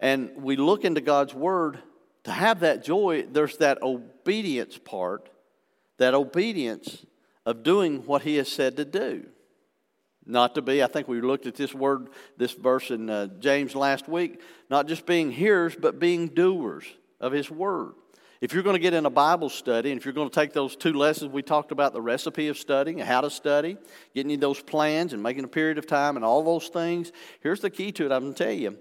and 0.00 0.30
we 0.34 0.56
look 0.56 0.86
into 0.86 1.02
God's 1.02 1.34
Word 1.34 1.78
to 2.24 2.30
have 2.30 2.60
that 2.60 2.82
joy, 2.82 3.26
there's 3.30 3.58
that 3.58 3.82
obedience 3.82 4.78
part, 4.78 5.28
that 5.98 6.14
obedience 6.14 7.04
of 7.44 7.62
doing 7.62 8.06
what 8.06 8.22
He 8.22 8.36
has 8.36 8.50
said 8.50 8.78
to 8.78 8.86
do. 8.86 9.26
Not 10.26 10.56
to 10.56 10.62
be, 10.62 10.82
I 10.82 10.88
think 10.88 11.06
we 11.06 11.20
looked 11.20 11.46
at 11.46 11.54
this 11.54 11.72
word, 11.72 12.08
this 12.36 12.52
verse 12.52 12.90
in 12.90 13.08
uh, 13.08 13.28
James 13.38 13.76
last 13.76 14.08
week, 14.08 14.40
not 14.68 14.88
just 14.88 15.06
being 15.06 15.30
hearers, 15.30 15.76
but 15.76 16.00
being 16.00 16.28
doers 16.28 16.84
of 17.20 17.32
his 17.32 17.48
word. 17.48 17.92
If 18.40 18.52
you're 18.52 18.64
going 18.64 18.74
to 18.74 18.80
get 18.80 18.92
in 18.92 19.06
a 19.06 19.10
Bible 19.10 19.48
study, 19.48 19.92
and 19.92 19.98
if 19.98 20.04
you're 20.04 20.12
going 20.12 20.28
to 20.28 20.34
take 20.34 20.52
those 20.52 20.76
two 20.76 20.92
lessons 20.92 21.32
we 21.32 21.42
talked 21.42 21.72
about 21.72 21.92
the 21.92 22.02
recipe 22.02 22.48
of 22.48 22.58
studying, 22.58 22.98
how 22.98 23.22
to 23.22 23.30
study, 23.30 23.78
getting 24.14 24.30
you 24.30 24.36
those 24.36 24.60
plans 24.60 25.12
and 25.12 25.22
making 25.22 25.44
a 25.44 25.48
period 25.48 25.78
of 25.78 25.86
time 25.86 26.16
and 26.16 26.24
all 26.24 26.42
those 26.42 26.68
things, 26.68 27.12
here's 27.40 27.60
the 27.60 27.70
key 27.70 27.92
to 27.92 28.04
it, 28.04 28.12
I'm 28.12 28.22
going 28.22 28.34
to 28.34 28.44
tell 28.44 28.52
you, 28.52 28.76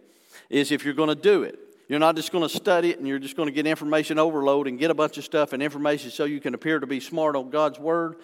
is 0.49 0.71
if 0.71 0.83
you're 0.83 0.93
going 0.93 1.09
to 1.09 1.15
do 1.15 1.43
it, 1.43 1.59
you're 1.87 1.99
not 1.99 2.15
just 2.15 2.31
going 2.31 2.43
to 2.47 2.53
study 2.53 2.89
it 2.89 2.97
and 2.97 3.07
you're 3.07 3.19
just 3.19 3.37
going 3.37 3.47
to 3.47 3.53
get 3.53 3.67
information 3.67 4.17
overload 4.17 4.67
and 4.67 4.79
get 4.79 4.89
a 4.89 4.95
bunch 4.95 5.17
of 5.17 5.23
stuff 5.23 5.53
and 5.53 5.61
information 5.61 6.09
so 6.09 6.25
you 6.25 6.41
can 6.41 6.55
appear 6.55 6.79
to 6.79 6.87
be 6.87 6.99
smart 6.99 7.35
on 7.35 7.51
God's 7.51 7.79
word. 7.79 8.17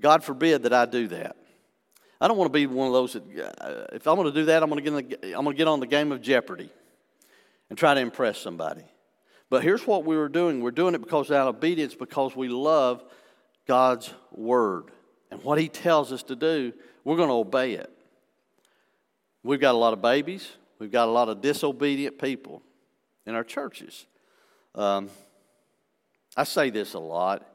God 0.00 0.22
forbid 0.22 0.62
that 0.62 0.72
I 0.72 0.86
do 0.86 1.08
that. 1.08 1.36
I 2.24 2.26
don't 2.26 2.38
want 2.38 2.50
to 2.50 2.58
be 2.58 2.66
one 2.66 2.86
of 2.86 2.94
those 2.94 3.12
that, 3.12 3.22
uh, 3.60 3.84
if 3.94 4.06
I'm 4.06 4.16
going 4.16 4.32
to 4.32 4.32
do 4.32 4.46
that, 4.46 4.62
I'm 4.62 4.70
going 4.70 4.82
to, 4.82 5.02
get 5.02 5.20
the, 5.20 5.34
I'm 5.34 5.44
going 5.44 5.54
to 5.54 5.58
get 5.58 5.68
on 5.68 5.78
the 5.78 5.86
game 5.86 6.10
of 6.10 6.22
Jeopardy 6.22 6.70
and 7.68 7.78
try 7.78 7.92
to 7.92 8.00
impress 8.00 8.38
somebody. 8.38 8.84
But 9.50 9.62
here's 9.62 9.86
what 9.86 10.06
we 10.06 10.16
were 10.16 10.30
doing 10.30 10.62
we're 10.62 10.70
doing 10.70 10.94
it 10.94 11.02
because 11.02 11.30
out 11.30 11.48
of 11.48 11.56
obedience, 11.56 11.94
because 11.94 12.34
we 12.34 12.48
love 12.48 13.04
God's 13.68 14.10
word. 14.32 14.84
And 15.30 15.44
what 15.44 15.60
He 15.60 15.68
tells 15.68 16.12
us 16.12 16.22
to 16.22 16.34
do, 16.34 16.72
we're 17.04 17.18
going 17.18 17.28
to 17.28 17.34
obey 17.34 17.74
it. 17.74 17.92
We've 19.42 19.60
got 19.60 19.74
a 19.74 19.78
lot 19.78 19.92
of 19.92 20.00
babies, 20.00 20.50
we've 20.78 20.90
got 20.90 21.08
a 21.08 21.12
lot 21.12 21.28
of 21.28 21.42
disobedient 21.42 22.18
people 22.18 22.62
in 23.26 23.34
our 23.34 23.44
churches. 23.44 24.06
Um, 24.74 25.10
I 26.38 26.44
say 26.44 26.70
this 26.70 26.94
a 26.94 26.98
lot. 26.98 27.46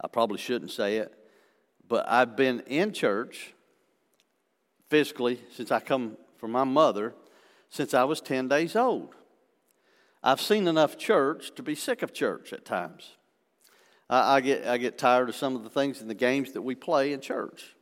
I 0.00 0.06
probably 0.06 0.38
shouldn't 0.38 0.70
say 0.70 0.98
it, 0.98 1.12
but 1.88 2.08
I've 2.08 2.36
been 2.36 2.60
in 2.68 2.92
church 2.92 3.54
physically 4.94 5.40
since 5.50 5.72
I 5.72 5.80
come 5.80 6.16
from 6.38 6.52
my 6.52 6.62
mother 6.62 7.14
since 7.68 7.94
I 7.94 8.04
was 8.04 8.20
10 8.20 8.46
days 8.46 8.76
old. 8.76 9.16
I've 10.22 10.40
seen 10.40 10.68
enough 10.68 10.96
church 10.96 11.52
to 11.56 11.64
be 11.64 11.74
sick 11.74 12.02
of 12.02 12.14
church 12.14 12.52
at 12.52 12.64
times. 12.64 13.16
I, 14.08 14.36
I, 14.36 14.40
get, 14.40 14.64
I 14.68 14.78
get 14.78 14.96
tired 14.96 15.28
of 15.28 15.34
some 15.34 15.56
of 15.56 15.64
the 15.64 15.68
things 15.68 16.00
in 16.00 16.06
the 16.06 16.14
games 16.14 16.52
that 16.52 16.62
we 16.62 16.76
play 16.76 17.12
in 17.12 17.20
church. 17.20 17.74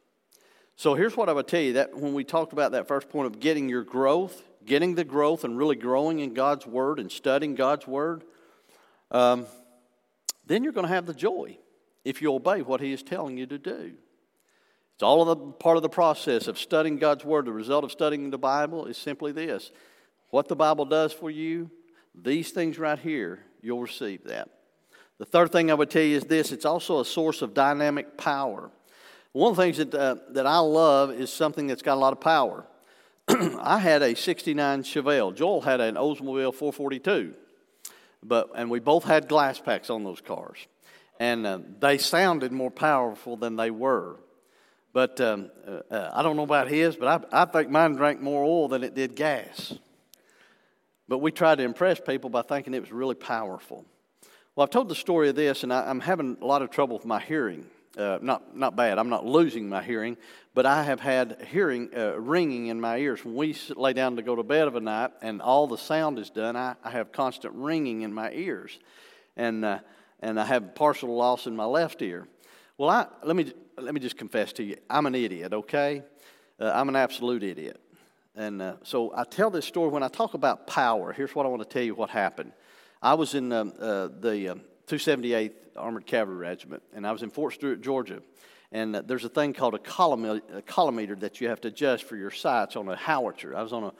So 0.74 0.94
here's 0.94 1.14
what 1.14 1.28
I 1.28 1.34
would 1.34 1.48
tell 1.48 1.60
you 1.60 1.74
that 1.74 1.94
when 1.94 2.14
we 2.14 2.24
talked 2.24 2.54
about 2.54 2.72
that 2.72 2.88
first 2.88 3.10
point 3.10 3.26
of 3.26 3.40
getting 3.40 3.68
your 3.68 3.84
growth, 3.84 4.42
getting 4.64 4.94
the 4.94 5.04
growth 5.04 5.44
and 5.44 5.58
really 5.58 5.76
growing 5.76 6.20
in 6.20 6.32
God's 6.32 6.66
Word 6.66 6.98
and 6.98 7.12
studying 7.12 7.54
God's 7.54 7.86
Word, 7.86 8.24
um, 9.10 9.44
then 10.46 10.64
you're 10.64 10.72
going 10.72 10.86
to 10.86 10.94
have 10.94 11.04
the 11.04 11.12
joy 11.12 11.58
if 12.06 12.22
you 12.22 12.32
obey 12.32 12.62
what 12.62 12.80
He 12.80 12.90
is 12.90 13.02
telling 13.02 13.36
you 13.36 13.44
to 13.48 13.58
do. 13.58 13.96
It's 14.94 15.02
all 15.02 15.22
of 15.22 15.28
the 15.28 15.44
part 15.52 15.76
of 15.76 15.82
the 15.82 15.88
process 15.88 16.48
of 16.48 16.58
studying 16.58 16.96
God's 16.96 17.24
Word. 17.24 17.46
The 17.46 17.52
result 17.52 17.84
of 17.84 17.92
studying 17.92 18.30
the 18.30 18.38
Bible 18.38 18.86
is 18.86 18.96
simply 18.96 19.32
this 19.32 19.70
what 20.30 20.48
the 20.48 20.56
Bible 20.56 20.86
does 20.86 21.12
for 21.12 21.30
you, 21.30 21.70
these 22.14 22.50
things 22.50 22.78
right 22.78 22.98
here, 22.98 23.40
you'll 23.60 23.82
receive 23.82 24.24
that. 24.24 24.48
The 25.18 25.26
third 25.26 25.52
thing 25.52 25.70
I 25.70 25.74
would 25.74 25.90
tell 25.90 26.02
you 26.02 26.16
is 26.16 26.24
this 26.24 26.52
it's 26.52 26.64
also 26.64 27.00
a 27.00 27.04
source 27.04 27.42
of 27.42 27.54
dynamic 27.54 28.16
power. 28.16 28.70
One 29.32 29.52
of 29.52 29.56
the 29.56 29.62
things 29.62 29.76
that, 29.78 29.94
uh, 29.94 30.16
that 30.30 30.46
I 30.46 30.58
love 30.58 31.10
is 31.10 31.32
something 31.32 31.66
that's 31.66 31.82
got 31.82 31.94
a 31.94 32.00
lot 32.00 32.12
of 32.12 32.20
power. 32.20 32.66
I 33.28 33.78
had 33.78 34.02
a 34.02 34.14
69 34.14 34.82
Chevelle. 34.82 35.34
Joel 35.34 35.60
had 35.60 35.80
an 35.80 35.94
Oldsmobile 35.94 36.54
442. 36.54 37.34
But, 38.22 38.50
and 38.54 38.70
we 38.70 38.80
both 38.80 39.04
had 39.04 39.28
glass 39.28 39.58
packs 39.58 39.90
on 39.90 40.04
those 40.04 40.20
cars. 40.20 40.58
And 41.18 41.46
uh, 41.46 41.60
they 41.80 41.98
sounded 41.98 42.52
more 42.52 42.70
powerful 42.70 43.36
than 43.36 43.56
they 43.56 43.70
were. 43.70 44.16
But 44.92 45.20
um, 45.20 45.50
uh, 45.66 45.80
uh, 45.90 46.10
I 46.14 46.22
don't 46.22 46.36
know 46.36 46.42
about 46.42 46.68
his, 46.68 46.96
but 46.96 47.26
I, 47.32 47.42
I 47.42 47.44
think 47.46 47.70
mine 47.70 47.94
drank 47.94 48.20
more 48.20 48.44
oil 48.44 48.68
than 48.68 48.84
it 48.84 48.94
did 48.94 49.14
gas. 49.16 49.74
But 51.08 51.18
we 51.18 51.32
tried 51.32 51.58
to 51.58 51.64
impress 51.64 52.00
people 52.00 52.30
by 52.30 52.42
thinking 52.42 52.74
it 52.74 52.80
was 52.80 52.92
really 52.92 53.14
powerful. 53.14 53.86
Well, 54.54 54.64
I've 54.64 54.70
told 54.70 54.88
the 54.88 54.94
story 54.94 55.30
of 55.30 55.34
this, 55.34 55.62
and 55.62 55.72
I, 55.72 55.88
am 55.90 56.00
having 56.00 56.36
a 56.40 56.44
lot 56.44 56.60
of 56.60 56.70
trouble 56.70 56.96
with 56.96 57.06
my 57.06 57.20
hearing. 57.20 57.66
Uh, 57.96 58.18
not, 58.22 58.56
not 58.56 58.74
bad, 58.74 58.98
I'm 58.98 59.10
not 59.10 59.26
losing 59.26 59.68
my 59.68 59.82
hearing, 59.82 60.16
but 60.54 60.64
I 60.64 60.82
have 60.82 61.00
had 61.00 61.46
hearing 61.50 61.90
uh, 61.94 62.18
ringing 62.18 62.68
in 62.68 62.80
my 62.80 62.96
ears. 62.98 63.22
When 63.22 63.34
we 63.34 63.56
lay 63.76 63.92
down 63.92 64.16
to 64.16 64.22
go 64.22 64.34
to 64.34 64.42
bed 64.42 64.66
of 64.68 64.76
a 64.76 64.80
night 64.80 65.10
and 65.20 65.42
all 65.42 65.66
the 65.66 65.76
sound 65.76 66.18
is 66.18 66.30
done, 66.30 66.56
I, 66.56 66.74
I 66.82 66.90
have 66.90 67.12
constant 67.12 67.54
ringing 67.54 68.00
in 68.02 68.12
my 68.12 68.30
ears. 68.32 68.78
And, 69.36 69.64
uh, 69.64 69.78
and 70.20 70.40
I 70.40 70.44
have 70.46 70.74
partial 70.74 71.14
loss 71.14 71.46
in 71.46 71.54
my 71.54 71.66
left 71.66 72.00
ear. 72.00 72.26
Well, 72.82 72.90
I, 72.90 73.06
let, 73.22 73.36
me, 73.36 73.52
let 73.78 73.94
me 73.94 74.00
just 74.00 74.16
confess 74.16 74.52
to 74.54 74.64
you 74.64 74.76
I'm 74.90 75.06
an 75.06 75.14
idiot, 75.14 75.52
okay? 75.52 76.02
Uh, 76.58 76.72
I'm 76.74 76.88
an 76.88 76.96
absolute 76.96 77.44
idiot. 77.44 77.80
And 78.34 78.60
uh, 78.60 78.74
so 78.82 79.12
I 79.14 79.22
tell 79.22 79.50
this 79.50 79.66
story 79.66 79.88
when 79.88 80.02
I 80.02 80.08
talk 80.08 80.34
about 80.34 80.66
power. 80.66 81.12
Here's 81.12 81.32
what 81.32 81.46
I 81.46 81.48
want 81.48 81.62
to 81.62 81.68
tell 81.68 81.84
you 81.84 81.94
what 81.94 82.10
happened. 82.10 82.50
I 83.00 83.14
was 83.14 83.36
in 83.36 83.52
um, 83.52 83.72
uh, 83.78 84.08
the 84.08 84.58
278th 84.88 85.52
Armored 85.76 86.06
Cavalry 86.06 86.38
Regiment, 86.38 86.82
and 86.92 87.06
I 87.06 87.12
was 87.12 87.22
in 87.22 87.30
Fort 87.30 87.54
Stewart, 87.54 87.82
Georgia. 87.82 88.20
And 88.72 88.96
uh, 88.96 89.02
there's 89.06 89.24
a 89.24 89.28
thing 89.28 89.52
called 89.52 89.76
a, 89.76 89.78
column, 89.78 90.24
a 90.24 90.62
collimator 90.62 91.20
that 91.20 91.40
you 91.40 91.48
have 91.50 91.60
to 91.60 91.68
adjust 91.68 92.02
for 92.02 92.16
your 92.16 92.32
sights 92.32 92.74
on 92.74 92.88
a 92.88 92.96
howitzer. 92.96 93.56
I 93.56 93.62
was 93.62 93.72
on 93.72 93.84
a 93.84 93.92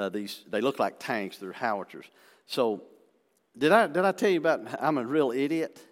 uh, 0.00 0.08
these. 0.08 0.46
They 0.48 0.62
look 0.62 0.78
like 0.78 0.98
tanks. 0.98 1.36
They're 1.36 1.52
howitzers. 1.52 2.06
So, 2.46 2.84
did 3.58 3.70
I 3.70 3.86
did 3.86 4.06
I 4.06 4.12
tell 4.12 4.30
you 4.30 4.38
about? 4.38 4.62
I'm 4.80 4.96
a 4.96 5.04
real 5.04 5.30
idiot. 5.30 5.89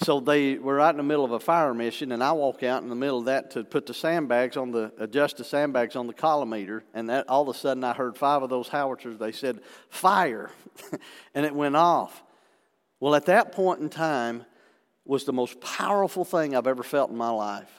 So 0.00 0.20
they 0.20 0.58
were 0.58 0.76
right 0.76 0.90
in 0.90 0.96
the 0.96 1.02
middle 1.02 1.24
of 1.24 1.32
a 1.32 1.40
fire 1.40 1.74
mission, 1.74 2.12
and 2.12 2.22
I 2.22 2.30
walk 2.30 2.62
out 2.62 2.82
in 2.82 2.88
the 2.88 2.94
middle 2.94 3.18
of 3.18 3.24
that 3.24 3.50
to 3.52 3.64
put 3.64 3.86
the 3.86 3.94
sandbags 3.94 4.56
on 4.56 4.70
the 4.70 4.92
adjust 4.98 5.38
the 5.38 5.44
sandbags 5.44 5.96
on 5.96 6.06
the 6.06 6.14
collimator, 6.14 6.82
and 6.94 7.08
that 7.08 7.28
all 7.28 7.42
of 7.42 7.48
a 7.48 7.58
sudden 7.58 7.82
I 7.82 7.94
heard 7.94 8.16
five 8.16 8.42
of 8.42 8.48
those 8.48 8.68
howitzers. 8.68 9.18
They 9.18 9.32
said 9.32 9.60
fire, 9.88 10.52
and 11.34 11.44
it 11.44 11.54
went 11.54 11.74
off. 11.74 12.22
Well, 13.00 13.16
at 13.16 13.26
that 13.26 13.50
point 13.52 13.80
in 13.80 13.88
time, 13.88 14.44
was 15.04 15.24
the 15.24 15.32
most 15.32 15.60
powerful 15.60 16.24
thing 16.24 16.54
I've 16.54 16.66
ever 16.66 16.82
felt 16.82 17.10
in 17.10 17.16
my 17.16 17.30
life. 17.30 17.70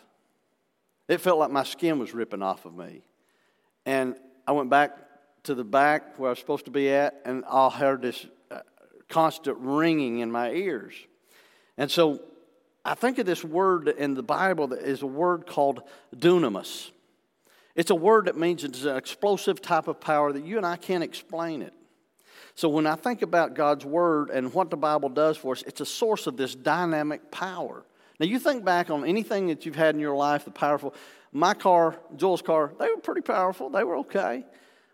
It 1.08 1.21
felt 1.21 1.39
like 1.39 1.51
my 1.51 1.63
skin 1.63 1.99
was 1.99 2.13
ripping 2.13 2.41
off 2.41 2.65
of 2.65 2.75
me, 2.75 3.01
and 3.86 4.15
I 4.45 4.51
went 4.51 4.69
back 4.69 4.97
to 5.43 5.55
the 5.55 5.63
back 5.63 6.19
where 6.19 6.29
I 6.29 6.32
was 6.32 6.39
supposed 6.39 6.65
to 6.65 6.71
be 6.71 6.89
at, 6.89 7.21
and 7.23 7.45
I 7.49 7.69
heard 7.69 8.01
this 8.01 8.25
uh, 8.51 8.60
constant 9.08 9.58
ringing 9.60 10.19
in 10.19 10.29
my 10.29 10.51
ears. 10.51 10.95
And 11.79 11.89
so 11.89 12.19
I 12.83 12.93
think 12.93 13.17
of 13.17 13.25
this 13.25 13.43
word 13.43 13.87
in 13.87 14.13
the 14.13 14.21
Bible 14.21 14.67
that 14.67 14.81
is 14.81 15.01
a 15.01 15.07
word 15.07 15.47
called 15.47 15.81
dunamis. 16.13 16.91
It's 17.73 17.89
a 17.89 17.95
word 17.95 18.25
that 18.25 18.37
means 18.37 18.65
it's 18.65 18.83
an 18.83 18.97
explosive 18.97 19.61
type 19.61 19.87
of 19.87 20.01
power 20.01 20.33
that 20.33 20.43
you 20.43 20.57
and 20.57 20.65
I 20.65 20.75
can't 20.75 21.03
explain 21.03 21.61
it. 21.61 21.73
So 22.53 22.67
when 22.67 22.85
I 22.85 22.95
think 22.95 23.21
about 23.21 23.53
God's 23.53 23.85
word 23.85 24.29
and 24.29 24.53
what 24.53 24.69
the 24.69 24.75
Bible 24.75 25.07
does 25.07 25.37
for 25.37 25.53
us, 25.53 25.63
it's 25.65 25.79
a 25.79 25.85
source 25.85 26.27
of 26.27 26.35
this 26.35 26.53
dynamic 26.53 27.31
power. 27.31 27.85
Now 28.19 28.25
you 28.25 28.39
think 28.39 28.65
back 28.65 28.89
on 28.89 29.05
anything 29.05 29.47
that 29.47 29.65
you've 29.65 29.77
had 29.77 29.95
in 29.95 30.01
your 30.01 30.17
life, 30.17 30.43
the 30.43 30.51
powerful. 30.51 30.93
My 31.31 31.53
car, 31.53 31.97
Joel's 32.17 32.41
car, 32.41 32.73
they 32.77 32.89
were 32.89 32.97
pretty 32.97 33.21
powerful. 33.21 33.69
They 33.69 33.85
were 33.85 33.97
okay. 33.99 34.43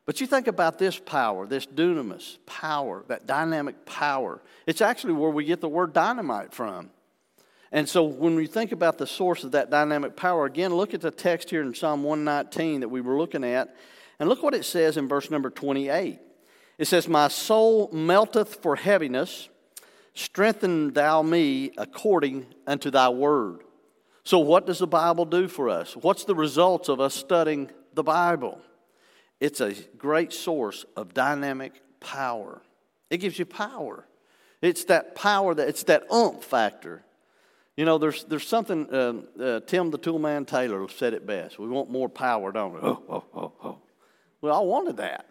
But 0.05 0.21
you 0.21 0.27
think 0.27 0.47
about 0.47 0.77
this 0.77 0.99
power, 0.99 1.47
this 1.47 1.65
dunamis 1.65 2.37
power, 2.45 3.03
that 3.07 3.25
dynamic 3.25 3.85
power. 3.85 4.39
It's 4.67 4.81
actually 4.81 5.13
where 5.13 5.31
we 5.31 5.45
get 5.45 5.61
the 5.61 5.69
word 5.69 5.93
dynamite 5.93 6.53
from. 6.53 6.91
And 7.71 7.89
so 7.89 8.03
when 8.03 8.35
we 8.35 8.45
think 8.45 8.71
about 8.71 8.97
the 8.97 9.07
source 9.07 9.43
of 9.43 9.51
that 9.51 9.71
dynamic 9.71 10.15
power, 10.15 10.45
again, 10.45 10.73
look 10.73 10.93
at 10.93 11.01
the 11.01 11.11
text 11.11 11.49
here 11.49 11.61
in 11.61 11.73
Psalm 11.73 12.03
119 12.03 12.81
that 12.81 12.89
we 12.89 13.01
were 13.01 13.17
looking 13.17 13.43
at, 13.43 13.75
and 14.19 14.29
look 14.29 14.43
what 14.43 14.53
it 14.53 14.63
says 14.63 14.95
in 14.95 15.07
verse 15.07 15.29
number 15.31 15.49
28. 15.49 16.19
It 16.77 16.85
says, 16.85 17.07
My 17.07 17.27
soul 17.27 17.89
melteth 17.91 18.61
for 18.61 18.75
heaviness, 18.75 19.49
strengthen 20.13 20.93
thou 20.93 21.21
me 21.23 21.71
according 21.77 22.45
unto 22.67 22.91
thy 22.91 23.09
word. 23.09 23.61
So, 24.23 24.39
what 24.39 24.65
does 24.65 24.79
the 24.79 24.87
Bible 24.87 25.25
do 25.25 25.47
for 25.47 25.69
us? 25.69 25.95
What's 25.95 26.25
the 26.25 26.35
results 26.35 26.89
of 26.89 26.99
us 26.99 27.13
studying 27.13 27.71
the 27.93 28.03
Bible? 28.03 28.61
It's 29.39 29.61
a 29.61 29.73
great 29.97 30.33
source 30.33 30.85
of 30.95 31.13
dynamic 31.13 31.81
power. 31.99 32.61
It 33.09 33.17
gives 33.17 33.37
you 33.37 33.45
power. 33.45 34.05
It's 34.61 34.85
that 34.85 35.15
power 35.15 35.53
that 35.53 35.67
it's 35.67 35.83
that 35.83 36.09
umph 36.11 36.43
factor. 36.43 37.03
You 37.77 37.85
know, 37.85 37.97
there's 37.97 38.23
there's 38.23 38.47
something. 38.47 38.89
Uh, 38.89 39.41
uh, 39.41 39.59
Tim 39.61 39.91
the 39.91 39.99
Toolman 39.99 40.47
Taylor 40.47 40.87
said 40.89 41.13
it 41.13 41.27
best. 41.27 41.59
We 41.59 41.67
want 41.67 41.91
more 41.91 42.07
power, 42.07 42.51
don't 42.51 42.73
we? 42.73 42.79
Oh, 42.81 43.03
oh, 43.09 43.23
oh, 43.35 43.51
oh. 43.63 43.77
Well, 44.41 44.55
I 44.55 44.63
wanted 44.63 44.97
that. 44.97 45.27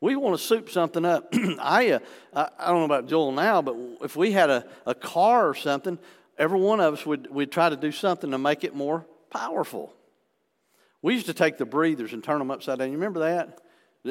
We 0.00 0.16
want 0.16 0.38
to 0.38 0.44
soup 0.44 0.68
something 0.68 1.04
up. 1.04 1.28
I, 1.60 1.92
uh, 1.92 1.98
I, 2.34 2.48
I 2.58 2.66
don't 2.68 2.80
know 2.80 2.84
about 2.84 3.06
Joel 3.06 3.32
now, 3.32 3.62
but 3.62 3.76
if 4.02 4.16
we 4.16 4.32
had 4.32 4.50
a, 4.50 4.66
a 4.84 4.94
car 4.94 5.48
or 5.48 5.54
something, 5.54 5.98
every 6.36 6.60
one 6.60 6.80
of 6.80 6.94
us 6.94 7.06
would 7.06 7.30
would 7.30 7.52
try 7.52 7.68
to 7.68 7.76
do 7.76 7.92
something 7.92 8.30
to 8.32 8.38
make 8.38 8.64
it 8.64 8.74
more 8.74 9.06
powerful. 9.30 9.92
We 11.06 11.14
used 11.14 11.26
to 11.26 11.34
take 11.34 11.56
the 11.56 11.64
breathers 11.64 12.12
and 12.14 12.24
turn 12.24 12.40
them 12.40 12.50
upside 12.50 12.80
down. 12.80 12.88
You 12.88 12.94
remember 12.94 13.20
that? 13.20 13.60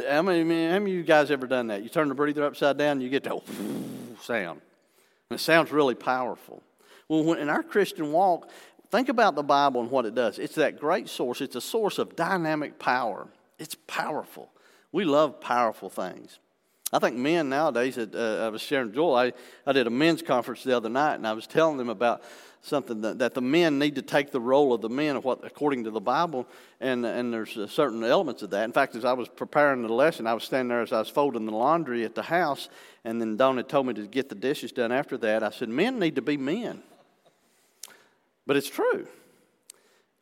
How 0.10 0.22
many, 0.22 0.40
how 0.44 0.80
many 0.80 0.92
of 0.92 0.98
you 0.98 1.04
guys 1.04 1.30
ever 1.30 1.46
done 1.46 1.68
that? 1.68 1.84
You 1.84 1.90
turn 1.90 2.08
the 2.08 2.16
breather 2.16 2.46
upside 2.46 2.78
down, 2.78 3.02
you 3.02 3.10
get 3.10 3.26
that 3.26 3.34
sound. 4.22 4.62
And 5.30 5.38
it 5.38 5.42
sounds 5.42 5.74
really 5.74 5.94
powerful. 5.94 6.64
Well, 7.10 7.34
in 7.34 7.50
our 7.50 7.64
Christian 7.64 8.14
walk, 8.14 8.50
think 8.92 9.10
about 9.10 9.36
the 9.36 9.44
Bible 9.44 9.82
and 9.82 9.92
what 9.92 10.06
it 10.06 10.16
does. 10.16 10.40
It's 10.40 10.56
that 10.56 10.80
great 10.80 11.10
source, 11.10 11.42
it's 11.42 11.58
a 11.58 11.62
source 11.62 12.00
of 12.00 12.16
dynamic 12.16 12.80
power. 12.80 13.28
It's 13.60 13.76
powerful. 13.88 14.50
We 14.94 15.04
love 15.04 15.42
powerful 15.42 15.90
things. 15.90 16.40
I 16.96 17.00
think 17.00 17.18
men 17.18 17.50
nowadays, 17.50 17.98
uh, 17.98 18.44
I 18.46 18.48
was 18.48 18.62
sharing 18.62 18.94
Joel, 18.94 19.16
I, 19.16 19.34
I 19.68 19.74
did 19.74 19.86
a 19.86 19.90
men's 19.90 20.22
conference 20.22 20.64
the 20.64 20.78
other 20.78 20.88
night, 20.88 21.16
and 21.16 21.28
I 21.28 21.34
was 21.34 21.46
telling 21.46 21.76
them 21.76 21.90
about 21.90 22.24
something 22.62 23.02
that, 23.02 23.20
that 23.20 23.34
the 23.34 23.42
men 23.42 23.78
need 23.78 23.96
to 23.96 24.02
take 24.02 24.32
the 24.32 24.40
role 24.40 24.74
of 24.74 24.80
the 24.80 24.88
men 24.88 25.18
what 25.18 25.44
according 25.44 25.84
to 25.84 25.92
the 25.92 26.00
Bible, 26.00 26.48
and 26.80 27.06
and 27.06 27.34
there's 27.34 27.60
certain 27.70 28.02
elements 28.02 28.44
of 28.44 28.52
that. 28.52 28.64
In 28.64 28.72
fact, 28.72 28.96
as 28.96 29.04
I 29.04 29.12
was 29.12 29.28
preparing 29.28 29.82
the 29.82 29.92
lesson, 29.92 30.26
I 30.26 30.34
was 30.34 30.46
standing 30.46 30.70
there 30.70 30.82
as 30.82 30.94
I 30.94 31.00
was 31.00 31.10
folding 31.10 31.46
the 31.46 31.52
laundry 31.52 32.06
at 32.06 32.16
the 32.16 32.24
house, 32.24 32.70
and 33.04 33.20
then 33.20 33.36
Donna 33.36 33.62
told 33.62 33.88
me 33.88 33.94
to 33.96 34.08
get 34.08 34.30
the 34.30 34.36
dishes 34.36 34.72
done 34.72 34.94
after 34.94 35.18
that. 35.18 35.44
I 35.44 35.50
said, 35.50 35.68
men 35.68 36.00
need 36.00 36.16
to 36.16 36.22
be 36.22 36.38
men, 36.38 36.82
but 38.48 38.56
it's 38.56 38.70
true. 38.70 39.06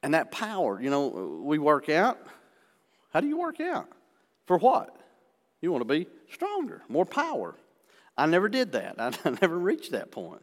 And 0.02 0.16
that 0.16 0.32
power, 0.32 0.82
you 0.82 0.90
know, 0.90 1.44
we 1.46 1.60
work 1.60 1.88
out. 1.88 2.18
How 3.14 3.22
do 3.22 3.28
you 3.28 3.38
work 3.38 3.62
out? 3.62 3.88
For 4.48 4.58
what? 4.58 4.98
You 5.64 5.72
want 5.72 5.82
to 5.82 5.86
be 5.86 6.08
stronger, 6.30 6.82
more 6.90 7.06
power. 7.06 7.56
I 8.18 8.26
never 8.26 8.50
did 8.50 8.74
that. 8.74 8.96
I 9.00 9.38
never 9.42 9.58
reached 9.58 9.92
that 9.94 10.12
point. 10.12 10.42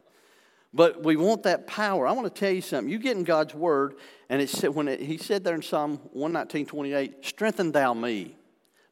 But 0.73 1.03
we 1.03 1.15
want 1.15 1.43
that 1.43 1.67
power. 1.67 2.07
I 2.07 2.11
want 2.13 2.33
to 2.33 2.39
tell 2.39 2.51
you 2.51 2.61
something. 2.63 2.91
You 2.91 2.97
get 2.97 3.15
in 3.15 3.23
God's 3.23 3.53
word, 3.53 3.97
and 4.29 4.41
it 4.41 4.49
said 4.49 4.71
when 4.71 4.87
it, 4.87 4.99
he 4.99 5.17
said 5.17 5.43
there 5.43 5.53
in 5.53 5.61
Psalm 5.61 5.97
119, 6.13 6.65
28, 6.65 7.23
strengthen 7.23 7.71
thou 7.71 7.93
me. 7.93 8.35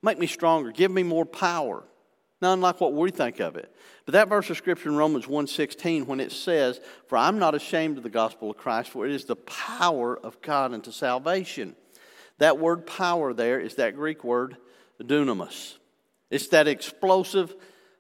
Make 0.03 0.19
me 0.19 0.27
stronger. 0.27 0.71
Give 0.71 0.91
me 0.91 1.01
more 1.01 1.25
power. 1.25 1.83
Not 2.43 2.53
unlike 2.53 2.79
what 2.79 2.93
we 2.93 3.09
think 3.09 3.39
of 3.39 3.55
it. 3.55 3.73
But 4.05 4.11
that 4.11 4.29
verse 4.29 4.51
of 4.51 4.57
scripture 4.57 4.89
in 4.89 4.97
Romans 4.97 5.25
1:16, 5.25 6.05
when 6.05 6.19
it 6.19 6.31
says, 6.31 6.79
For 7.07 7.17
I'm 7.17 7.39
not 7.39 7.55
ashamed 7.55 7.97
of 7.97 8.03
the 8.03 8.09
gospel 8.09 8.51
of 8.51 8.57
Christ, 8.57 8.91
for 8.91 9.03
it 9.07 9.11
is 9.11 9.25
the 9.25 9.35
power 9.35 10.15
of 10.15 10.39
God 10.43 10.75
unto 10.75 10.91
salvation. 10.91 11.75
That 12.37 12.59
word 12.59 12.85
power 12.85 13.33
there 13.33 13.59
is 13.59 13.75
that 13.75 13.95
Greek 13.95 14.23
word 14.23 14.57
dunamis. 15.01 15.78
It's 16.29 16.47
that 16.49 16.67
explosive 16.67 17.55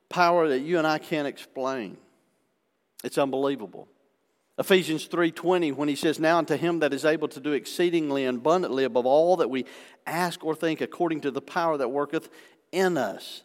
power 0.09 0.47
that 0.49 0.59
you 0.59 0.77
and 0.77 0.87
I 0.87 0.97
can't 0.97 1.27
explain. 1.27 1.97
It's 3.03 3.17
unbelievable. 3.17 3.87
Ephesians 4.57 5.07
3:20 5.07 5.71
when 5.71 5.87
he 5.87 5.95
says 5.95 6.19
now 6.19 6.37
unto 6.37 6.57
him 6.57 6.79
that 6.79 6.93
is 6.93 7.05
able 7.05 7.29
to 7.29 7.39
do 7.39 7.53
exceedingly 7.53 8.25
abundantly 8.25 8.83
above 8.83 9.05
all 9.05 9.37
that 9.37 9.49
we 9.49 9.65
ask 10.05 10.43
or 10.43 10.53
think 10.53 10.81
according 10.81 11.21
to 11.21 11.31
the 11.31 11.41
power 11.41 11.77
that 11.77 11.89
worketh 11.89 12.29
in 12.71 12.97
us. 12.97 13.43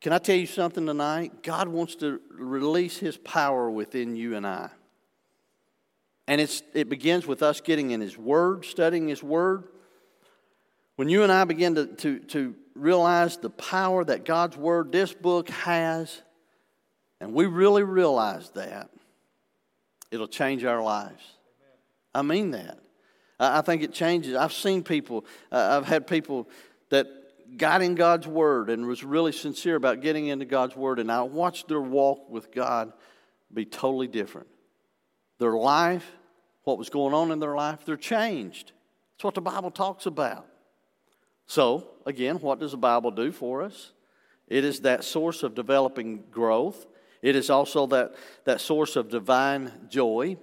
Can 0.00 0.14
I 0.14 0.18
tell 0.18 0.36
you 0.36 0.46
something 0.46 0.86
tonight? 0.86 1.42
God 1.42 1.68
wants 1.68 1.94
to 1.96 2.20
release 2.30 2.96
his 2.96 3.18
power 3.18 3.70
within 3.70 4.16
you 4.16 4.34
and 4.34 4.46
I. 4.46 4.70
And 6.26 6.40
it's, 6.40 6.62
it 6.72 6.88
begins 6.88 7.26
with 7.26 7.42
us 7.42 7.60
getting 7.60 7.90
in 7.90 8.00
his 8.00 8.16
word, 8.16 8.64
studying 8.64 9.08
his 9.08 9.22
word. 9.22 9.64
When 10.96 11.08
you 11.08 11.22
and 11.22 11.30
I 11.30 11.44
begin 11.44 11.74
to, 11.74 11.86
to, 11.86 12.18
to 12.20 12.54
realize 12.80 13.36
the 13.36 13.50
power 13.50 14.04
that 14.04 14.24
God's 14.24 14.56
word, 14.56 14.92
this 14.92 15.12
book 15.12 15.48
has, 15.50 16.22
and 17.20 17.34
we 17.34 17.46
really 17.46 17.82
realize 17.82 18.50
that, 18.50 18.90
it'll 20.10 20.28
change 20.28 20.64
our 20.64 20.82
lives. 20.82 21.22
I 22.14 22.22
mean 22.22 22.50
that. 22.52 22.78
I 23.38 23.62
think 23.62 23.82
it 23.82 23.92
changes. 23.92 24.34
I've 24.34 24.52
seen 24.52 24.82
people, 24.82 25.24
uh, 25.50 25.78
I've 25.80 25.86
had 25.86 26.06
people 26.06 26.48
that 26.90 27.06
got 27.56 27.80
in 27.80 27.94
God's 27.94 28.26
Word 28.26 28.68
and 28.68 28.86
was 28.86 29.02
really 29.02 29.32
sincere 29.32 29.76
about 29.76 30.02
getting 30.02 30.26
into 30.26 30.44
God's 30.44 30.76
Word, 30.76 30.98
and 30.98 31.10
I 31.10 31.22
watched 31.22 31.68
their 31.68 31.80
walk 31.80 32.28
with 32.28 32.52
God 32.52 32.92
be 33.52 33.64
totally 33.64 34.08
different. 34.08 34.48
Their 35.38 35.52
life, 35.52 36.06
what 36.64 36.76
was 36.76 36.90
going 36.90 37.14
on 37.14 37.30
in 37.30 37.38
their 37.38 37.54
life, 37.54 37.84
they're 37.86 37.96
changed. 37.96 38.72
That's 39.14 39.24
what 39.24 39.34
the 39.34 39.40
Bible 39.40 39.70
talks 39.70 40.06
about. 40.06 40.46
So, 41.50 41.88
again, 42.06 42.36
what 42.36 42.60
does 42.60 42.70
the 42.70 42.76
Bible 42.76 43.10
do 43.10 43.32
for 43.32 43.62
us? 43.62 43.90
It 44.46 44.64
is 44.64 44.82
that 44.82 45.02
source 45.02 45.42
of 45.42 45.56
developing 45.56 46.22
growth. 46.30 46.86
It 47.22 47.34
is 47.34 47.50
also 47.50 47.88
that, 47.88 48.14
that 48.44 48.60
source 48.60 48.94
of 48.94 49.08
divine 49.08 49.72
joy. 49.88 50.36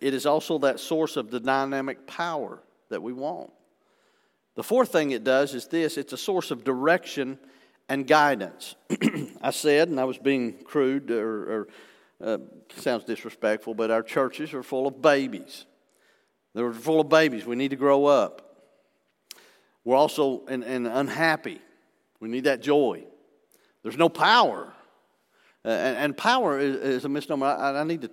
It 0.00 0.14
is 0.14 0.24
also 0.24 0.58
that 0.58 0.78
source 0.78 1.16
of 1.16 1.32
the 1.32 1.40
dynamic 1.40 2.06
power 2.06 2.60
that 2.90 3.02
we 3.02 3.12
want. 3.12 3.50
The 4.54 4.62
fourth 4.62 4.92
thing 4.92 5.10
it 5.10 5.24
does 5.24 5.52
is 5.52 5.66
this 5.66 5.98
it's 5.98 6.12
a 6.12 6.16
source 6.16 6.52
of 6.52 6.62
direction 6.62 7.40
and 7.88 8.06
guidance. 8.06 8.76
I 9.42 9.50
said, 9.50 9.88
and 9.88 9.98
I 9.98 10.04
was 10.04 10.18
being 10.18 10.52
crude 10.62 11.10
or, 11.10 11.52
or 11.52 11.68
uh, 12.22 12.38
sounds 12.76 13.02
disrespectful, 13.02 13.74
but 13.74 13.90
our 13.90 14.04
churches 14.04 14.54
are 14.54 14.62
full 14.62 14.86
of 14.86 15.02
babies. 15.02 15.66
They're 16.54 16.72
full 16.72 17.00
of 17.00 17.08
babies. 17.08 17.46
We 17.46 17.56
need 17.56 17.70
to 17.70 17.76
grow 17.76 18.06
up. 18.06 18.51
We're 19.84 19.96
also 19.96 20.42
and, 20.46 20.62
and 20.62 20.86
unhappy. 20.86 21.60
We 22.20 22.28
need 22.28 22.44
that 22.44 22.62
joy. 22.62 23.04
There's 23.82 23.96
no 23.96 24.08
power. 24.08 24.72
Uh, 25.64 25.68
and, 25.68 25.96
and, 25.96 26.16
power 26.16 26.58
is, 26.58 26.76
is, 26.76 27.04
a 27.04 27.08
misnomer. 27.08 27.46
I, 27.46 27.80
I, 27.80 27.84
need 27.84 28.02
to 28.02 28.10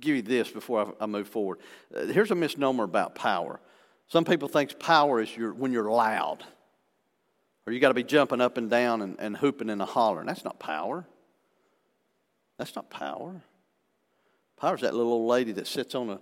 give 0.00 0.16
you 0.16 0.22
this 0.22 0.48
before 0.50 0.94
I, 1.00 1.04
I 1.04 1.06
move 1.06 1.28
forward. 1.28 1.58
Uh, 1.94 2.06
here's 2.06 2.30
a 2.30 2.36
misnomer 2.36 2.84
about 2.84 3.14
power. 3.14 3.60
Some 4.08 4.24
people 4.24 4.48
think 4.48 4.78
power 4.78 5.20
is 5.20 5.36
your, 5.36 5.52
when 5.52 5.72
you're 5.72 5.90
loud, 5.90 6.44
or 7.66 7.72
you 7.72 7.80
got 7.80 7.88
to 7.88 7.94
be 7.94 8.04
jumping 8.04 8.40
up 8.40 8.58
and 8.58 8.70
down 8.70 9.02
and, 9.02 9.16
and 9.18 9.36
hooping 9.36 9.70
and 9.70 9.82
hollering. 9.82 10.26
That's 10.26 10.44
not 10.44 10.60
power. 10.60 11.04
That's 12.58 12.76
not 12.76 12.90
power. 12.90 13.42
Power 14.56 14.74
is 14.76 14.82
that 14.82 14.94
little 14.94 15.12
old 15.12 15.28
lady 15.28 15.52
that 15.52 15.66
sits 15.66 15.94
on 15.94 16.10
a 16.10 16.20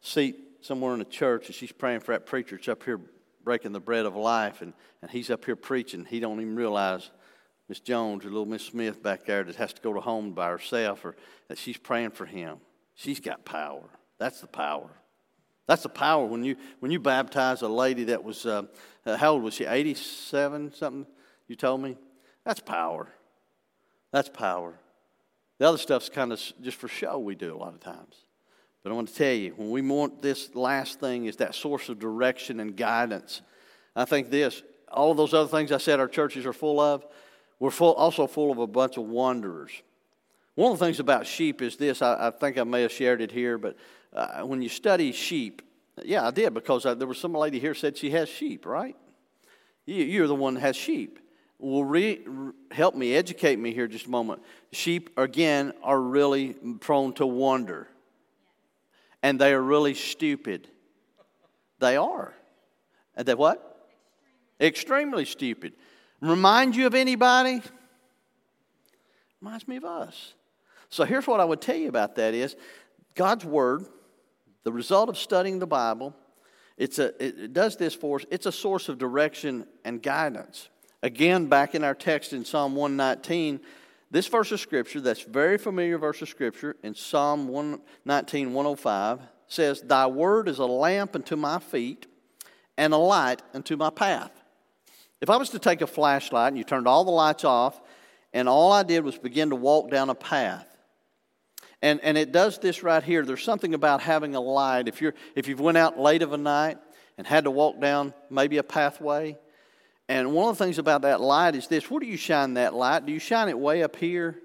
seat 0.00 0.36
somewhere 0.60 0.94
in 0.94 1.00
a 1.00 1.04
church 1.04 1.46
and 1.46 1.54
she's 1.54 1.72
praying 1.72 2.00
for 2.00 2.12
that 2.12 2.26
preacher 2.26 2.56
that's 2.56 2.68
up 2.68 2.84
here 2.84 3.00
breaking 3.44 3.72
the 3.72 3.80
bread 3.80 4.06
of 4.06 4.16
life 4.16 4.62
and, 4.62 4.72
and 5.02 5.10
he's 5.10 5.30
up 5.30 5.44
here 5.44 5.56
preaching. 5.56 6.04
He 6.04 6.20
don't 6.20 6.40
even 6.40 6.56
realize 6.56 7.10
Miss 7.68 7.80
Jones 7.80 8.24
or 8.24 8.28
little 8.28 8.46
Miss 8.46 8.64
Smith 8.64 9.02
back 9.02 9.24
there 9.24 9.44
that 9.44 9.56
has 9.56 9.72
to 9.72 9.82
go 9.82 9.92
to 9.92 10.00
home 10.00 10.32
by 10.32 10.48
herself 10.48 11.04
or 11.04 11.16
that 11.48 11.58
she's 11.58 11.76
praying 11.76 12.10
for 12.10 12.26
him. 12.26 12.58
She's 12.94 13.20
got 13.20 13.44
power. 13.44 13.88
That's 14.18 14.40
the 14.40 14.46
power. 14.46 14.90
That's 15.66 15.84
the 15.84 15.88
power 15.88 16.26
when 16.26 16.42
you 16.42 16.56
when 16.80 16.90
you 16.90 16.98
baptize 16.98 17.62
a 17.62 17.68
lady 17.68 18.04
that 18.04 18.24
was 18.24 18.44
uh, 18.44 18.62
uh 19.06 19.16
how 19.16 19.32
old 19.32 19.44
was 19.44 19.54
she? 19.54 19.66
Eighty 19.66 19.94
seven 19.94 20.72
something. 20.74 21.06
You 21.46 21.54
told 21.54 21.80
me. 21.80 21.96
That's 22.44 22.60
power. 22.60 23.06
That's 24.12 24.28
power. 24.28 24.74
The 25.58 25.68
other 25.68 25.78
stuff's 25.78 26.08
kind 26.08 26.32
of 26.32 26.40
just 26.60 26.76
for 26.76 26.88
show. 26.88 27.18
We 27.18 27.34
do 27.34 27.54
a 27.54 27.56
lot 27.56 27.74
of 27.74 27.80
times. 27.80 28.24
But 28.82 28.92
I 28.92 28.94
want 28.94 29.08
to 29.08 29.14
tell 29.14 29.32
you, 29.32 29.52
when 29.56 29.70
we 29.70 29.82
want 29.82 30.22
this 30.22 30.54
last 30.54 31.00
thing 31.00 31.26
is 31.26 31.36
that 31.36 31.54
source 31.54 31.88
of 31.88 31.98
direction 31.98 32.60
and 32.60 32.76
guidance. 32.76 33.42
I 33.94 34.04
think 34.06 34.30
this, 34.30 34.62
all 34.90 35.10
of 35.10 35.16
those 35.16 35.34
other 35.34 35.48
things 35.48 35.70
I 35.70 35.78
said 35.78 36.00
our 36.00 36.08
churches 36.08 36.46
are 36.46 36.52
full 36.52 36.80
of, 36.80 37.04
we're 37.58 37.70
full, 37.70 37.92
also 37.92 38.26
full 38.26 38.50
of 38.50 38.58
a 38.58 38.66
bunch 38.66 38.96
of 38.96 39.04
wanderers. 39.04 39.70
One 40.54 40.72
of 40.72 40.78
the 40.78 40.84
things 40.84 40.98
about 40.98 41.26
sheep 41.26 41.60
is 41.60 41.76
this 41.76 42.00
I, 42.00 42.28
I 42.28 42.30
think 42.30 42.58
I 42.58 42.64
may 42.64 42.82
have 42.82 42.92
shared 42.92 43.20
it 43.20 43.30
here, 43.30 43.58
but 43.58 43.76
uh, 44.14 44.40
when 44.42 44.62
you 44.62 44.68
study 44.68 45.12
sheep, 45.12 45.62
yeah, 46.02 46.26
I 46.26 46.30
did 46.30 46.54
because 46.54 46.86
I, 46.86 46.94
there 46.94 47.06
was 47.06 47.18
some 47.18 47.34
lady 47.34 47.60
here 47.60 47.74
said 47.74 47.98
she 47.98 48.10
has 48.10 48.30
sheep, 48.30 48.64
right? 48.64 48.96
You, 49.84 50.04
you're 50.04 50.26
the 50.26 50.34
one 50.34 50.54
that 50.54 50.60
has 50.60 50.76
sheep. 50.76 51.18
Well, 51.58 51.84
re, 51.84 52.22
re, 52.24 52.52
help 52.70 52.94
me, 52.94 53.14
educate 53.14 53.58
me 53.58 53.74
here 53.74 53.86
just 53.86 54.06
a 54.06 54.10
moment. 54.10 54.42
Sheep, 54.72 55.10
again, 55.18 55.74
are 55.82 56.00
really 56.00 56.54
prone 56.80 57.12
to 57.14 57.26
wander 57.26 57.86
and 59.22 59.40
they 59.40 59.52
are 59.52 59.62
really 59.62 59.94
stupid. 59.94 60.68
They 61.78 61.96
are. 61.96 62.34
And 63.16 63.26
they 63.26 63.34
what? 63.34 63.88
Extremely, 64.60 65.24
stupid. 65.24 65.72
Remind 66.20 66.76
you 66.76 66.86
of 66.86 66.94
anybody? 66.94 67.62
Reminds 69.40 69.66
me 69.66 69.76
of 69.76 69.84
us. 69.84 70.34
So 70.90 71.04
here's 71.04 71.26
what 71.26 71.40
I 71.40 71.44
would 71.44 71.60
tell 71.60 71.76
you 71.76 71.88
about 71.88 72.16
that 72.16 72.34
is 72.34 72.56
God's 73.14 73.44
word, 73.44 73.86
the 74.64 74.72
result 74.72 75.08
of 75.08 75.16
studying 75.16 75.58
the 75.58 75.66
Bible, 75.66 76.14
it's 76.76 76.98
a, 76.98 77.24
it 77.24 77.52
does 77.52 77.76
this 77.76 77.94
for 77.94 78.20
us. 78.20 78.26
It's 78.30 78.46
a 78.46 78.52
source 78.52 78.88
of 78.88 78.96
direction 78.96 79.66
and 79.84 80.02
guidance. 80.02 80.70
Again, 81.02 81.46
back 81.46 81.74
in 81.74 81.84
our 81.84 81.94
text 81.94 82.32
in 82.32 82.44
Psalm 82.44 82.74
119, 82.74 83.60
this 84.10 84.26
verse 84.26 84.50
of 84.50 84.60
Scripture, 84.60 85.00
that's 85.00 85.22
very 85.22 85.56
familiar 85.56 85.98
verse 85.98 86.20
of 86.20 86.28
Scripture 86.28 86.76
in 86.82 86.94
Psalm 86.94 87.46
119, 87.48 88.52
105, 88.52 89.20
says, 89.46 89.80
Thy 89.82 90.06
word 90.06 90.48
is 90.48 90.58
a 90.58 90.66
lamp 90.66 91.14
unto 91.14 91.36
my 91.36 91.58
feet 91.58 92.06
and 92.76 92.92
a 92.92 92.98
light 92.98 93.42
unto 93.54 93.76
my 93.76 93.90
path. 93.90 94.32
If 95.20 95.30
I 95.30 95.36
was 95.36 95.50
to 95.50 95.58
take 95.58 95.80
a 95.80 95.86
flashlight 95.86 96.48
and 96.48 96.58
you 96.58 96.64
turned 96.64 96.88
all 96.88 97.04
the 97.04 97.10
lights 97.10 97.44
off, 97.44 97.80
and 98.32 98.48
all 98.48 98.72
I 98.72 98.82
did 98.82 99.04
was 99.04 99.18
begin 99.18 99.50
to 99.50 99.56
walk 99.56 99.90
down 99.90 100.10
a 100.10 100.14
path, 100.14 100.66
and, 101.82 102.00
and 102.02 102.18
it 102.18 102.32
does 102.32 102.58
this 102.58 102.82
right 102.82 103.02
here. 103.02 103.24
There's 103.24 103.42
something 103.42 103.74
about 103.74 104.02
having 104.02 104.34
a 104.34 104.40
light. 104.40 104.86
If, 104.86 105.00
you're, 105.00 105.14
if 105.34 105.48
you've 105.48 105.60
went 105.60 105.78
out 105.78 105.98
late 105.98 106.22
of 106.22 106.32
a 106.32 106.38
night 106.38 106.78
and 107.16 107.26
had 107.26 107.44
to 107.44 107.50
walk 107.50 107.80
down 107.80 108.12
maybe 108.28 108.58
a 108.58 108.62
pathway, 108.62 109.38
and 110.10 110.32
one 110.32 110.48
of 110.48 110.58
the 110.58 110.64
things 110.64 110.78
about 110.78 111.02
that 111.02 111.20
light 111.20 111.54
is 111.54 111.68
this 111.68 111.88
where 111.88 112.00
do 112.00 112.06
you 112.06 112.16
shine 112.16 112.54
that 112.54 112.74
light? 112.74 113.06
Do 113.06 113.12
you 113.12 113.20
shine 113.20 113.48
it 113.48 113.56
way 113.56 113.84
up 113.84 113.94
here? 113.94 114.40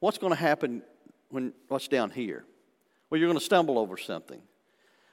What's 0.00 0.16
going 0.16 0.32
to 0.32 0.38
happen 0.38 0.82
when 1.28 1.52
what's 1.68 1.86
down 1.86 2.10
here? 2.10 2.46
Well, 3.10 3.20
you're 3.20 3.28
going 3.28 3.38
to 3.38 3.44
stumble 3.44 3.78
over 3.78 3.98
something. 3.98 4.40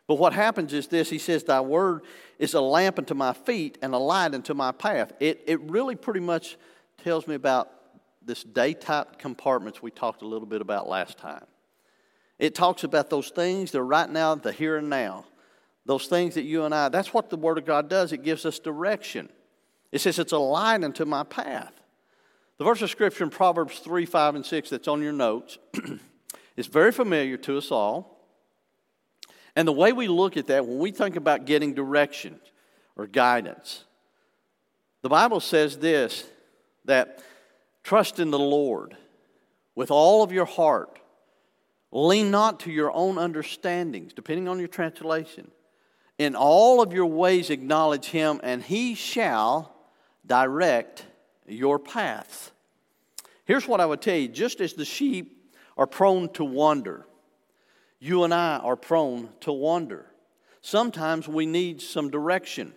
But 0.07 0.15
what 0.15 0.31
happens 0.31 0.71
is 0.71 0.88
this 0.88 1.09
He 1.09 1.17
says, 1.17 1.43
Thy 1.43 1.59
word 1.59 2.03
is 2.38 2.53
a 2.53 2.62
lamp 2.62 2.97
unto 2.97 3.13
my 3.13 3.33
feet 3.33 3.77
and 3.81 3.93
a 3.93 3.97
light 3.97 4.33
unto 4.33 4.53
my 4.53 4.71
path. 4.71 5.12
It, 5.19 5.43
it 5.45 5.59
really 5.63 5.97
pretty 5.97 6.21
much 6.21 6.55
tells 7.03 7.27
me 7.27 7.35
about 7.35 7.69
this 8.25 8.41
day-tight 8.41 9.19
compartments 9.19 9.81
we 9.81 9.91
talked 9.91 10.21
a 10.21 10.27
little 10.27 10.47
bit 10.47 10.62
about 10.62 10.88
last 10.88 11.17
time. 11.17 11.45
It 12.38 12.55
talks 12.55 12.85
about 12.85 13.09
those 13.09 13.31
things 13.31 13.71
that 13.71 13.79
are 13.79 13.85
right 13.85 14.09
now, 14.09 14.33
the 14.35 14.53
here 14.53 14.77
and 14.77 14.89
now. 14.89 15.25
Those 15.85 16.07
things 16.07 16.35
that 16.35 16.43
you 16.43 16.63
and 16.63 16.73
I, 16.73 16.88
that's 16.88 17.13
what 17.13 17.29
the 17.29 17.35
Word 17.35 17.57
of 17.57 17.65
God 17.65 17.89
does. 17.89 18.13
It 18.13 18.23
gives 18.23 18.45
us 18.45 18.59
direction. 18.59 19.27
It 19.91 19.99
says 19.99 20.19
it's 20.19 20.32
a 20.32 20.38
light 20.38 20.84
unto 20.84 21.06
my 21.06 21.23
path. 21.23 21.73
The 22.58 22.65
verse 22.65 22.82
of 22.82 22.89
Scripture 22.89 23.23
in 23.23 23.30
Proverbs 23.30 23.80
3, 23.80 24.06
5, 24.06 24.36
and 24.36 24.45
6 24.45 24.69
that's 24.69 24.88
on 24.88 25.02
your 25.02 25.13
notes 25.13 25.58
is 26.58 26.67
very 26.67 26.91
familiar 26.91 27.38
to 27.38 27.58
us 27.58 27.71
all. 27.71 28.19
And 29.56 29.67
the 29.67 29.73
way 29.73 29.93
we 29.93 30.08
look 30.08 30.38
at 30.38 30.47
that, 30.47 30.65
when 30.65 30.78
we 30.78 30.91
think 30.91 31.15
about 31.15 31.45
getting 31.45 31.73
direction 31.73 32.39
or 32.95 33.08
guidance, 33.08 33.86
the 35.02 35.10
Bible 35.10 35.39
says 35.39 35.78
this 35.78 36.25
that 36.86 37.23
trust 37.84 38.19
in 38.19 38.32
the 38.32 38.39
Lord 38.39 38.95
with 39.75 39.91
all 39.91 40.23
of 40.23 40.32
your 40.32 40.45
heart. 40.45 40.99
Lean 41.91 42.30
not 42.30 42.60
to 42.62 42.71
your 42.71 42.91
own 42.91 43.17
understandings, 43.17 44.13
depending 44.13 44.47
on 44.47 44.60
your 44.60 44.67
translation. 44.67 45.49
In 46.17 46.36
all 46.36 46.82
of 46.82 46.93
your 46.93 47.06
ways 47.06 47.49
acknowledge 47.49 48.08
him, 48.08 48.39
and 48.43 48.62
he 48.62 48.93
shall 48.93 49.78
direct 50.25 51.05
your 51.47 51.79
paths. 51.79 52.51
Here's 53.45 53.67
what 53.67 53.82
I 53.82 53.86
would 53.86 54.01
tell 54.01 54.15
you 54.15 54.27
just 54.27 54.62
as 54.62 54.73
the 54.73 54.86
sheep 54.86 55.53
are 55.77 55.88
prone 55.88 56.29
to 56.34 56.43
wander, 56.43 57.05
you 57.99 58.23
and 58.23 58.34
I 58.34 58.58
are 58.58 58.75
prone 58.75 59.29
to 59.41 59.51
wander. 59.51 60.05
Sometimes 60.62 61.27
we 61.27 61.45
need 61.45 61.82
some 61.82 62.10
direction. 62.10 62.73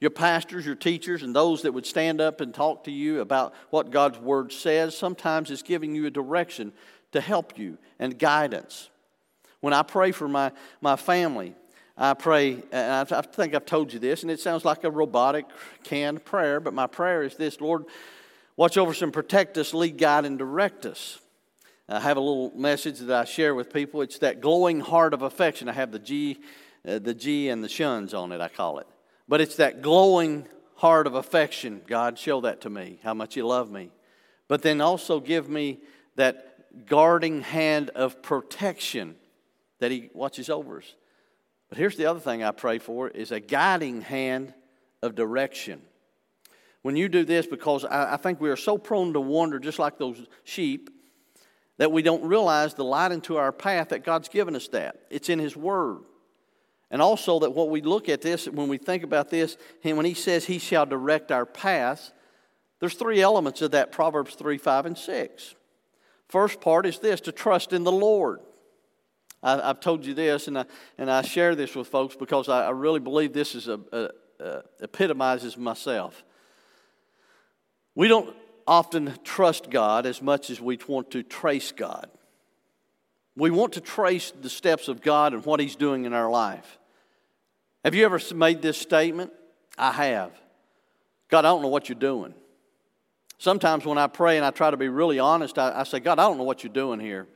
Your 0.00 0.10
pastors, 0.10 0.66
your 0.66 0.74
teachers, 0.74 1.22
and 1.22 1.34
those 1.34 1.62
that 1.62 1.72
would 1.72 1.86
stand 1.86 2.20
up 2.20 2.40
and 2.40 2.52
talk 2.52 2.84
to 2.84 2.90
you 2.90 3.20
about 3.20 3.54
what 3.70 3.92
God's 3.92 4.18
Word 4.18 4.52
says, 4.52 4.98
sometimes 4.98 5.50
it's 5.50 5.62
giving 5.62 5.94
you 5.94 6.06
a 6.06 6.10
direction 6.10 6.72
to 7.12 7.20
help 7.20 7.56
you 7.56 7.78
and 8.00 8.18
guidance. 8.18 8.90
When 9.60 9.72
I 9.72 9.82
pray 9.84 10.10
for 10.10 10.26
my, 10.26 10.50
my 10.80 10.96
family, 10.96 11.54
I 11.96 12.14
pray, 12.14 12.62
I 12.72 13.04
think 13.04 13.54
I've 13.54 13.66
told 13.66 13.92
you 13.92 13.98
this, 13.98 14.22
and 14.22 14.30
it 14.30 14.40
sounds 14.40 14.64
like 14.64 14.84
a 14.84 14.90
robotic 14.90 15.44
canned 15.84 16.24
prayer, 16.24 16.58
but 16.58 16.72
my 16.72 16.86
prayer 16.86 17.22
is 17.22 17.36
this 17.36 17.60
Lord, 17.60 17.84
watch 18.56 18.78
over 18.78 18.92
us 18.92 19.02
and 19.02 19.12
protect 19.12 19.58
us, 19.58 19.74
lead, 19.74 19.98
guide, 19.98 20.24
and 20.24 20.38
direct 20.38 20.86
us. 20.86 21.18
I 21.88 22.00
have 22.00 22.16
a 22.16 22.20
little 22.20 22.52
message 22.56 23.00
that 23.00 23.20
I 23.20 23.24
share 23.24 23.54
with 23.54 23.72
people. 23.72 24.00
It's 24.00 24.18
that 24.18 24.40
glowing 24.40 24.80
heart 24.80 25.12
of 25.12 25.20
affection. 25.22 25.68
I 25.68 25.72
have 25.72 25.92
the 25.92 25.98
G, 25.98 26.38
uh, 26.88 26.98
the 26.98 27.12
G 27.12 27.50
and 27.50 27.62
the 27.62 27.68
shuns 27.68 28.14
on 28.14 28.32
it, 28.32 28.40
I 28.40 28.48
call 28.48 28.78
it. 28.78 28.86
But 29.28 29.42
it's 29.42 29.56
that 29.56 29.82
glowing 29.82 30.46
heart 30.76 31.06
of 31.06 31.14
affection. 31.14 31.82
God, 31.86 32.18
show 32.18 32.40
that 32.42 32.62
to 32.62 32.70
me, 32.70 32.98
how 33.02 33.12
much 33.12 33.36
you 33.36 33.46
love 33.46 33.70
me. 33.70 33.90
But 34.48 34.62
then 34.62 34.80
also 34.80 35.20
give 35.20 35.48
me 35.50 35.80
that 36.16 36.86
guarding 36.86 37.42
hand 37.42 37.90
of 37.90 38.22
protection 38.22 39.16
that 39.78 39.90
He 39.90 40.08
watches 40.14 40.48
over 40.48 40.78
us. 40.78 40.94
But 41.72 41.78
here's 41.78 41.96
the 41.96 42.04
other 42.04 42.20
thing 42.20 42.44
I 42.44 42.50
pray 42.50 42.78
for 42.78 43.08
is 43.08 43.32
a 43.32 43.40
guiding 43.40 44.02
hand 44.02 44.52
of 45.00 45.14
direction. 45.14 45.80
When 46.82 46.96
you 46.96 47.08
do 47.08 47.24
this, 47.24 47.46
because 47.46 47.86
I, 47.86 48.12
I 48.12 48.16
think 48.18 48.42
we 48.42 48.50
are 48.50 48.56
so 48.56 48.76
prone 48.76 49.14
to 49.14 49.20
wander, 49.22 49.58
just 49.58 49.78
like 49.78 49.96
those 49.96 50.22
sheep, 50.44 50.90
that 51.78 51.90
we 51.90 52.02
don't 52.02 52.24
realize 52.24 52.74
the 52.74 52.84
light 52.84 53.10
into 53.10 53.38
our 53.38 53.52
path 53.52 53.88
that 53.88 54.04
God's 54.04 54.28
given 54.28 54.54
us 54.54 54.68
that. 54.68 54.96
It's 55.08 55.30
in 55.30 55.38
His 55.38 55.56
Word. 55.56 56.00
And 56.90 57.00
also 57.00 57.38
that 57.38 57.54
what 57.54 57.70
we 57.70 57.80
look 57.80 58.10
at 58.10 58.20
this, 58.20 58.46
when 58.46 58.68
we 58.68 58.76
think 58.76 59.02
about 59.02 59.30
this, 59.30 59.56
and 59.82 59.96
when 59.96 60.04
He 60.04 60.12
says 60.12 60.44
He 60.44 60.58
shall 60.58 60.84
direct 60.84 61.32
our 61.32 61.46
paths, 61.46 62.12
there's 62.80 62.96
three 62.96 63.22
elements 63.22 63.62
of 63.62 63.70
that 63.70 63.92
Proverbs 63.92 64.34
3, 64.34 64.58
5, 64.58 64.84
and 64.84 64.98
6. 64.98 65.54
First 66.28 66.60
part 66.60 66.84
is 66.84 66.98
this 66.98 67.22
to 67.22 67.32
trust 67.32 67.72
in 67.72 67.82
the 67.82 67.90
Lord. 67.90 68.40
I, 69.42 69.66
have 69.66 69.80
told 69.80 70.06
you 70.06 70.14
this, 70.14 70.46
and 70.46 70.58
I, 70.58 70.64
and 70.98 71.10
I 71.10 71.22
share 71.22 71.54
this 71.54 71.74
with 71.74 71.88
folks 71.88 72.14
because 72.14 72.48
I, 72.48 72.66
I 72.66 72.70
really 72.70 73.00
believe 73.00 73.32
this 73.32 73.54
is 73.54 73.68
a, 73.68 73.80
a, 73.92 74.08
a, 74.40 74.62
epitomizes 74.80 75.56
myself. 75.56 76.22
We 77.94 78.08
don't 78.08 78.34
often 78.66 79.14
trust 79.24 79.68
God 79.68 80.06
as 80.06 80.22
much 80.22 80.50
as 80.50 80.60
we 80.60 80.78
want 80.86 81.10
to 81.10 81.22
trace 81.22 81.72
God. 81.72 82.08
We 83.36 83.50
want 83.50 83.72
to 83.74 83.80
trace 83.80 84.32
the 84.40 84.50
steps 84.50 84.88
of 84.88 85.00
God 85.00 85.34
and 85.34 85.44
what 85.44 85.58
He's 85.58 85.76
doing 85.76 86.04
in 86.04 86.12
our 86.12 86.30
life. 86.30 86.78
Have 87.84 87.94
you 87.94 88.04
ever 88.04 88.20
made 88.34 88.62
this 88.62 88.78
statement? 88.78 89.32
I 89.76 89.90
have. 89.92 90.30
God, 91.28 91.44
I 91.44 91.48
don't 91.48 91.62
know 91.62 91.68
what 91.68 91.88
you're 91.88 91.98
doing. 91.98 92.34
Sometimes 93.38 93.84
when 93.84 93.98
I 93.98 94.06
pray 94.06 94.36
and 94.36 94.46
I 94.46 94.50
try 94.52 94.70
to 94.70 94.76
be 94.76 94.88
really 94.88 95.18
honest, 95.18 95.58
I, 95.58 95.80
I 95.80 95.82
say, 95.82 95.98
God, 95.98 96.20
I 96.20 96.28
don't 96.28 96.38
know 96.38 96.44
what 96.44 96.62
you're 96.62 96.72
doing 96.72 97.00
here. 97.00 97.26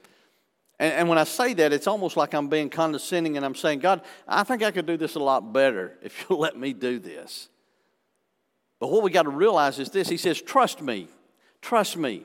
And, 0.78 0.92
and 0.92 1.08
when 1.08 1.18
I 1.18 1.24
say 1.24 1.54
that, 1.54 1.72
it's 1.72 1.86
almost 1.86 2.16
like 2.16 2.34
I'm 2.34 2.48
being 2.48 2.70
condescending 2.70 3.36
and 3.36 3.46
I'm 3.46 3.54
saying, 3.54 3.80
God, 3.80 4.02
I 4.28 4.42
think 4.42 4.62
I 4.62 4.70
could 4.70 4.86
do 4.86 4.96
this 4.96 5.14
a 5.14 5.20
lot 5.20 5.52
better 5.52 5.96
if 6.02 6.26
you'll 6.28 6.38
let 6.38 6.56
me 6.56 6.72
do 6.72 6.98
this. 6.98 7.48
But 8.78 8.90
what 8.90 9.02
we 9.02 9.10
got 9.10 9.22
to 9.22 9.30
realize 9.30 9.78
is 9.78 9.90
this 9.90 10.08
He 10.08 10.16
says, 10.16 10.40
Trust 10.40 10.82
me, 10.82 11.08
trust 11.62 11.96
me, 11.96 12.24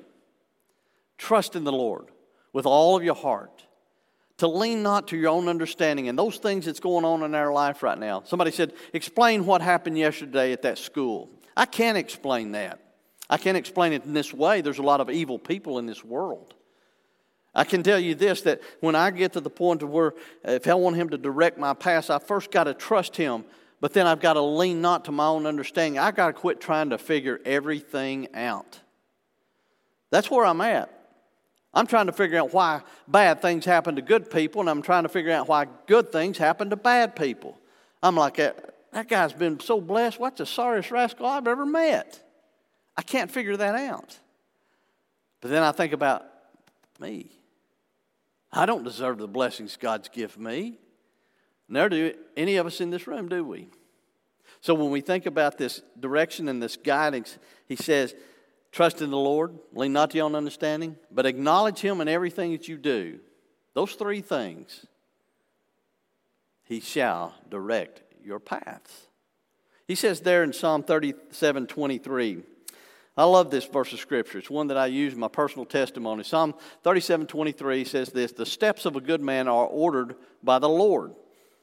trust 1.17 1.55
in 1.55 1.63
the 1.63 1.71
Lord 1.71 2.07
with 2.53 2.65
all 2.65 2.97
of 2.97 3.03
your 3.03 3.15
heart. 3.15 3.65
To 4.37 4.47
lean 4.47 4.81
not 4.81 5.09
to 5.09 5.17
your 5.17 5.29
own 5.29 5.47
understanding 5.47 6.09
and 6.09 6.17
those 6.17 6.37
things 6.37 6.65
that's 6.65 6.79
going 6.79 7.05
on 7.05 7.21
in 7.21 7.35
our 7.35 7.53
life 7.53 7.83
right 7.83 7.97
now. 7.97 8.23
Somebody 8.25 8.49
said, 8.49 8.73
Explain 8.91 9.45
what 9.45 9.61
happened 9.61 9.99
yesterday 9.99 10.51
at 10.51 10.63
that 10.63 10.79
school. 10.79 11.29
I 11.55 11.67
can't 11.67 11.97
explain 11.97 12.53
that. 12.53 12.79
I 13.29 13.37
can't 13.37 13.55
explain 13.55 13.93
it 13.93 14.03
in 14.03 14.13
this 14.13 14.33
way. 14.33 14.61
There's 14.61 14.79
a 14.79 14.83
lot 14.83 14.99
of 14.99 15.11
evil 15.11 15.37
people 15.37 15.77
in 15.77 15.85
this 15.85 16.03
world. 16.03 16.55
I 17.53 17.63
can 17.65 17.83
tell 17.83 17.99
you 17.99 18.15
this 18.15 18.41
that 18.41 18.61
when 18.79 18.95
I 18.95 19.11
get 19.11 19.33
to 19.33 19.41
the 19.41 19.49
point 19.49 19.83
of 19.83 19.89
where 19.89 20.13
if 20.43 20.67
I 20.67 20.73
want 20.73 20.95
Him 20.95 21.09
to 21.09 21.17
direct 21.17 21.57
my 21.57 21.73
path, 21.73 22.09
I 22.09 22.19
first 22.19 22.51
got 22.51 22.63
to 22.65 22.73
trust 22.73 23.15
Him, 23.17 23.43
but 23.81 23.93
then 23.93 24.07
I've 24.07 24.21
got 24.21 24.33
to 24.33 24.41
lean 24.41 24.81
not 24.81 25.05
to 25.05 25.11
my 25.11 25.27
own 25.27 25.45
understanding. 25.45 25.99
I've 25.99 26.15
got 26.15 26.27
to 26.27 26.33
quit 26.33 26.61
trying 26.61 26.91
to 26.91 26.97
figure 26.97 27.41
everything 27.45 28.29
out. 28.33 28.79
That's 30.11 30.31
where 30.31 30.45
I'm 30.45 30.61
at. 30.61 30.97
I'm 31.73 31.87
trying 31.87 32.07
to 32.07 32.11
figure 32.11 32.37
out 32.37 32.53
why 32.53 32.81
bad 33.07 33.41
things 33.41 33.63
happen 33.65 33.95
to 33.95 34.01
good 34.01 34.29
people, 34.29 34.61
and 34.61 34.69
I'm 34.69 34.81
trying 34.81 35.03
to 35.03 35.09
figure 35.09 35.31
out 35.31 35.47
why 35.47 35.67
good 35.87 36.11
things 36.11 36.37
happen 36.37 36.69
to 36.69 36.75
bad 36.75 37.15
people. 37.15 37.57
I'm 38.03 38.15
like, 38.15 38.35
that 38.35 39.07
guy's 39.07 39.33
been 39.33 39.59
so 39.59 39.79
blessed. 39.79 40.19
What's 40.19 40.39
the 40.39 40.45
sorriest 40.45 40.91
rascal 40.91 41.25
I've 41.25 41.47
ever 41.47 41.65
met? 41.65 42.21
I 42.97 43.03
can't 43.03 43.31
figure 43.31 43.55
that 43.55 43.75
out. 43.75 44.19
But 45.39 45.51
then 45.51 45.63
I 45.63 45.71
think 45.71 45.93
about 45.93 46.25
me. 46.99 47.31
I 48.53 48.65
don't 48.65 48.83
deserve 48.83 49.17
the 49.17 49.27
blessings 49.27 49.77
God's 49.77 50.09
given 50.09 50.43
me. 50.43 50.79
Nor 51.69 51.87
do 51.89 52.13
any 52.35 52.57
of 52.57 52.65
us 52.65 52.81
in 52.81 52.89
this 52.89 53.07
room, 53.07 53.29
do 53.29 53.45
we? 53.45 53.69
So 54.59 54.73
when 54.73 54.91
we 54.91 55.01
think 55.01 55.25
about 55.25 55.57
this 55.57 55.81
direction 55.99 56.49
and 56.49 56.61
this 56.61 56.75
guidance, 56.75 57.37
he 57.67 57.77
says, 57.77 58.13
Trust 58.71 59.01
in 59.01 59.09
the 59.09 59.17
Lord, 59.17 59.57
lean 59.73 59.93
not 59.93 60.11
to 60.11 60.17
your 60.17 60.25
own 60.25 60.35
understanding, 60.35 60.95
but 61.11 61.25
acknowledge 61.25 61.79
Him 61.79 61.99
in 61.99 62.07
everything 62.07 62.53
that 62.53 62.67
you 62.67 62.77
do. 62.77 63.19
Those 63.73 63.93
three 63.93 64.21
things, 64.21 64.85
He 66.63 66.79
shall 66.79 67.35
direct 67.49 68.01
your 68.23 68.39
paths. 68.39 69.07
He 69.87 69.95
says 69.95 70.21
there 70.21 70.43
in 70.43 70.53
Psalm 70.53 70.83
37 70.83 71.67
23, 71.67 72.43
I 73.21 73.25
love 73.25 73.51
this 73.51 73.65
verse 73.65 73.93
of 73.93 73.99
Scripture. 73.99 74.39
It's 74.39 74.49
one 74.49 74.65
that 74.69 74.77
I 74.77 74.87
use 74.87 75.13
in 75.13 75.19
my 75.19 75.27
personal 75.27 75.63
testimony. 75.63 76.23
Psalm 76.23 76.55
37 76.81 77.27
23 77.27 77.83
says 77.85 78.09
this 78.09 78.31
The 78.31 78.47
steps 78.47 78.87
of 78.87 78.95
a 78.95 78.99
good 78.99 79.21
man 79.21 79.47
are 79.47 79.67
ordered 79.67 80.15
by 80.41 80.57
the 80.57 80.67
Lord. 80.67 81.13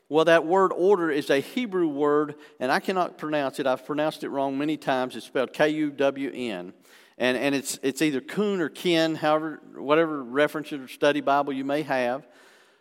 Well, 0.09 0.25
that 0.27 0.47
word 0.47 0.73
order 0.73 1.11
is 1.11 1.31
a 1.31 1.40
Hebrew 1.40 1.88
word, 1.88 2.37
and 2.61 2.71
I 2.71 2.79
cannot 2.79 3.18
pronounce 3.18 3.59
it. 3.59 3.66
I've 3.66 3.85
pronounced 3.85 4.23
it 4.23 4.29
wrong 4.29 4.57
many 4.57 4.77
times. 4.77 5.16
It's 5.16 5.27
spelled 5.27 5.53
K 5.53 5.71
U 5.71 5.90
W 5.90 6.31
N. 6.33 6.75
And, 7.18 7.37
and 7.37 7.57
it's, 7.57 7.81
it's 7.83 8.03
either 8.03 8.21
kun 8.21 8.61
or 8.61 8.68
kin, 8.68 9.16
however, 9.16 9.61
whatever 9.75 10.23
reference 10.23 10.73
or 10.73 10.87
study 10.87 11.21
Bible 11.21 11.53
you 11.53 11.64
may 11.64 11.83
have. 11.83 12.25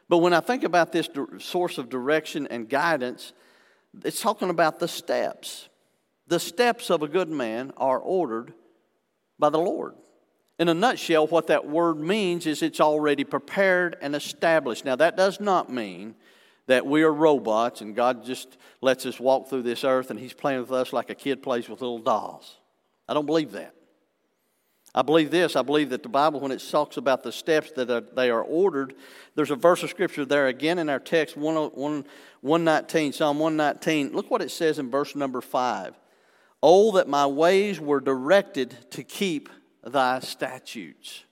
But 0.07 0.19
when 0.19 0.33
I 0.33 0.39
think 0.39 0.63
about 0.63 0.91
this 0.91 1.09
source 1.39 1.79
of 1.79 1.89
direction 1.89 2.45
and 2.45 2.69
guidance, 2.69 3.33
it's 4.05 4.21
talking 4.21 4.51
about 4.51 4.77
the 4.77 4.87
steps. 4.87 5.67
The 6.27 6.39
steps 6.39 6.91
of 6.91 7.01
a 7.01 7.07
good 7.07 7.29
man 7.29 7.73
are 7.77 7.97
ordered 7.97 8.53
by 9.39 9.49
the 9.49 9.59
Lord. 9.59 9.95
In 10.59 10.69
a 10.69 10.73
nutshell, 10.73 11.27
what 11.27 11.47
that 11.47 11.67
word 11.67 11.99
means 11.99 12.47
is 12.47 12.63
it's 12.63 12.81
already 12.81 13.23
prepared 13.23 13.95
and 14.01 14.15
established. 14.15 14.85
Now, 14.85 14.95
that 14.95 15.15
does 15.15 15.39
not 15.39 15.71
mean 15.71 16.15
that 16.65 16.85
we 16.85 17.03
are 17.03 17.13
robots 17.13 17.81
and 17.81 17.95
God 17.95 18.25
just 18.25 18.57
lets 18.81 19.05
us 19.05 19.19
walk 19.19 19.49
through 19.49 19.63
this 19.63 19.83
earth 19.83 20.09
and 20.09 20.19
He's 20.19 20.33
playing 20.33 20.61
with 20.61 20.71
us 20.71 20.93
like 20.93 21.09
a 21.09 21.15
kid 21.15 21.43
plays 21.43 21.69
with 21.69 21.81
little 21.81 21.99
dolls. 21.99 22.57
I 23.07 23.13
don't 23.13 23.25
believe 23.25 23.51
that. 23.51 23.73
I 24.95 25.03
believe 25.03 25.29
this. 25.29 25.55
I 25.55 25.61
believe 25.61 25.91
that 25.91 26.01
the 26.01 26.09
Bible, 26.09 26.39
when 26.39 26.51
it 26.51 26.63
talks 26.71 26.97
about 26.97 27.21
the 27.21 27.31
steps 27.31 27.71
that 27.73 27.89
are, 27.91 28.01
they 28.01 28.31
are 28.31 28.41
ordered, 28.41 28.95
there's 29.35 29.51
a 29.51 29.55
verse 29.55 29.83
of 29.83 29.91
Scripture 29.91 30.25
there 30.25 30.47
again 30.47 30.79
in 30.79 30.89
our 30.89 30.99
text, 30.99 31.37
119, 31.37 33.13
Psalm 33.13 33.37
119. 33.37 34.13
Look 34.13 34.31
what 34.31 34.41
it 34.41 34.49
says 34.49 34.79
in 34.79 34.89
verse 34.89 35.15
number 35.15 35.39
5. 35.39 35.93
Oh, 36.61 36.93
that 36.93 37.07
my 37.07 37.27
ways 37.27 37.79
were 37.79 37.99
directed 37.99 38.75
to 38.91 39.03
keep 39.03 39.49
thy 39.83 40.19
statutes. 40.19 41.23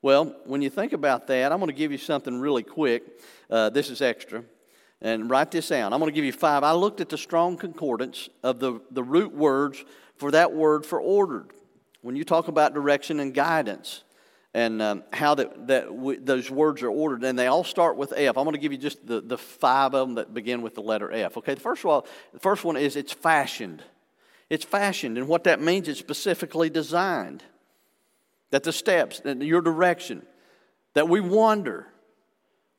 Well, 0.00 0.36
when 0.44 0.62
you 0.62 0.70
think 0.70 0.92
about 0.92 1.26
that, 1.26 1.52
I'm 1.52 1.58
going 1.58 1.68
to 1.68 1.76
give 1.76 1.92
you 1.92 1.98
something 1.98 2.40
really 2.40 2.62
quick. 2.62 3.20
Uh, 3.50 3.68
this 3.70 3.90
is 3.90 4.00
extra. 4.00 4.44
And 5.00 5.30
write 5.30 5.50
this 5.50 5.68
down. 5.68 5.92
I'm 5.92 6.00
going 6.00 6.10
to 6.10 6.14
give 6.14 6.24
you 6.24 6.32
five. 6.32 6.64
I 6.64 6.72
looked 6.72 7.00
at 7.00 7.08
the 7.08 7.18
strong 7.18 7.56
concordance 7.56 8.28
of 8.42 8.58
the, 8.58 8.80
the 8.90 9.02
root 9.02 9.32
words 9.32 9.84
for 10.16 10.30
that 10.32 10.52
word 10.52 10.84
for 10.84 11.00
ordered. 11.00 11.52
When 12.02 12.16
you 12.16 12.24
talk 12.24 12.48
about 12.48 12.74
direction 12.74 13.20
and 13.20 13.34
guidance 13.34 14.02
and 14.54 14.80
um, 14.80 15.04
how 15.12 15.34
that, 15.34 15.66
that 15.68 15.86
w- 15.86 16.18
those 16.20 16.50
words 16.50 16.82
are 16.82 16.90
ordered, 16.90 17.22
and 17.22 17.38
they 17.38 17.46
all 17.46 17.64
start 17.64 17.96
with 17.96 18.12
F. 18.16 18.36
I'm 18.36 18.44
going 18.44 18.54
to 18.54 18.60
give 18.60 18.72
you 18.72 18.78
just 18.78 19.06
the, 19.06 19.20
the 19.20 19.38
five 19.38 19.94
of 19.94 20.08
them 20.08 20.14
that 20.16 20.32
begin 20.32 20.62
with 20.62 20.74
the 20.74 20.80
letter 20.80 21.12
F. 21.12 21.36
Okay, 21.36 21.54
the 21.54 21.60
first, 21.60 21.84
one, 21.84 22.02
the 22.32 22.40
first 22.40 22.64
one 22.64 22.76
is 22.76 22.96
it's 22.96 23.12
fashioned. 23.12 23.82
It's 24.50 24.64
fashioned, 24.64 25.18
and 25.18 25.28
what 25.28 25.44
that 25.44 25.60
means, 25.60 25.88
it's 25.88 25.98
specifically 25.98 26.70
designed. 26.70 27.42
That 28.50 28.62
the 28.62 28.72
steps, 28.72 29.20
that 29.20 29.42
your 29.42 29.60
direction, 29.60 30.22
that 30.94 31.08
we 31.08 31.20
wander. 31.20 31.86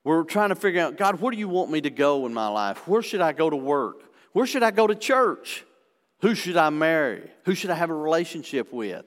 We're 0.03 0.23
trying 0.23 0.49
to 0.49 0.55
figure 0.55 0.82
out, 0.82 0.97
God, 0.97 1.19
where 1.19 1.32
do 1.32 1.38
you 1.38 1.47
want 1.47 1.69
me 1.69 1.82
to 1.82 1.89
go 1.89 2.25
in 2.25 2.34
my 2.34 2.47
life? 2.47 2.88
Where 2.88 3.03
should 3.03 3.21
I 3.21 3.34
go 3.34 3.49
to 3.49 3.55
work? 3.55 4.01
Where 4.34 4.47
should 4.47 4.63
I 4.63 4.71
go 4.71 4.88
to 4.88 4.95
church? 4.95 5.63
Who 6.21 6.34
should 6.36 6.58
I 6.58 6.69
marry? 6.69 7.29
Who 7.45 7.53
should 7.53 7.69
I 7.69 7.75
have 7.75 7.89
a 7.89 7.95
relationship 7.95 8.73
with? 8.73 9.05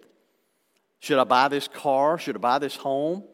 Should 1.01 1.19
I 1.19 1.25
buy 1.25 1.49
this 1.49 1.67
car? 1.67 2.19
Should 2.19 2.37
I 2.37 2.39
buy 2.39 2.59
this 2.59 2.77
home? 2.77 3.25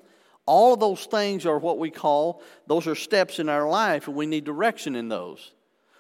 All 0.47 0.73
of 0.73 0.81
those 0.81 1.05
things 1.05 1.45
are 1.45 1.59
what 1.59 1.79
we 1.79 1.91
call, 1.91 2.43
those 2.67 2.87
are 2.87 2.95
steps 2.95 3.39
in 3.39 3.51
our 3.51 3.69
life, 3.69 4.09
and 4.09 4.17
we 4.17 4.25
need 4.25 4.45
direction 4.45 4.97
in 4.97 5.11
those. 5.11 5.53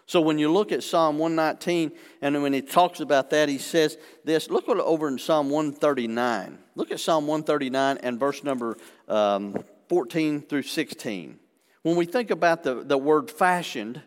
So 0.08 0.22
when 0.22 0.38
you 0.38 0.50
look 0.50 0.72
at 0.72 0.82
Psalm 0.82 1.18
119, 1.18 1.92
and 2.22 2.42
when 2.42 2.54
he 2.54 2.62
talks 2.62 3.00
about 3.00 3.28
that, 3.28 3.50
he 3.50 3.58
says 3.58 3.98
this. 4.24 4.48
Look 4.48 4.66
over 4.66 5.06
in 5.06 5.18
Psalm 5.18 5.50
139. 5.50 6.58
Look 6.76 6.90
at 6.90 6.98
Psalm 6.98 7.26
139 7.26 7.98
and 7.98 8.18
verse 8.18 8.42
number 8.42 8.78
um, 9.06 9.62
14 9.90 10.40
through 10.40 10.62
16. 10.62 11.38
When 11.82 11.96
we 11.96 12.06
think 12.06 12.30
about 12.30 12.62
the, 12.62 12.84
the 12.84 12.96
word 12.96 13.30
fashioned, 13.30 14.00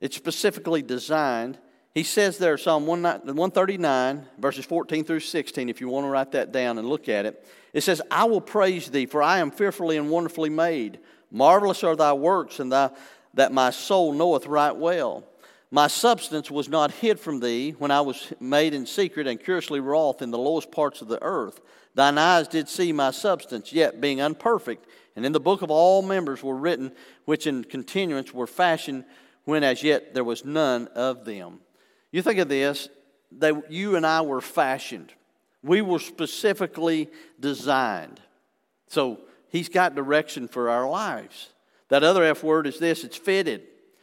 it's 0.00 0.16
specifically 0.16 0.80
designed. 0.80 1.58
He 1.92 2.02
says 2.02 2.38
there, 2.38 2.56
Psalm 2.56 2.86
139, 2.86 4.26
verses 4.38 4.64
14 4.64 5.04
through 5.04 5.20
16, 5.20 5.68
if 5.68 5.82
you 5.82 5.90
want 5.90 6.06
to 6.06 6.08
write 6.08 6.32
that 6.32 6.50
down 6.50 6.78
and 6.78 6.88
look 6.88 7.10
at 7.10 7.26
it. 7.26 7.46
It 7.74 7.82
says, 7.82 8.00
I 8.10 8.24
will 8.24 8.40
praise 8.40 8.88
thee, 8.88 9.04
for 9.04 9.22
I 9.22 9.40
am 9.40 9.50
fearfully 9.50 9.98
and 9.98 10.08
wonderfully 10.08 10.48
made. 10.48 10.98
Marvelous 11.30 11.84
are 11.84 11.94
thy 11.94 12.14
works, 12.14 12.58
and 12.58 12.72
thy 12.72 12.90
that 13.34 13.52
my 13.52 13.70
soul 13.70 14.12
knoweth 14.12 14.46
right 14.46 14.74
well. 14.74 15.24
My 15.70 15.86
substance 15.86 16.50
was 16.50 16.68
not 16.68 16.90
hid 16.90 17.20
from 17.20 17.38
thee 17.38 17.76
when 17.78 17.92
I 17.92 18.00
was 18.00 18.32
made 18.40 18.74
in 18.74 18.86
secret 18.86 19.28
and 19.28 19.38
curiously 19.38 19.78
wrought 19.78 20.20
in 20.20 20.32
the 20.32 20.38
lowest 20.38 20.72
parts 20.72 21.00
of 21.00 21.08
the 21.08 21.22
earth. 21.22 21.60
Thine 21.94 22.18
eyes 22.18 22.48
did 22.48 22.68
see 22.68 22.92
my 22.92 23.12
substance, 23.12 23.72
yet 23.72 24.00
being 24.00 24.20
unperfect. 24.20 24.86
And 25.14 25.24
in 25.24 25.32
the 25.32 25.40
book 25.40 25.62
of 25.62 25.70
all 25.70 26.02
members 26.02 26.42
were 26.42 26.56
written, 26.56 26.92
which 27.24 27.46
in 27.46 27.62
continuance 27.64 28.34
were 28.34 28.46
fashioned 28.46 29.04
when 29.44 29.62
as 29.62 29.82
yet 29.82 30.12
there 30.14 30.24
was 30.24 30.44
none 30.44 30.88
of 30.88 31.24
them. 31.24 31.60
You 32.10 32.22
think 32.22 32.38
of 32.38 32.48
this, 32.48 32.88
that 33.38 33.70
you 33.70 33.96
and 33.96 34.04
I 34.04 34.22
were 34.22 34.40
fashioned. 34.40 35.12
We 35.62 35.82
were 35.82 35.98
specifically 35.98 37.08
designed. 37.38 38.20
So 38.88 39.20
he's 39.48 39.68
got 39.68 39.94
direction 39.94 40.48
for 40.48 40.68
our 40.68 40.88
lives. 40.88 41.50
That 41.90 42.02
other 42.02 42.24
F 42.24 42.42
word 42.42 42.66
is 42.66 42.78
this 42.78 43.04
it's 43.04 43.16
fitted. 43.16 43.62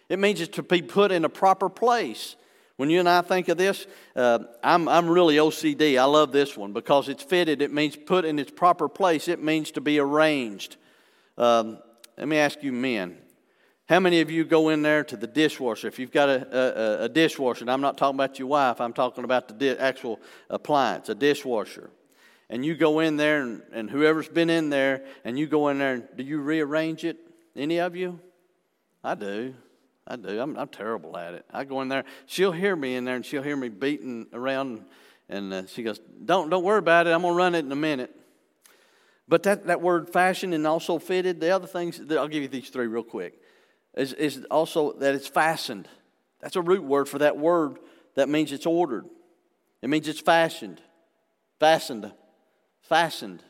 It 0.09 0.19
means 0.19 0.39
it's 0.39 0.55
to 0.55 0.63
be 0.63 0.81
put 0.81 1.11
in 1.11 1.25
a 1.25 1.29
proper 1.29 1.67
place. 1.67 2.35
When 2.77 2.91
you 2.91 2.99
and 2.99 3.09
I 3.09 3.21
think 3.21 3.47
of 3.47 3.57
this, 3.57 3.87
uh, 4.15 4.39
I'm, 4.63 4.87
I'm 4.87 5.09
really 5.09 5.37
OCD. 5.37 5.99
I 5.99 6.03
love 6.03 6.31
this 6.31 6.55
one 6.55 6.73
because 6.73 7.09
it's 7.09 7.23
fitted. 7.23 7.61
It 7.61 7.73
means 7.73 7.95
put 7.95 8.23
in 8.23 8.37
its 8.37 8.51
proper 8.51 8.87
place. 8.87 9.27
It 9.27 9.41
means 9.41 9.71
to 9.71 9.81
be 9.81 9.99
arranged. 9.99 10.77
Um, 11.39 11.79
let 12.17 12.27
me 12.27 12.37
ask 12.37 12.61
you, 12.61 12.71
men. 12.71 13.17
How 13.89 13.99
many 13.99 14.21
of 14.21 14.29
you 14.29 14.43
go 14.43 14.69
in 14.69 14.81
there 14.81 15.03
to 15.05 15.17
the 15.17 15.27
dishwasher? 15.27 15.87
If 15.87 15.97
you've 15.97 16.11
got 16.11 16.29
a, 16.29 17.01
a, 17.01 17.03
a 17.05 17.09
dishwasher, 17.09 17.61
and 17.61 17.71
I'm 17.71 17.81
not 17.81 17.97
talking 17.97 18.15
about 18.15 18.37
your 18.37 18.49
wife, 18.49 18.79
I'm 18.79 18.93
talking 18.93 19.23
about 19.23 19.47
the 19.47 19.53
di- 19.53 19.79
actual 19.79 20.19
appliance, 20.49 21.09
a 21.09 21.15
dishwasher. 21.15 21.89
And 22.49 22.65
you 22.65 22.75
go 22.75 22.99
in 22.99 23.17
there, 23.17 23.41
and, 23.41 23.61
and 23.71 23.89
whoever's 23.89 24.27
been 24.27 24.49
in 24.49 24.69
there, 24.69 25.05
and 25.23 25.39
you 25.39 25.47
go 25.47 25.69
in 25.69 25.79
there, 25.79 25.93
and 25.95 26.07
do 26.15 26.23
you 26.23 26.41
rearrange 26.41 27.05
it? 27.05 27.17
Any 27.57 27.79
of 27.79 27.95
you? 27.95 28.19
I 29.03 29.15
do. 29.15 29.55
I 30.05 30.15
do. 30.15 30.39
I'm, 30.39 30.55
I'm 30.55 30.67
terrible 30.69 31.17
at 31.17 31.33
it. 31.33 31.45
I 31.51 31.63
go 31.63 31.81
in 31.81 31.89
there. 31.89 32.05
She'll 32.27 32.51
hear 32.51 32.75
me 32.75 32.95
in 32.95 33.03
there, 33.03 33.15
and 33.15 33.25
she'll 33.25 33.43
hear 33.43 33.57
me 33.57 33.67
beating 33.67 34.27
around, 34.31 34.85
and 35.27 35.53
uh, 35.53 35.65
she 35.65 35.83
goes, 35.83 35.99
"Don't 36.23 36.49
don't 36.49 36.63
worry 36.63 36.79
about 36.79 37.07
it. 37.07 37.11
I'm 37.11 37.23
gonna 37.23 37.33
run 37.33 37.55
it 37.55 37.65
in 37.65 37.71
a 37.71 37.75
minute." 37.75 38.15
But 39.27 39.43
that, 39.43 39.67
that 39.67 39.81
word 39.81 40.09
fashioned 40.09 40.53
and 40.53 40.65
also 40.65 40.99
fitted, 40.99 41.41
the 41.41 41.49
other 41.49 41.67
things, 41.67 41.99
I'll 42.11 42.29
give 42.29 42.43
you 42.43 42.47
these 42.47 42.69
three 42.69 42.87
real 42.87 43.03
quick, 43.03 43.41
is, 43.93 44.13
is 44.13 44.45
also 44.49 44.93
that 44.93 45.15
it's 45.15 45.27
fastened. 45.27 45.89
That's 46.39 46.55
a 46.55 46.61
root 46.61 46.83
word 46.83 47.09
for 47.09 47.19
that 47.19 47.37
word 47.37 47.77
that 48.15 48.29
means 48.29 48.53
it's 48.53 48.65
ordered. 48.65 49.05
It 49.81 49.89
means 49.89 50.07
it's 50.07 50.21
fashioned, 50.21 50.81
fastened, 51.59 52.11
fastened. 52.81 53.43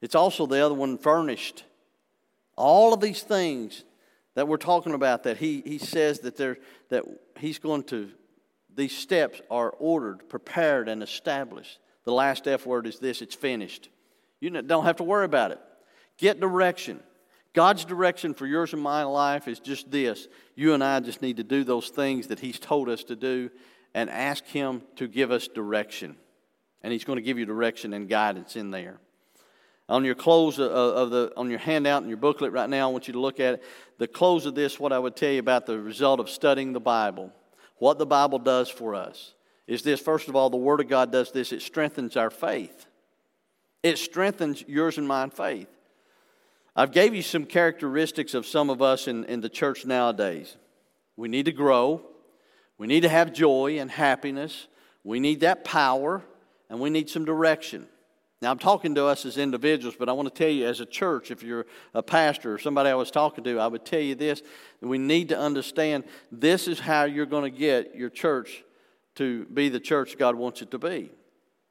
It's 0.00 0.14
also 0.14 0.46
the 0.46 0.64
other 0.64 0.74
one, 0.74 0.96
furnished. 0.96 1.64
All 2.62 2.94
of 2.94 3.00
these 3.00 3.22
things 3.22 3.82
that 4.36 4.46
we're 4.46 4.56
talking 4.56 4.94
about, 4.94 5.24
that 5.24 5.38
he, 5.38 5.64
he 5.66 5.78
says 5.78 6.20
that, 6.20 6.36
they 6.36 6.54
that 6.90 7.02
he's 7.36 7.58
going 7.58 7.82
to, 7.84 8.08
these 8.72 8.96
steps 8.96 9.40
are 9.50 9.70
ordered, 9.80 10.28
prepared, 10.28 10.88
and 10.88 11.02
established. 11.02 11.80
The 12.04 12.12
last 12.12 12.46
F 12.46 12.64
word 12.64 12.86
is 12.86 13.00
this 13.00 13.20
it's 13.20 13.34
finished. 13.34 13.88
You 14.38 14.50
don't 14.50 14.84
have 14.84 14.96
to 14.96 15.02
worry 15.02 15.24
about 15.24 15.50
it. 15.50 15.58
Get 16.18 16.38
direction. 16.38 17.00
God's 17.52 17.84
direction 17.84 18.32
for 18.32 18.46
yours 18.46 18.72
and 18.72 18.80
my 18.80 19.02
life 19.02 19.48
is 19.48 19.58
just 19.58 19.90
this. 19.90 20.28
You 20.54 20.72
and 20.74 20.84
I 20.84 21.00
just 21.00 21.20
need 21.20 21.38
to 21.38 21.44
do 21.44 21.64
those 21.64 21.88
things 21.88 22.28
that 22.28 22.38
He's 22.38 22.60
told 22.60 22.88
us 22.88 23.02
to 23.04 23.16
do 23.16 23.50
and 23.92 24.08
ask 24.08 24.44
Him 24.46 24.82
to 24.96 25.08
give 25.08 25.32
us 25.32 25.48
direction. 25.48 26.14
And 26.80 26.92
He's 26.92 27.04
going 27.04 27.16
to 27.16 27.22
give 27.22 27.40
you 27.40 27.44
direction 27.44 27.92
and 27.92 28.08
guidance 28.08 28.54
in 28.54 28.70
there. 28.70 29.00
On 29.92 30.06
your 30.06 30.14
close 30.14 30.58
uh, 30.58 30.62
uh, 30.62 31.02
of 31.02 31.10
the 31.10 31.32
on 31.36 31.50
your 31.50 31.58
handout 31.58 32.00
and 32.00 32.08
your 32.08 32.16
booklet 32.16 32.50
right 32.50 32.70
now, 32.70 32.88
I 32.88 32.92
want 32.92 33.08
you 33.08 33.12
to 33.12 33.20
look 33.20 33.38
at 33.40 33.56
it. 33.56 33.64
The 33.98 34.08
close 34.08 34.46
of 34.46 34.54
this, 34.54 34.80
what 34.80 34.90
I 34.90 34.98
would 34.98 35.14
tell 35.16 35.30
you 35.30 35.38
about 35.38 35.66
the 35.66 35.78
result 35.78 36.18
of 36.18 36.30
studying 36.30 36.72
the 36.72 36.80
Bible, 36.80 37.30
what 37.76 37.98
the 37.98 38.06
Bible 38.06 38.38
does 38.38 38.70
for 38.70 38.94
us, 38.94 39.34
is 39.66 39.82
this. 39.82 40.00
First 40.00 40.28
of 40.28 40.34
all, 40.34 40.48
the 40.48 40.56
Word 40.56 40.80
of 40.80 40.88
God 40.88 41.12
does 41.12 41.30
this. 41.30 41.52
It 41.52 41.60
strengthens 41.60 42.16
our 42.16 42.30
faith. 42.30 42.86
It 43.82 43.98
strengthens 43.98 44.64
yours 44.66 44.96
and 44.96 45.06
mine 45.06 45.28
faith. 45.28 45.68
I've 46.74 46.92
gave 46.92 47.14
you 47.14 47.20
some 47.20 47.44
characteristics 47.44 48.32
of 48.32 48.46
some 48.46 48.70
of 48.70 48.80
us 48.80 49.08
in, 49.08 49.24
in 49.24 49.42
the 49.42 49.50
church 49.50 49.84
nowadays. 49.84 50.56
We 51.18 51.28
need 51.28 51.44
to 51.44 51.52
grow. 51.52 52.00
We 52.78 52.86
need 52.86 53.02
to 53.02 53.10
have 53.10 53.34
joy 53.34 53.78
and 53.78 53.90
happiness. 53.90 54.68
We 55.04 55.20
need 55.20 55.40
that 55.40 55.64
power, 55.64 56.22
and 56.70 56.80
we 56.80 56.88
need 56.88 57.10
some 57.10 57.26
direction. 57.26 57.88
Now, 58.42 58.50
I'm 58.50 58.58
talking 58.58 58.96
to 58.96 59.06
us 59.06 59.24
as 59.24 59.38
individuals, 59.38 59.94
but 59.96 60.08
I 60.08 60.12
want 60.12 60.26
to 60.26 60.34
tell 60.34 60.50
you 60.50 60.66
as 60.66 60.80
a 60.80 60.84
church, 60.84 61.30
if 61.30 61.44
you're 61.44 61.64
a 61.94 62.02
pastor 62.02 62.52
or 62.52 62.58
somebody 62.58 62.90
I 62.90 62.94
was 62.94 63.12
talking 63.12 63.44
to, 63.44 63.60
I 63.60 63.68
would 63.68 63.84
tell 63.84 64.00
you 64.00 64.16
this 64.16 64.42
we 64.80 64.98
need 64.98 65.28
to 65.28 65.38
understand 65.38 66.02
this 66.32 66.66
is 66.66 66.80
how 66.80 67.04
you're 67.04 67.24
going 67.24 67.50
to 67.50 67.56
get 67.56 67.94
your 67.94 68.10
church 68.10 68.64
to 69.14 69.44
be 69.44 69.68
the 69.68 69.78
church 69.78 70.18
God 70.18 70.34
wants 70.34 70.60
it 70.60 70.72
to 70.72 70.78
be. 70.78 71.12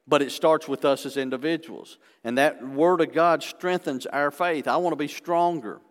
But 0.08 0.22
it 0.22 0.32
starts 0.32 0.66
with 0.70 0.86
us 0.86 1.06
as 1.06 1.18
individuals. 1.18 1.98
And 2.24 2.38
that 2.38 2.66
Word 2.66 3.02
of 3.02 3.12
God 3.12 3.44
strengthens 3.44 4.06
our 4.06 4.32
faith. 4.32 4.66
I 4.66 4.78
want 4.78 4.94
to 4.94 4.98
be 4.98 5.10
stronger. 5.10 5.82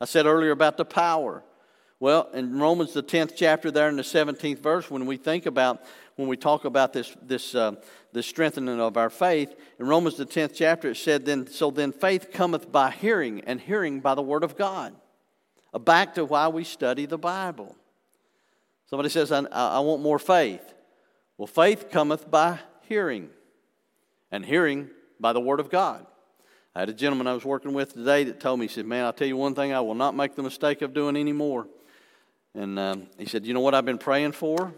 I 0.00 0.06
said 0.06 0.24
earlier 0.24 0.52
about 0.52 0.78
the 0.78 0.86
power. 0.86 1.44
Well, 2.00 2.30
in 2.32 2.58
Romans, 2.58 2.94
the 2.94 3.02
10th 3.02 3.32
chapter, 3.36 3.70
there 3.70 3.90
in 3.90 3.96
the 3.96 4.02
17th 4.02 4.60
verse, 4.60 4.90
when 4.90 5.04
we 5.04 5.18
think 5.18 5.44
about, 5.44 5.84
when 6.16 6.28
we 6.28 6.36
talk 6.38 6.64
about 6.64 6.94
this, 6.94 7.14
this, 7.20 7.54
uh, 7.54 7.72
this 8.14 8.26
strengthening 8.26 8.80
of 8.80 8.96
our 8.96 9.10
faith, 9.10 9.54
in 9.78 9.86
Romans, 9.86 10.16
the 10.16 10.24
10th 10.24 10.52
chapter, 10.54 10.88
it 10.88 10.96
said, 10.96 11.26
then, 11.26 11.46
So 11.46 11.70
then 11.70 11.92
faith 11.92 12.32
cometh 12.32 12.72
by 12.72 12.90
hearing, 12.90 13.42
and 13.42 13.60
hearing 13.60 14.00
by 14.00 14.14
the 14.14 14.22
Word 14.22 14.44
of 14.44 14.56
God. 14.56 14.94
Uh, 15.74 15.78
back 15.78 16.14
to 16.14 16.24
why 16.24 16.48
we 16.48 16.64
study 16.64 17.04
the 17.04 17.18
Bible. 17.18 17.76
Somebody 18.86 19.10
says, 19.10 19.30
I, 19.30 19.40
I 19.52 19.80
want 19.80 20.00
more 20.00 20.18
faith. 20.18 20.72
Well, 21.36 21.46
faith 21.46 21.90
cometh 21.90 22.30
by 22.30 22.60
hearing 22.88 23.28
and 24.32 24.42
hearing 24.42 24.88
by 25.20 25.34
the 25.34 25.40
Word 25.40 25.60
of 25.60 25.68
God. 25.68 26.06
I 26.74 26.80
had 26.80 26.88
a 26.88 26.94
gentleman 26.94 27.26
I 27.26 27.34
was 27.34 27.44
working 27.44 27.74
with 27.74 27.92
today 27.92 28.24
that 28.24 28.40
told 28.40 28.58
me, 28.58 28.68
he 28.68 28.72
said, 28.72 28.86
Man, 28.86 29.04
I'll 29.04 29.12
tell 29.12 29.28
you 29.28 29.36
one 29.36 29.54
thing 29.54 29.74
I 29.74 29.80
will 29.80 29.94
not 29.94 30.16
make 30.16 30.34
the 30.34 30.42
mistake 30.42 30.80
of 30.80 30.94
doing 30.94 31.16
anymore. 31.16 31.66
And 32.54 32.78
um, 32.78 33.06
he 33.18 33.26
said, 33.26 33.46
You 33.46 33.54
know 33.54 33.60
what 33.60 33.74
I've 33.74 33.84
been 33.84 33.98
praying 33.98 34.32
for? 34.32 34.72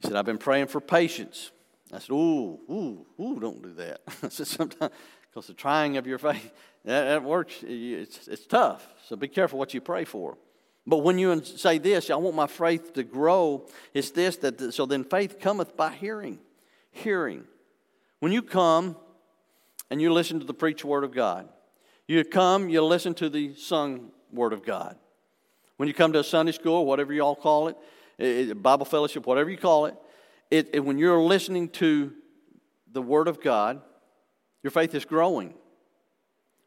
He 0.00 0.08
said, 0.08 0.16
I've 0.16 0.26
been 0.26 0.38
praying 0.38 0.66
for 0.66 0.80
patience. 0.80 1.50
I 1.92 1.98
said, 1.98 2.10
Ooh, 2.12 2.58
ooh, 2.70 3.06
ooh, 3.20 3.38
don't 3.40 3.62
do 3.62 3.72
that. 3.74 4.00
I 4.22 4.28
said, 4.28 4.46
Sometimes, 4.46 4.92
because 5.30 5.46
the 5.46 5.54
trying 5.54 5.96
of 5.96 6.06
your 6.06 6.18
faith, 6.18 6.52
that, 6.84 7.04
that 7.04 7.24
works, 7.24 7.54
it's, 7.62 8.28
it's 8.28 8.46
tough. 8.46 8.86
So 9.06 9.16
be 9.16 9.28
careful 9.28 9.58
what 9.58 9.74
you 9.74 9.80
pray 9.80 10.04
for. 10.04 10.36
But 10.86 10.98
when 10.98 11.18
you 11.18 11.42
say 11.44 11.78
this, 11.78 12.10
I 12.10 12.16
want 12.16 12.34
my 12.34 12.48
faith 12.48 12.92
to 12.94 13.04
grow, 13.04 13.68
it's 13.94 14.10
this 14.10 14.36
that 14.38 14.74
so 14.74 14.84
then 14.84 15.04
faith 15.04 15.38
cometh 15.38 15.76
by 15.76 15.92
hearing. 15.92 16.40
Hearing. 16.90 17.44
When 18.18 18.32
you 18.32 18.42
come 18.42 18.96
and 19.90 20.02
you 20.02 20.12
listen 20.12 20.40
to 20.40 20.46
the 20.46 20.54
preached 20.54 20.84
word 20.84 21.04
of 21.04 21.12
God, 21.12 21.48
you 22.08 22.24
come, 22.24 22.68
you 22.68 22.82
listen 22.82 23.14
to 23.14 23.28
the 23.28 23.54
sung 23.54 24.10
word 24.32 24.52
of 24.52 24.64
God. 24.64 24.96
When 25.82 25.88
you 25.88 25.94
come 25.94 26.12
to 26.12 26.20
a 26.20 26.22
Sunday 26.22 26.52
school, 26.52 26.86
whatever 26.86 27.12
you 27.12 27.22
all 27.22 27.34
call 27.34 27.66
it, 27.66 27.76
it 28.16 28.62
Bible 28.62 28.84
fellowship, 28.84 29.26
whatever 29.26 29.50
you 29.50 29.56
call 29.56 29.86
it, 29.86 29.96
it, 30.48 30.70
it, 30.74 30.78
when 30.78 30.96
you're 30.96 31.18
listening 31.18 31.70
to 31.70 32.12
the 32.92 33.02
word 33.02 33.26
of 33.26 33.42
God, 33.42 33.82
your 34.62 34.70
faith 34.70 34.94
is 34.94 35.04
growing. 35.04 35.54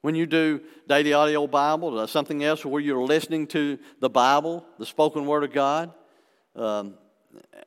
When 0.01 0.15
you 0.15 0.25
do 0.25 0.59
daily 0.89 1.13
audio 1.13 1.47
Bible 1.47 1.97
or 1.97 2.09
something 2.09 2.43
else 2.43 2.65
where 2.65 2.81
you're 2.81 3.05
listening 3.05 3.47
to 3.47 3.79
the 4.01 4.09
Bible, 4.09 4.65
the 4.79 4.85
spoken 4.85 5.25
word 5.25 5.45
of 5.45 5.53
God, 5.53 5.93
um, 6.53 6.95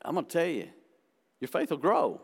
I'm 0.03 0.17
going 0.17 0.27
to 0.27 0.31
tell 0.31 0.47
you, 0.47 0.69
your 1.41 1.49
faith 1.49 1.71
will 1.71 1.79
grow. 1.79 2.21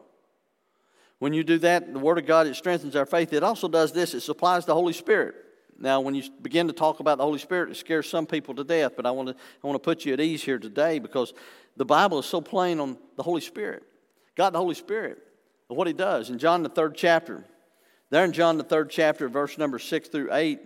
When 1.19 1.33
you 1.33 1.45
do 1.45 1.57
that, 1.61 1.91
the 1.91 1.99
Word 1.99 2.19
of 2.19 2.27
God, 2.27 2.47
it 2.47 2.57
strengthens 2.57 2.95
our 2.95 3.07
faith. 3.07 3.33
It 3.33 3.43
also 3.43 3.69
does 3.69 3.91
this 3.91 4.13
it 4.13 4.21
supplies 4.21 4.67
the 4.67 4.75
Holy 4.75 4.93
Spirit. 4.93 5.37
Now, 5.79 6.01
when 6.01 6.15
you 6.15 6.23
begin 6.43 6.67
to 6.69 6.73
talk 6.73 7.01
about 7.01 7.19
the 7.19 7.25
Holy 7.25 7.39
Spirit, 7.39 7.71
it 7.71 7.77
scares 7.77 8.09
some 8.09 8.27
people 8.27 8.55
to 8.55 8.65
death, 8.65 8.93
but 8.97 9.07
I 9.07 9.11
want 9.11 9.29
to, 9.29 9.35
I 9.35 9.67
want 9.67 9.75
to 9.77 9.85
put 9.85 10.05
you 10.05 10.13
at 10.13 10.21
ease 10.21 10.43
here 10.43 10.59
today 10.59 10.99
because 10.99 11.35
the 11.77 11.85
Bible 11.85 12.19
is 12.19 12.27
so 12.27 12.41
plain 12.41 12.81
on 12.81 12.97
the 13.17 13.23
Holy 13.23 13.41
Spirit. 13.41 13.83
God, 14.37 14.51
the 14.51 14.59
Holy 14.59 14.75
Spirit, 14.75 15.19
what 15.69 15.87
He 15.87 15.93
does. 15.93 16.31
In 16.31 16.39
John, 16.39 16.63
the 16.63 16.69
third 16.69 16.95
chapter, 16.97 17.45
there 18.11 18.25
in 18.25 18.33
John, 18.33 18.59
the 18.59 18.65
third 18.65 18.91
chapter, 18.91 19.29
verse 19.29 19.59
number 19.59 19.79
six 19.79 20.09
through 20.09 20.33
eight, 20.33 20.61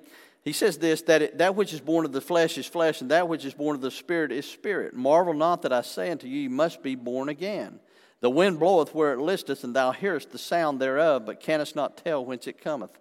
he 0.45 0.53
says 0.53 0.79
this 0.79 1.03
that 1.03 1.23
it, 1.23 1.39
that 1.39 1.55
which 1.55 1.73
is 1.73 1.81
born 1.81 2.05
of 2.05 2.13
the 2.13 2.21
flesh 2.21 2.59
is 2.59 2.67
flesh, 2.67 3.01
and 3.01 3.11
that 3.11 3.29
which 3.29 3.45
is 3.45 3.55
born 3.55 3.77
of 3.77 3.83
the 3.83 3.91
spirit 3.91 4.33
is 4.33 4.49
spirit. 4.49 4.95
Marvel 4.95 5.35
not 5.35 5.63
that 5.63 5.73
I 5.73 5.83
say 5.83 6.11
unto 6.11 6.27
you, 6.27 6.41
you 6.41 6.51
must 6.51 6.83
be 6.83 6.95
born 6.95 7.29
again. 7.29 7.81
The 8.21 8.31
wind 8.31 8.59
bloweth 8.59 8.95
where 8.95 9.13
it 9.13 9.21
listeth, 9.21 9.63
and 9.63 9.77
thou 9.77 9.93
hearest 9.93 10.31
the 10.31 10.39
sound 10.39 10.81
thereof, 10.81 11.25
but 11.27 11.41
canst 11.41 11.77
not 11.77 11.99
tell 11.99 12.25
whence 12.25 12.47
it 12.47 12.61
cometh, 12.61 12.99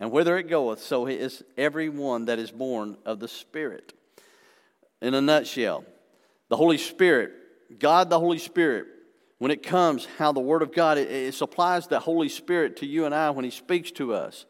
and 0.00 0.10
whither 0.10 0.36
it 0.36 0.48
goeth. 0.48 0.80
So 0.80 1.06
is 1.06 1.42
every 1.56 1.88
one 1.88 2.26
that 2.26 2.38
is 2.38 2.50
born 2.50 2.96
of 3.04 3.20
the 3.20 3.28
Spirit. 3.28 3.92
In 5.00 5.14
a 5.14 5.20
nutshell, 5.20 5.84
the 6.48 6.56
Holy 6.56 6.78
Spirit, 6.78 7.32
God 7.78 8.10
the 8.10 8.18
Holy 8.18 8.38
Spirit, 8.38 8.86
when 9.38 9.50
it 9.50 9.62
comes, 9.62 10.06
how 10.18 10.32
the 10.32 10.40
Word 10.40 10.62
of 10.62 10.72
God, 10.72 10.98
it, 10.98 11.10
it 11.10 11.34
supplies 11.34 11.86
the 11.86 12.00
Holy 12.00 12.28
Spirit 12.28 12.78
to 12.78 12.86
you 12.86 13.04
and 13.04 13.14
I 13.14 13.30
when 13.30 13.44
He 13.44 13.50
speaks 13.50 13.90
to 13.92 14.14
us. 14.14 14.46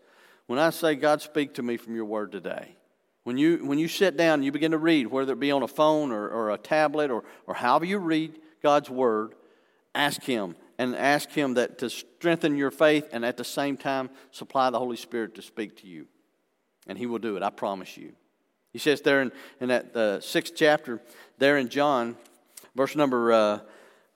When 0.47 0.59
I 0.61 0.71
say, 0.71 0.95
God, 0.95 1.21
speak 1.21 1.55
to 1.55 1.63
me 1.63 1.77
from 1.77 1.97
your 1.97 2.05
Word 2.05 2.31
today. 2.31 2.77
When 3.25 3.37
you, 3.37 3.65
when 3.65 3.81
you 3.81 3.89
sit 3.89 4.17
down 4.17 4.35
and 4.35 4.45
you 4.45 4.53
begin 4.53 4.71
to 4.71 4.79
read, 4.79 5.09
whether 5.09 5.33
it 5.33 5.41
be 5.41 5.51
on 5.51 5.65
a 5.65 5.69
phone 5.69 6.13
or, 6.13 6.29
or 6.29 6.51
a 6.53 6.59
tablet 6.59 7.11
or, 7.11 7.25
or 7.49 7.55
however 7.55 7.85
you 7.85 7.99
read 7.99 8.39
God's 8.63 8.89
Word, 8.89 9.35
ask 9.95 10.23
Him 10.23 10.55
and 10.79 10.95
ask 10.95 11.31
Him 11.31 11.55
that 11.55 11.79
to 11.79 11.91
strengthen 11.91 12.57
your 12.57 12.71
faith 12.71 13.09
and 13.13 13.25
at 13.25 13.37
the 13.37 13.45
same 13.45 13.77
time 13.77 14.11
supply 14.31 14.71
the 14.71 14.79
Holy 14.79 14.97
Spirit 14.97 15.35
to 15.37 15.43
speak 15.43 15.77
to 15.79 15.87
you. 15.87 16.07
And 16.87 16.99
He 16.99 17.07
will 17.07 17.19
do 17.19 17.37
it, 17.37 17.43
I 17.43 17.51
promise 17.51 17.97
you. 17.97 18.13
He 18.73 18.79
says 18.79 19.01
there 19.01 19.23
in, 19.23 19.33
in 19.61 19.69
that 19.69 19.97
uh, 19.97 20.21
sixth 20.21 20.53
chapter, 20.55 21.01
there 21.39 21.57
in 21.57 21.69
John, 21.69 22.17
verse 22.75 22.95
number 22.95 23.33
uh, 23.33 23.61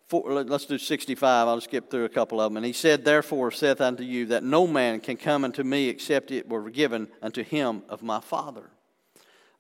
four, 0.09 0.43
let's 0.43 0.67
do 0.67 0.77
65. 0.77 1.49
I'll 1.49 1.61
skip 1.61 1.91
through 1.91 2.05
a 2.05 2.11
couple 2.11 2.41
of 2.41 2.51
them. 2.51 2.59
And 2.59 2.67
he 2.67 2.73
said, 2.73 3.05
Therefore 3.05 3.51
saith 3.53 3.81
unto 3.81 4.03
you 4.03 4.27
that 4.27 4.43
no 4.43 4.67
man 4.67 5.01
can 5.01 5.17
come 5.17 5.45
unto 5.45 5.63
me 5.63 5.89
except 5.89 6.31
it 6.31 6.49
were 6.49 6.69
given 6.69 7.09
unto 7.23 7.43
him 7.43 7.83
of 7.89 8.03
my 8.03 8.21
Father. 8.21 8.69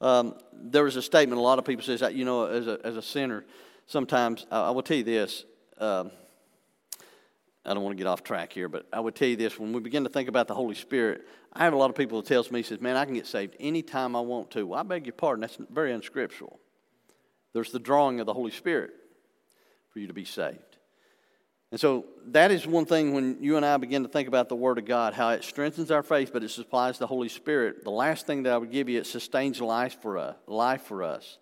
Um, 0.01 0.34
a 0.74 1.03
statement 1.03 1.38
a 1.38 1.42
lot 1.42 1.59
of 1.59 1.64
people 1.64 1.84
says 1.84 2.01
that, 2.01 2.14
you 2.14 2.24
know, 2.24 2.46
as 2.46 2.66
a, 2.66 2.78
as 2.84 2.96
a 2.96 3.03
sinner, 3.03 3.44
sometimes, 3.86 4.46
I, 4.51 4.68
I 4.68 4.70
will 4.70 4.82
tell 4.82 4.96
you 4.96 5.05
this, 5.05 5.44
um, 5.78 6.11
I 7.64 7.74
don't 7.74 7.82
want 7.82 7.96
to 7.96 8.02
get 8.02 8.08
off 8.08 8.22
track 8.22 8.52
here, 8.52 8.68
but 8.68 8.86
I 8.92 9.00
would 9.00 9.14
tell 9.14 9.28
you 9.28 9.36
this: 9.36 9.58
when 9.58 9.72
we 9.72 9.80
begin 9.80 10.04
to 10.04 10.11
think 10.11 10.28
about 10.28 10.48
the 10.48 10.54
Holy 10.54 10.74
Spirit, 10.74 11.26
I 11.52 11.64
have 11.64 11.72
a 11.72 11.76
lot 11.76 11.90
of 11.90 11.96
people 11.96 12.20
that 12.20 12.28
tells 12.28 12.50
me, 12.50 12.62
"says 12.62 12.80
Man, 12.80 12.96
I 12.96 13.04
can 13.04 13.14
get 13.14 13.26
saved 13.26 13.54
anytime 13.61 14.16
I 14.16 14.20
want 14.20 14.50
to." 14.52 14.66
Well, 14.66 14.80
I 14.80 14.82
beg 14.82 15.06
your 15.06 15.12
pardon. 15.12 15.42
That's 15.42 15.58
very 15.70 15.92
unscriptural. 15.92 16.58
There's 17.52 17.72
the 17.72 17.78
drawing 17.78 18.20
of 18.20 18.26
the 18.26 18.32
Holy 18.32 18.50
Spirit 18.50 18.92
for 19.90 19.98
you 19.98 20.06
to 20.06 20.14
be 20.14 20.24
saved, 20.24 20.78
and 21.70 21.78
so 21.78 22.06
that 22.28 22.50
is 22.50 22.66
one 22.66 22.86
thing 22.86 23.12
when 23.12 23.42
you 23.42 23.56
and 23.58 23.66
I 23.66 23.76
begin 23.76 24.04
to 24.04 24.08
think 24.08 24.26
about 24.26 24.48
the 24.48 24.56
Word 24.56 24.78
of 24.78 24.86
God, 24.86 25.12
how 25.12 25.30
it 25.30 25.44
strengthens 25.44 25.90
our 25.90 26.02
faith, 26.02 26.32
but 26.32 26.42
it 26.42 26.50
supplies 26.50 26.98
the 26.98 27.06
Holy 27.06 27.28
Spirit. 27.28 27.84
The 27.84 27.90
last 27.90 28.26
thing 28.26 28.44
that 28.44 28.54
I 28.54 28.58
would 28.58 28.72
give 28.72 28.88
you, 28.88 28.98
it 28.98 29.06
sustains 29.06 29.61
life 29.61 30.00
for 30.00 30.16
us. 30.16 30.36
Life 30.46 30.82
for 30.82 31.02
us. 31.02 31.38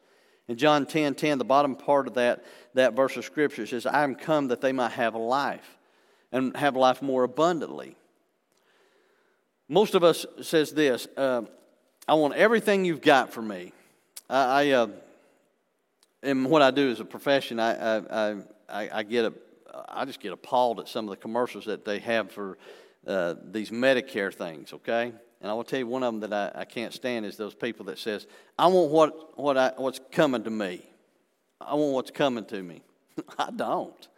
In 0.48 0.56
John 0.56 0.84
10 0.84 1.14
10, 1.14 1.38
the 1.38 1.44
bottom 1.44 1.76
part 1.76 2.08
of 2.08 2.14
that, 2.14 2.44
that 2.74 2.94
verse 2.94 3.16
of 3.16 3.24
Scripture 3.24 3.66
says, 3.66 3.86
I 3.86 4.02
am 4.02 4.16
come 4.16 4.48
that 4.48 4.60
they 4.60 4.72
might 4.72 4.92
have 4.92 5.14
life 5.14 5.77
and 6.32 6.56
have 6.56 6.76
life 6.76 7.02
more 7.02 7.24
abundantly. 7.24 7.96
most 9.68 9.94
of 9.94 10.04
us 10.04 10.26
says 10.42 10.72
this 10.72 11.06
uh, 11.16 11.42
I 12.06 12.14
want 12.14 12.34
everything 12.34 12.84
you've 12.84 13.02
got 13.02 13.32
for 13.32 13.42
me. 13.42 13.72
I, 14.30 14.62
I 14.62 14.70
uh, 14.70 14.86
and 16.22 16.46
what 16.46 16.62
I 16.62 16.70
do 16.70 16.90
as 16.90 17.00
a 17.00 17.04
profession, 17.04 17.60
I, 17.60 17.98
I, 17.98 18.36
I, 18.68 18.90
I, 18.92 19.02
get 19.02 19.26
a, 19.26 19.32
I 19.88 20.04
just 20.04 20.20
get 20.20 20.32
appalled 20.32 20.80
at 20.80 20.88
some 20.88 21.04
of 21.04 21.10
the 21.10 21.16
commercials 21.16 21.66
that 21.66 21.84
they 21.84 22.00
have 22.00 22.30
for 22.32 22.58
uh, 23.06 23.34
these 23.50 23.70
Medicare 23.70 24.34
things, 24.34 24.72
okay? 24.72 25.12
And 25.40 25.50
I 25.50 25.54
will 25.54 25.64
tell 25.64 25.78
you 25.78 25.86
one 25.86 26.02
of 26.02 26.12
them 26.12 26.28
that 26.28 26.56
I, 26.56 26.62
I 26.62 26.64
can't 26.64 26.92
stand 26.92 27.24
is 27.24 27.36
those 27.36 27.54
people 27.54 27.86
that 27.86 27.98
says, 27.98 28.26
I 28.58 28.66
want 28.66 28.90
what, 28.90 29.38
what 29.38 29.56
I, 29.56 29.72
what's 29.76 30.00
coming 30.10 30.42
to 30.42 30.50
me. 30.50 30.84
I 31.60 31.74
want 31.74 31.92
what's 31.92 32.10
coming 32.10 32.44
to 32.46 32.62
me. 32.62 32.82
I 33.38 33.50
don't. 33.50 34.08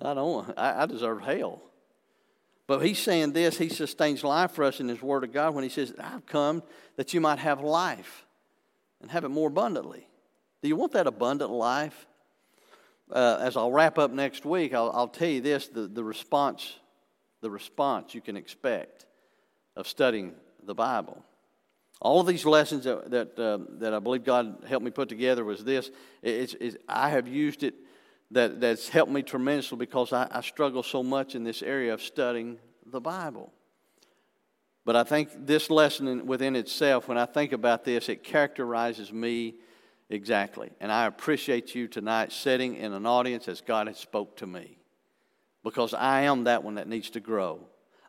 I 0.00 0.14
don't. 0.14 0.52
I, 0.56 0.82
I 0.82 0.86
deserve 0.86 1.22
hell. 1.22 1.62
But 2.66 2.80
he's 2.80 2.98
saying 2.98 3.32
this, 3.32 3.56
he 3.56 3.68
sustains 3.68 4.22
life 4.22 4.52
for 4.52 4.64
us 4.64 4.78
in 4.78 4.88
his 4.88 5.00
word 5.00 5.24
of 5.24 5.32
God 5.32 5.54
when 5.54 5.64
he 5.64 5.70
says, 5.70 5.94
I've 5.98 6.26
come 6.26 6.62
that 6.96 7.14
you 7.14 7.20
might 7.20 7.38
have 7.38 7.62
life 7.62 8.26
and 9.00 9.10
have 9.10 9.24
it 9.24 9.30
more 9.30 9.48
abundantly. 9.48 10.06
Do 10.62 10.68
you 10.68 10.76
want 10.76 10.92
that 10.92 11.06
abundant 11.06 11.50
life? 11.50 12.06
Uh, 13.10 13.38
as 13.40 13.56
I'll 13.56 13.72
wrap 13.72 13.96
up 13.96 14.10
next 14.10 14.44
week, 14.44 14.74
I'll, 14.74 14.90
I'll 14.92 15.08
tell 15.08 15.28
you 15.28 15.40
this 15.40 15.68
the, 15.68 15.86
the 15.86 16.04
response 16.04 16.76
the 17.40 17.50
response 17.50 18.14
you 18.14 18.20
can 18.20 18.36
expect 18.36 19.06
of 19.76 19.86
studying 19.86 20.34
the 20.64 20.74
Bible. 20.74 21.22
All 22.00 22.20
of 22.20 22.26
these 22.26 22.44
lessons 22.44 22.84
that, 22.84 23.10
that, 23.10 23.38
uh, 23.38 23.58
that 23.78 23.94
I 23.94 23.98
believe 23.98 24.24
God 24.24 24.64
helped 24.68 24.84
me 24.84 24.90
put 24.90 25.08
together 25.08 25.44
was 25.44 25.64
this. 25.64 25.90
It's, 26.22 26.54
it's, 26.60 26.76
I 26.88 27.10
have 27.10 27.26
used 27.26 27.62
it 27.62 27.74
that, 28.30 28.60
that's 28.60 28.88
helped 28.88 29.12
me 29.12 29.22
tremendously 29.22 29.78
because 29.78 30.12
I, 30.12 30.28
I 30.30 30.40
struggle 30.42 30.82
so 30.82 31.02
much 31.02 31.34
in 31.34 31.44
this 31.44 31.62
area 31.62 31.94
of 31.94 32.02
studying 32.02 32.58
the 32.86 33.00
Bible. 33.00 33.52
But 34.84 34.96
I 34.96 35.04
think 35.04 35.30
this 35.46 35.70
lesson 35.70 36.26
within 36.26 36.56
itself, 36.56 37.08
when 37.08 37.18
I 37.18 37.26
think 37.26 37.52
about 37.52 37.84
this, 37.84 38.08
it 38.08 38.24
characterizes 38.24 39.12
me 39.12 39.56
exactly. 40.08 40.70
And 40.80 40.90
I 40.90 41.06
appreciate 41.06 41.74
you 41.74 41.88
tonight 41.88 42.32
sitting 42.32 42.74
in 42.76 42.92
an 42.92 43.04
audience 43.04 43.48
as 43.48 43.60
God 43.60 43.86
has 43.86 43.98
spoke 43.98 44.36
to 44.38 44.46
me. 44.46 44.78
Because 45.62 45.92
I 45.92 46.22
am 46.22 46.44
that 46.44 46.64
one 46.64 46.76
that 46.76 46.88
needs 46.88 47.10
to 47.10 47.20
grow. 47.20 47.60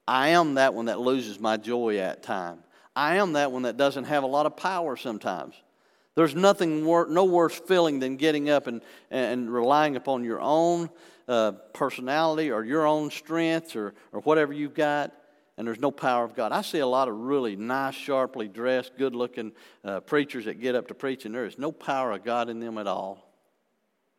I 0.08 0.30
am 0.30 0.56
that 0.56 0.74
one 0.74 0.86
that 0.86 1.00
loses 1.00 1.40
my 1.40 1.58
joy 1.58 1.98
at 1.98 2.24
time. 2.24 2.64
I 2.96 3.18
am 3.18 3.34
that 3.34 3.52
one 3.52 3.64
that 3.64 3.78
doesn't 3.78 4.06
have 4.06 4.24
a 4.24 4.28
lot 4.28 4.46
of 4.46 4.56
power 4.56 4.96
sometimes. 4.96 5.56
There's 6.20 6.36
nothing 6.36 6.84
wor- 6.84 7.08
no 7.08 7.24
worse 7.24 7.58
feeling 7.58 8.00
than 8.00 8.18
getting 8.18 8.50
up 8.50 8.68
and, 8.68 8.82
and 9.10 9.50
relying 9.50 9.96
upon 9.96 10.26
your 10.26 10.42
own 10.42 10.90
uh, 11.30 11.54
personality 11.72 12.52
or 12.52 12.66
your 12.66 12.86
own 12.86 13.10
strength 13.10 13.74
or, 13.78 13.94
or 14.12 14.20
whatever 14.20 14.52
you've 14.52 14.74
got, 14.74 15.14
and 15.58 15.66
there's 15.66 15.80
no 15.80 15.92
power 15.92 16.26
of 16.26 16.36
God. 16.36 16.52
I 16.52 16.62
see 16.62 16.80
a 16.80 16.86
lot 16.86 17.08
of 17.08 17.16
really 17.16 17.56
nice, 17.56 17.96
sharply 17.96 18.50
dressed, 18.50 18.98
good 18.98 19.16
looking 19.16 19.54
uh, 19.86 20.02
preachers 20.02 20.44
that 20.44 20.60
get 20.60 20.76
up 20.76 20.90
to 20.90 20.94
preach, 20.94 21.24
and 21.24 21.34
there 21.34 21.46
is 21.46 21.58
no 21.58 21.72
power 21.72 22.12
of 22.12 22.26
God 22.26 22.50
in 22.50 22.60
them 22.60 22.78
at 22.78 22.86
all. 22.86 23.32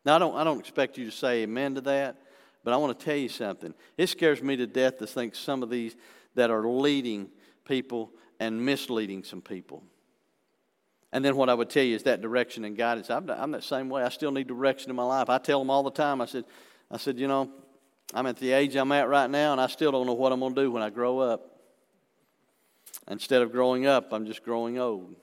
Now, 0.03 0.15
I 0.15 0.17
don't, 0.17 0.35
I 0.35 0.43
don't 0.43 0.59
expect 0.59 0.97
you 0.97 1.05
to 1.05 1.11
say 1.11 1.43
amen 1.43 1.75
to 1.75 1.81
that, 1.81 2.15
but 2.63 2.73
I 2.73 2.77
want 2.77 2.97
to 2.97 3.05
tell 3.05 3.15
you 3.15 3.29
something. 3.29 3.75
It 3.95 4.07
scares 4.07 4.41
me 4.41 4.55
to 4.55 4.65
death 4.65 4.97
to 4.97 5.05
think 5.05 5.35
some 5.35 5.61
of 5.61 5.69
these 5.69 5.95
that 6.33 6.49
are 6.49 6.67
leading 6.67 7.29
people 7.63 8.09
and 8.39 8.65
misleading 8.65 9.23
some 9.23 9.43
people. 9.43 9.83
And 11.13 11.25
then 11.25 11.35
what 11.35 11.49
I 11.49 11.53
would 11.53 11.69
tell 11.69 11.83
you 11.83 11.95
is 11.95 12.03
that 12.03 12.21
direction 12.21 12.63
and 12.63 12.77
guidance. 12.77 13.09
I'm, 13.09 13.29
I'm 13.29 13.51
that 13.51 13.63
same 13.63 13.89
way. 13.89 14.03
I 14.03 14.09
still 14.09 14.31
need 14.31 14.47
direction 14.47 14.89
in 14.89 14.95
my 14.95 15.03
life. 15.03 15.29
I 15.29 15.37
tell 15.39 15.59
them 15.59 15.69
all 15.69 15.83
the 15.83 15.91
time. 15.91 16.21
I 16.21 16.25
said, 16.25 16.45
I 16.89 16.97
said, 16.97 17.19
you 17.19 17.27
know, 17.27 17.49
I'm 18.13 18.25
at 18.27 18.37
the 18.37 18.51
age 18.51 18.75
I'm 18.75 18.91
at 18.91 19.07
right 19.07 19.29
now, 19.29 19.51
and 19.51 19.61
I 19.61 19.67
still 19.67 19.91
don't 19.91 20.05
know 20.05 20.13
what 20.13 20.31
I'm 20.31 20.39
going 20.39 20.55
to 20.55 20.61
do 20.61 20.71
when 20.71 20.83
I 20.83 20.89
grow 20.89 21.19
up. 21.19 21.47
Instead 23.09 23.41
of 23.41 23.51
growing 23.51 23.85
up, 23.85 24.13
I'm 24.13 24.25
just 24.25 24.43
growing 24.43 24.79
old. 24.79 25.15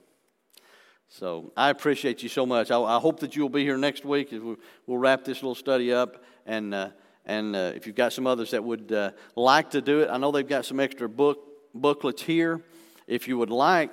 So 1.09 1.53
I 1.57 1.71
appreciate 1.71 2.23
you 2.23 2.29
so 2.29 2.45
much. 2.45 2.71
I, 2.71 2.79
I 2.79 2.99
hope 2.99 3.21
that 3.21 3.35
you'll 3.35 3.49
be 3.49 3.63
here 3.63 3.79
next 3.79 4.05
week 4.05 4.33
as 4.33 4.41
we, 4.41 4.57
will 4.87 4.99
wrap 4.99 5.25
this 5.25 5.39
little 5.39 5.55
study 5.55 5.93
up. 5.93 6.23
And, 6.45 6.75
uh, 6.75 6.91
and 7.25 7.57
uh, 7.57 7.73
if 7.75 7.87
you've 7.87 7.97
got 7.97 8.13
some 8.13 8.27
others 8.27 8.51
that 8.51 8.63
would 8.63 8.93
uh, 8.93 9.13
like 9.35 9.71
to 9.71 9.81
do 9.81 10.01
it, 10.01 10.11
I 10.11 10.19
know 10.19 10.33
they've 10.33 10.47
got 10.47 10.67
some 10.67 10.81
extra 10.81 11.09
book, 11.09 11.39
booklets 11.75 12.23
here. 12.23 12.63
If 13.07 13.27
you 13.27 13.39
would 13.39 13.51
like, 13.51 13.91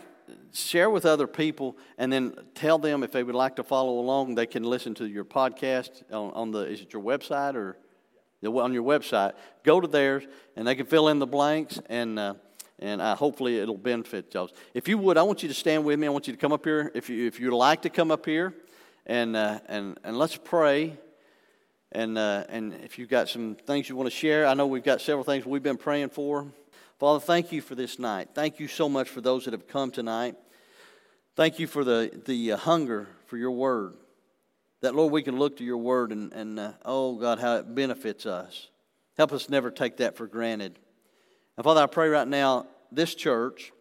share 0.54 0.90
with 0.90 1.06
other 1.06 1.28
people 1.28 1.78
and 1.98 2.12
then 2.12 2.36
tell 2.54 2.78
them 2.78 3.04
if 3.04 3.12
they 3.12 3.24
would 3.24 3.36
like 3.36 3.56
to 3.58 3.64
follow 3.64 4.00
along, 4.00 4.36
they 4.36 4.46
can 4.46 4.64
listen 4.64 4.94
to 4.96 5.06
your 5.06 5.26
podcast 5.26 6.04
on, 6.12 6.32
on 6.34 6.52
the, 6.52 6.60
is 6.60 6.82
it 6.82 6.94
your 6.94 7.02
website 7.02 7.56
or 7.56 7.78
on 8.44 8.74
your 8.74 8.84
website? 8.84 9.34
Go 9.64 9.80
to 9.80 9.88
theirs 9.88 10.24
and 10.56 10.68
they 10.68 10.76
can 10.76 10.86
fill 10.86 11.10
in 11.10 11.20
the 11.20 11.28
blanks 11.28 11.80
and, 11.90 12.18
uh, 12.18 12.36
and 12.80 13.02
uh, 13.02 13.16
hopefully 13.16 13.60
it'll 13.60 13.78
benefit 13.78 14.34
y'all. 14.34 14.50
If 14.74 14.88
you 14.88 14.98
would, 14.98 15.18
I 15.18 15.24
want 15.24 15.44
you 15.44 15.50
to 15.50 15.56
stand 15.56 15.84
with 15.84 16.00
me. 16.00 16.08
I 16.08 16.10
want 16.10 16.28
you 16.28 16.34
to 16.34 16.40
come 16.40 16.52
up 16.52 16.66
here. 16.66 16.92
If, 16.94 17.10
you, 17.10 17.28
if 17.28 17.40
you'd 17.40 17.56
like 17.56 17.82
to 17.84 17.90
come 17.90 18.12
up 18.12 18.26
here 18.26 18.54
and, 19.06 19.36
uh, 19.36 19.60
and, 19.68 19.98
and 20.04 20.18
let's 20.18 20.36
pray. 20.36 20.98
And, 21.92 22.18
uh, 22.18 22.44
and 22.50 22.74
if 22.84 23.00
you've 23.00 23.10
got 23.10 23.30
some 23.30 23.56
things 23.56 23.88
you 23.88 23.96
want 23.96 24.08
to 24.08 24.16
share, 24.16 24.48
I 24.48 24.54
know 24.54 24.68
we've 24.68 24.84
got 24.84 25.00
several 25.00 25.24
things 25.24 25.46
we've 25.46 25.64
been 25.64 25.78
praying 25.78 26.10
for. 26.10 26.48
Father, 26.98 27.20
thank 27.20 27.52
you 27.52 27.60
for 27.60 27.76
this 27.76 28.00
night. 28.00 28.30
Thank 28.34 28.58
you 28.58 28.70
so 28.70 28.88
much 28.88 29.10
for 29.10 29.20
those 29.20 29.44
that 29.44 29.52
have 29.52 29.68
come 29.68 29.92
tonight. 29.92 30.36
Thank 31.36 31.60
you 31.60 31.68
for 31.68 31.84
the, 31.84 32.10
the 32.26 32.54
uh, 32.54 32.58
hunger 32.58 33.10
for 33.26 33.36
your 33.36 33.52
word. 33.52 33.96
That, 34.80 34.96
Lord, 34.96 35.12
we 35.12 35.22
can 35.22 35.38
look 35.38 35.58
to 35.58 35.66
your 35.66 35.78
word 35.78 36.14
and, 36.14 36.32
and 36.32 36.58
uh, 36.58 36.72
oh, 36.86 37.16
God, 37.18 37.40
how 37.40 37.58
it 37.58 37.76
benefits 37.76 38.26
us. 38.26 38.70
Help 39.18 39.34
us 39.34 39.50
never 39.50 39.72
take 39.72 39.98
that 39.98 40.16
for 40.16 40.26
granted. 40.26 40.80
And 41.58 41.66
Father, 41.66 41.82
I 41.82 41.88
pray 41.88 42.08
right 42.08 42.28
now, 42.28 42.68
this 42.94 43.14
church, 43.14 43.74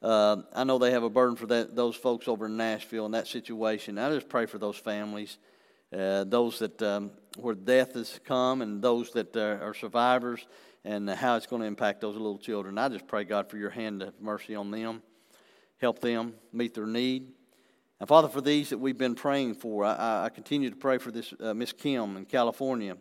uh, 0.00 0.36
I 0.54 0.62
know 0.62 0.78
they 0.78 0.92
have 0.92 1.02
a 1.02 1.10
burden 1.10 1.34
for 1.34 1.46
that, 1.46 1.74
those 1.74 1.96
folks 1.96 2.28
over 2.28 2.46
in 2.46 2.56
Nashville 2.56 3.06
in 3.06 3.12
that 3.12 3.26
situation. 3.26 3.98
I 3.98 4.10
just 4.10 4.28
pray 4.28 4.46
for 4.46 4.58
those 4.58 4.76
families, 4.76 5.38
uh, 5.92 6.22
those 6.22 6.60
that 6.60 6.80
um, 6.82 7.10
where 7.36 7.56
death 7.56 7.94
has 7.94 8.20
come, 8.24 8.62
and 8.62 8.80
those 8.80 9.10
that 9.10 9.34
uh, 9.36 9.58
are 9.60 9.74
survivors 9.74 10.46
and 10.84 11.08
how 11.08 11.36
it's 11.36 11.46
going 11.46 11.62
to 11.62 11.66
impact 11.66 12.00
those 12.00 12.14
little 12.14 12.38
children. 12.38 12.76
I 12.78 12.88
just 12.88 13.06
pray, 13.06 13.24
God, 13.24 13.48
for 13.48 13.56
your 13.56 13.70
hand 13.70 14.02
of 14.02 14.20
mercy 14.20 14.54
on 14.54 14.70
them. 14.70 15.02
Help 15.80 16.00
them 16.00 16.34
meet 16.52 16.74
their 16.74 16.86
need. 16.86 17.32
And 18.00 18.08
Father, 18.08 18.28
for 18.28 18.40
these 18.40 18.70
that 18.70 18.78
we've 18.78 18.98
been 18.98 19.14
praying 19.14 19.54
for, 19.54 19.84
I, 19.84 20.24
I 20.24 20.28
continue 20.28 20.68
to 20.70 20.76
pray 20.76 20.98
for 20.98 21.10
this 21.10 21.32
uh, 21.40 21.54
Miss 21.54 21.72
Kim 21.72 22.16
in 22.16 22.26
California, 22.26 22.96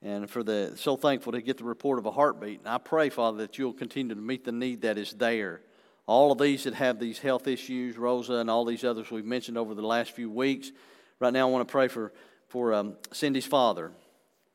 and 0.00 0.28
for 0.28 0.42
the 0.42 0.72
so 0.76 0.96
thankful 0.96 1.32
to 1.32 1.40
get 1.40 1.58
the 1.58 1.64
report 1.64 1.98
of 1.98 2.06
a 2.06 2.10
heartbeat. 2.10 2.60
And 2.60 2.68
I 2.68 2.78
pray, 2.78 3.08
Father, 3.08 3.38
that 3.38 3.58
you'll 3.58 3.72
continue 3.72 4.14
to 4.14 4.20
meet 4.20 4.44
the 4.44 4.52
need 4.52 4.82
that 4.82 4.98
is 4.98 5.12
there. 5.12 5.60
All 6.06 6.32
of 6.32 6.38
these 6.38 6.64
that 6.64 6.74
have 6.74 6.98
these 6.98 7.20
health 7.20 7.46
issues, 7.46 7.96
Rosa, 7.96 8.34
and 8.34 8.50
all 8.50 8.64
these 8.64 8.82
others 8.82 9.10
we've 9.10 9.24
mentioned 9.24 9.56
over 9.56 9.74
the 9.74 9.86
last 9.86 10.10
few 10.10 10.28
weeks. 10.28 10.72
Right 11.20 11.32
now, 11.32 11.46
I 11.46 11.50
want 11.50 11.68
to 11.68 11.70
pray 11.70 11.88
for 11.88 12.12
for 12.48 12.74
um, 12.74 12.96
Cindy's 13.12 13.46
father. 13.46 13.92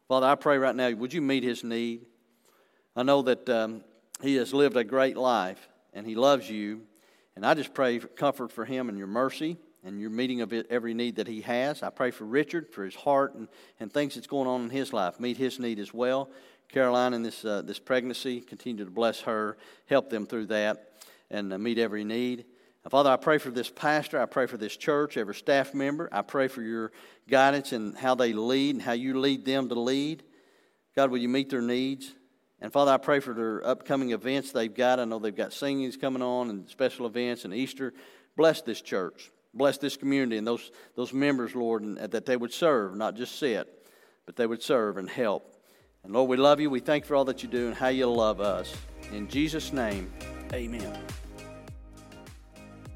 Father, 0.07 0.27
I 0.27 0.35
pray 0.35 0.57
right 0.57 0.75
now, 0.75 0.91
would 0.91 1.13
you 1.13 1.21
meet 1.21 1.43
his 1.43 1.63
need? 1.63 2.05
I 2.97 3.03
know 3.03 3.21
that 3.21 3.47
um, 3.47 3.83
he 4.23 4.37
has 4.37 4.55
lived 4.55 4.75
a 4.75 4.83
great 4.83 5.15
life 5.15 5.69
and 5.93 6.07
he 6.07 6.15
loves 6.15 6.49
you. 6.49 6.81
And 7.35 7.45
I 7.45 7.53
just 7.53 7.75
pray 7.75 7.99
for 7.99 8.07
comfort 8.07 8.51
for 8.51 8.65
him 8.65 8.89
and 8.89 8.97
your 8.97 9.05
mercy 9.05 9.57
and 9.83 10.01
your 10.01 10.09
meeting 10.09 10.41
of 10.41 10.51
every 10.51 10.95
need 10.95 11.17
that 11.17 11.27
he 11.27 11.41
has. 11.41 11.83
I 11.83 11.91
pray 11.91 12.09
for 12.09 12.25
Richard, 12.25 12.73
for 12.73 12.83
his 12.83 12.95
heart 12.95 13.35
and, 13.35 13.49
and 13.79 13.93
things 13.93 14.15
that's 14.15 14.25
going 14.25 14.47
on 14.47 14.63
in 14.63 14.71
his 14.71 14.93
life. 14.93 15.19
Meet 15.19 15.37
his 15.37 15.59
need 15.59 15.77
as 15.77 15.93
well. 15.93 16.31
Caroline 16.69 17.13
in 17.13 17.21
this, 17.21 17.45
uh, 17.45 17.61
this 17.61 17.77
pregnancy, 17.77 18.41
continue 18.41 18.83
to 18.83 18.89
bless 18.89 19.21
her, 19.21 19.57
help 19.85 20.09
them 20.09 20.25
through 20.25 20.47
that, 20.47 20.93
and 21.29 21.53
uh, 21.53 21.59
meet 21.59 21.77
every 21.77 22.03
need. 22.03 22.45
And 22.83 22.89
Father, 22.89 23.11
I 23.11 23.17
pray 23.17 23.37
for 23.37 23.51
this 23.51 23.69
pastor. 23.69 24.19
I 24.19 24.25
pray 24.25 24.47
for 24.47 24.57
this 24.57 24.75
church, 24.75 25.17
every 25.17 25.35
staff 25.35 25.75
member. 25.75 26.09
I 26.11 26.23
pray 26.23 26.47
for 26.47 26.63
your 26.63 26.91
guidance 27.29 27.73
and 27.73 27.95
how 27.95 28.15
they 28.15 28.33
lead 28.33 28.73
and 28.73 28.81
how 28.81 28.93
you 28.93 29.19
lead 29.19 29.45
them 29.45 29.69
to 29.69 29.79
lead. 29.79 30.23
God, 30.95 31.11
will 31.11 31.19
you 31.19 31.29
meet 31.29 31.51
their 31.51 31.61
needs? 31.61 32.11
And 32.59 32.73
Father, 32.73 32.91
I 32.91 32.97
pray 32.97 33.19
for 33.19 33.33
their 33.33 33.65
upcoming 33.65 34.11
events 34.11 34.51
they've 34.51 34.73
got. 34.73 34.99
I 34.99 35.05
know 35.05 35.19
they've 35.19 35.35
got 35.35 35.53
singings 35.53 35.95
coming 35.95 36.21
on 36.23 36.49
and 36.49 36.67
special 36.69 37.05
events 37.05 37.45
and 37.45 37.53
Easter. 37.53 37.93
Bless 38.35 38.61
this 38.61 38.81
church. 38.81 39.31
Bless 39.53 39.77
this 39.77 39.97
community 39.97 40.37
and 40.37 40.45
those, 40.45 40.71
those 40.95 41.13
members, 41.13 41.55
Lord, 41.55 41.83
and 41.83 41.97
that 41.97 42.25
they 42.25 42.37
would 42.37 42.53
serve, 42.53 42.95
not 42.95 43.15
just 43.15 43.37
sit, 43.39 43.67
but 44.25 44.35
they 44.35 44.45
would 44.45 44.61
serve 44.61 44.97
and 44.97 45.09
help. 45.09 45.55
And 46.03 46.13
Lord, 46.13 46.29
we 46.29 46.37
love 46.37 46.59
you. 46.59 46.69
We 46.69 46.79
thank 46.79 47.03
you 47.03 47.07
for 47.07 47.15
all 47.15 47.25
that 47.25 47.43
you 47.43 47.49
do 47.49 47.67
and 47.67 47.75
how 47.75 47.87
you 47.89 48.07
love 48.07 48.39
us. 48.39 48.73
In 49.11 49.27
Jesus' 49.27 49.73
name, 49.73 50.11
amen. 50.53 50.97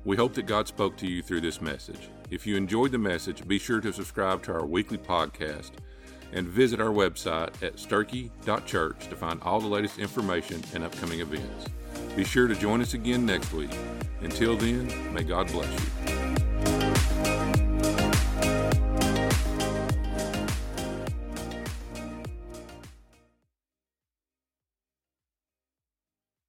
We 0.03 0.18
hope 0.18 0.34
that 0.34 0.47
God 0.47 0.68
spoke 0.68 0.97
to 0.97 1.07
you 1.07 1.22
through 1.22 1.41
this 1.41 1.62
message. 1.62 2.09
If 2.32 2.47
you 2.47 2.55
enjoyed 2.55 2.91
the 2.91 2.97
message, 2.97 3.47
be 3.47 3.59
sure 3.59 3.82
to 3.82 3.93
subscribe 3.93 4.41
to 4.43 4.53
our 4.53 4.66
weekly 4.66 4.97
podcast 4.97 5.72
and 6.34 6.48
visit 6.48 6.80
our 6.80 6.90
website 6.90 7.62
at 7.62 7.76
sturkey.church 7.76 9.08
to 9.08 9.16
find 9.16 9.42
all 9.44 9.60
the 9.60 9.68
latest 9.68 10.00
information 10.00 10.64
and 10.74 10.84
upcoming 10.84 11.20
events. 11.20 11.66
Be 12.16 12.24
sure 12.24 12.48
to 12.48 12.56
join 12.56 12.82
us 12.82 12.94
again 12.94 13.26
next 13.26 13.54
week. 13.54 13.72
Until 14.22 14.56
then, 14.56 15.14
may 15.14 15.24
God 15.24 15.48
bless 15.52 15.72
you. 15.72 16.21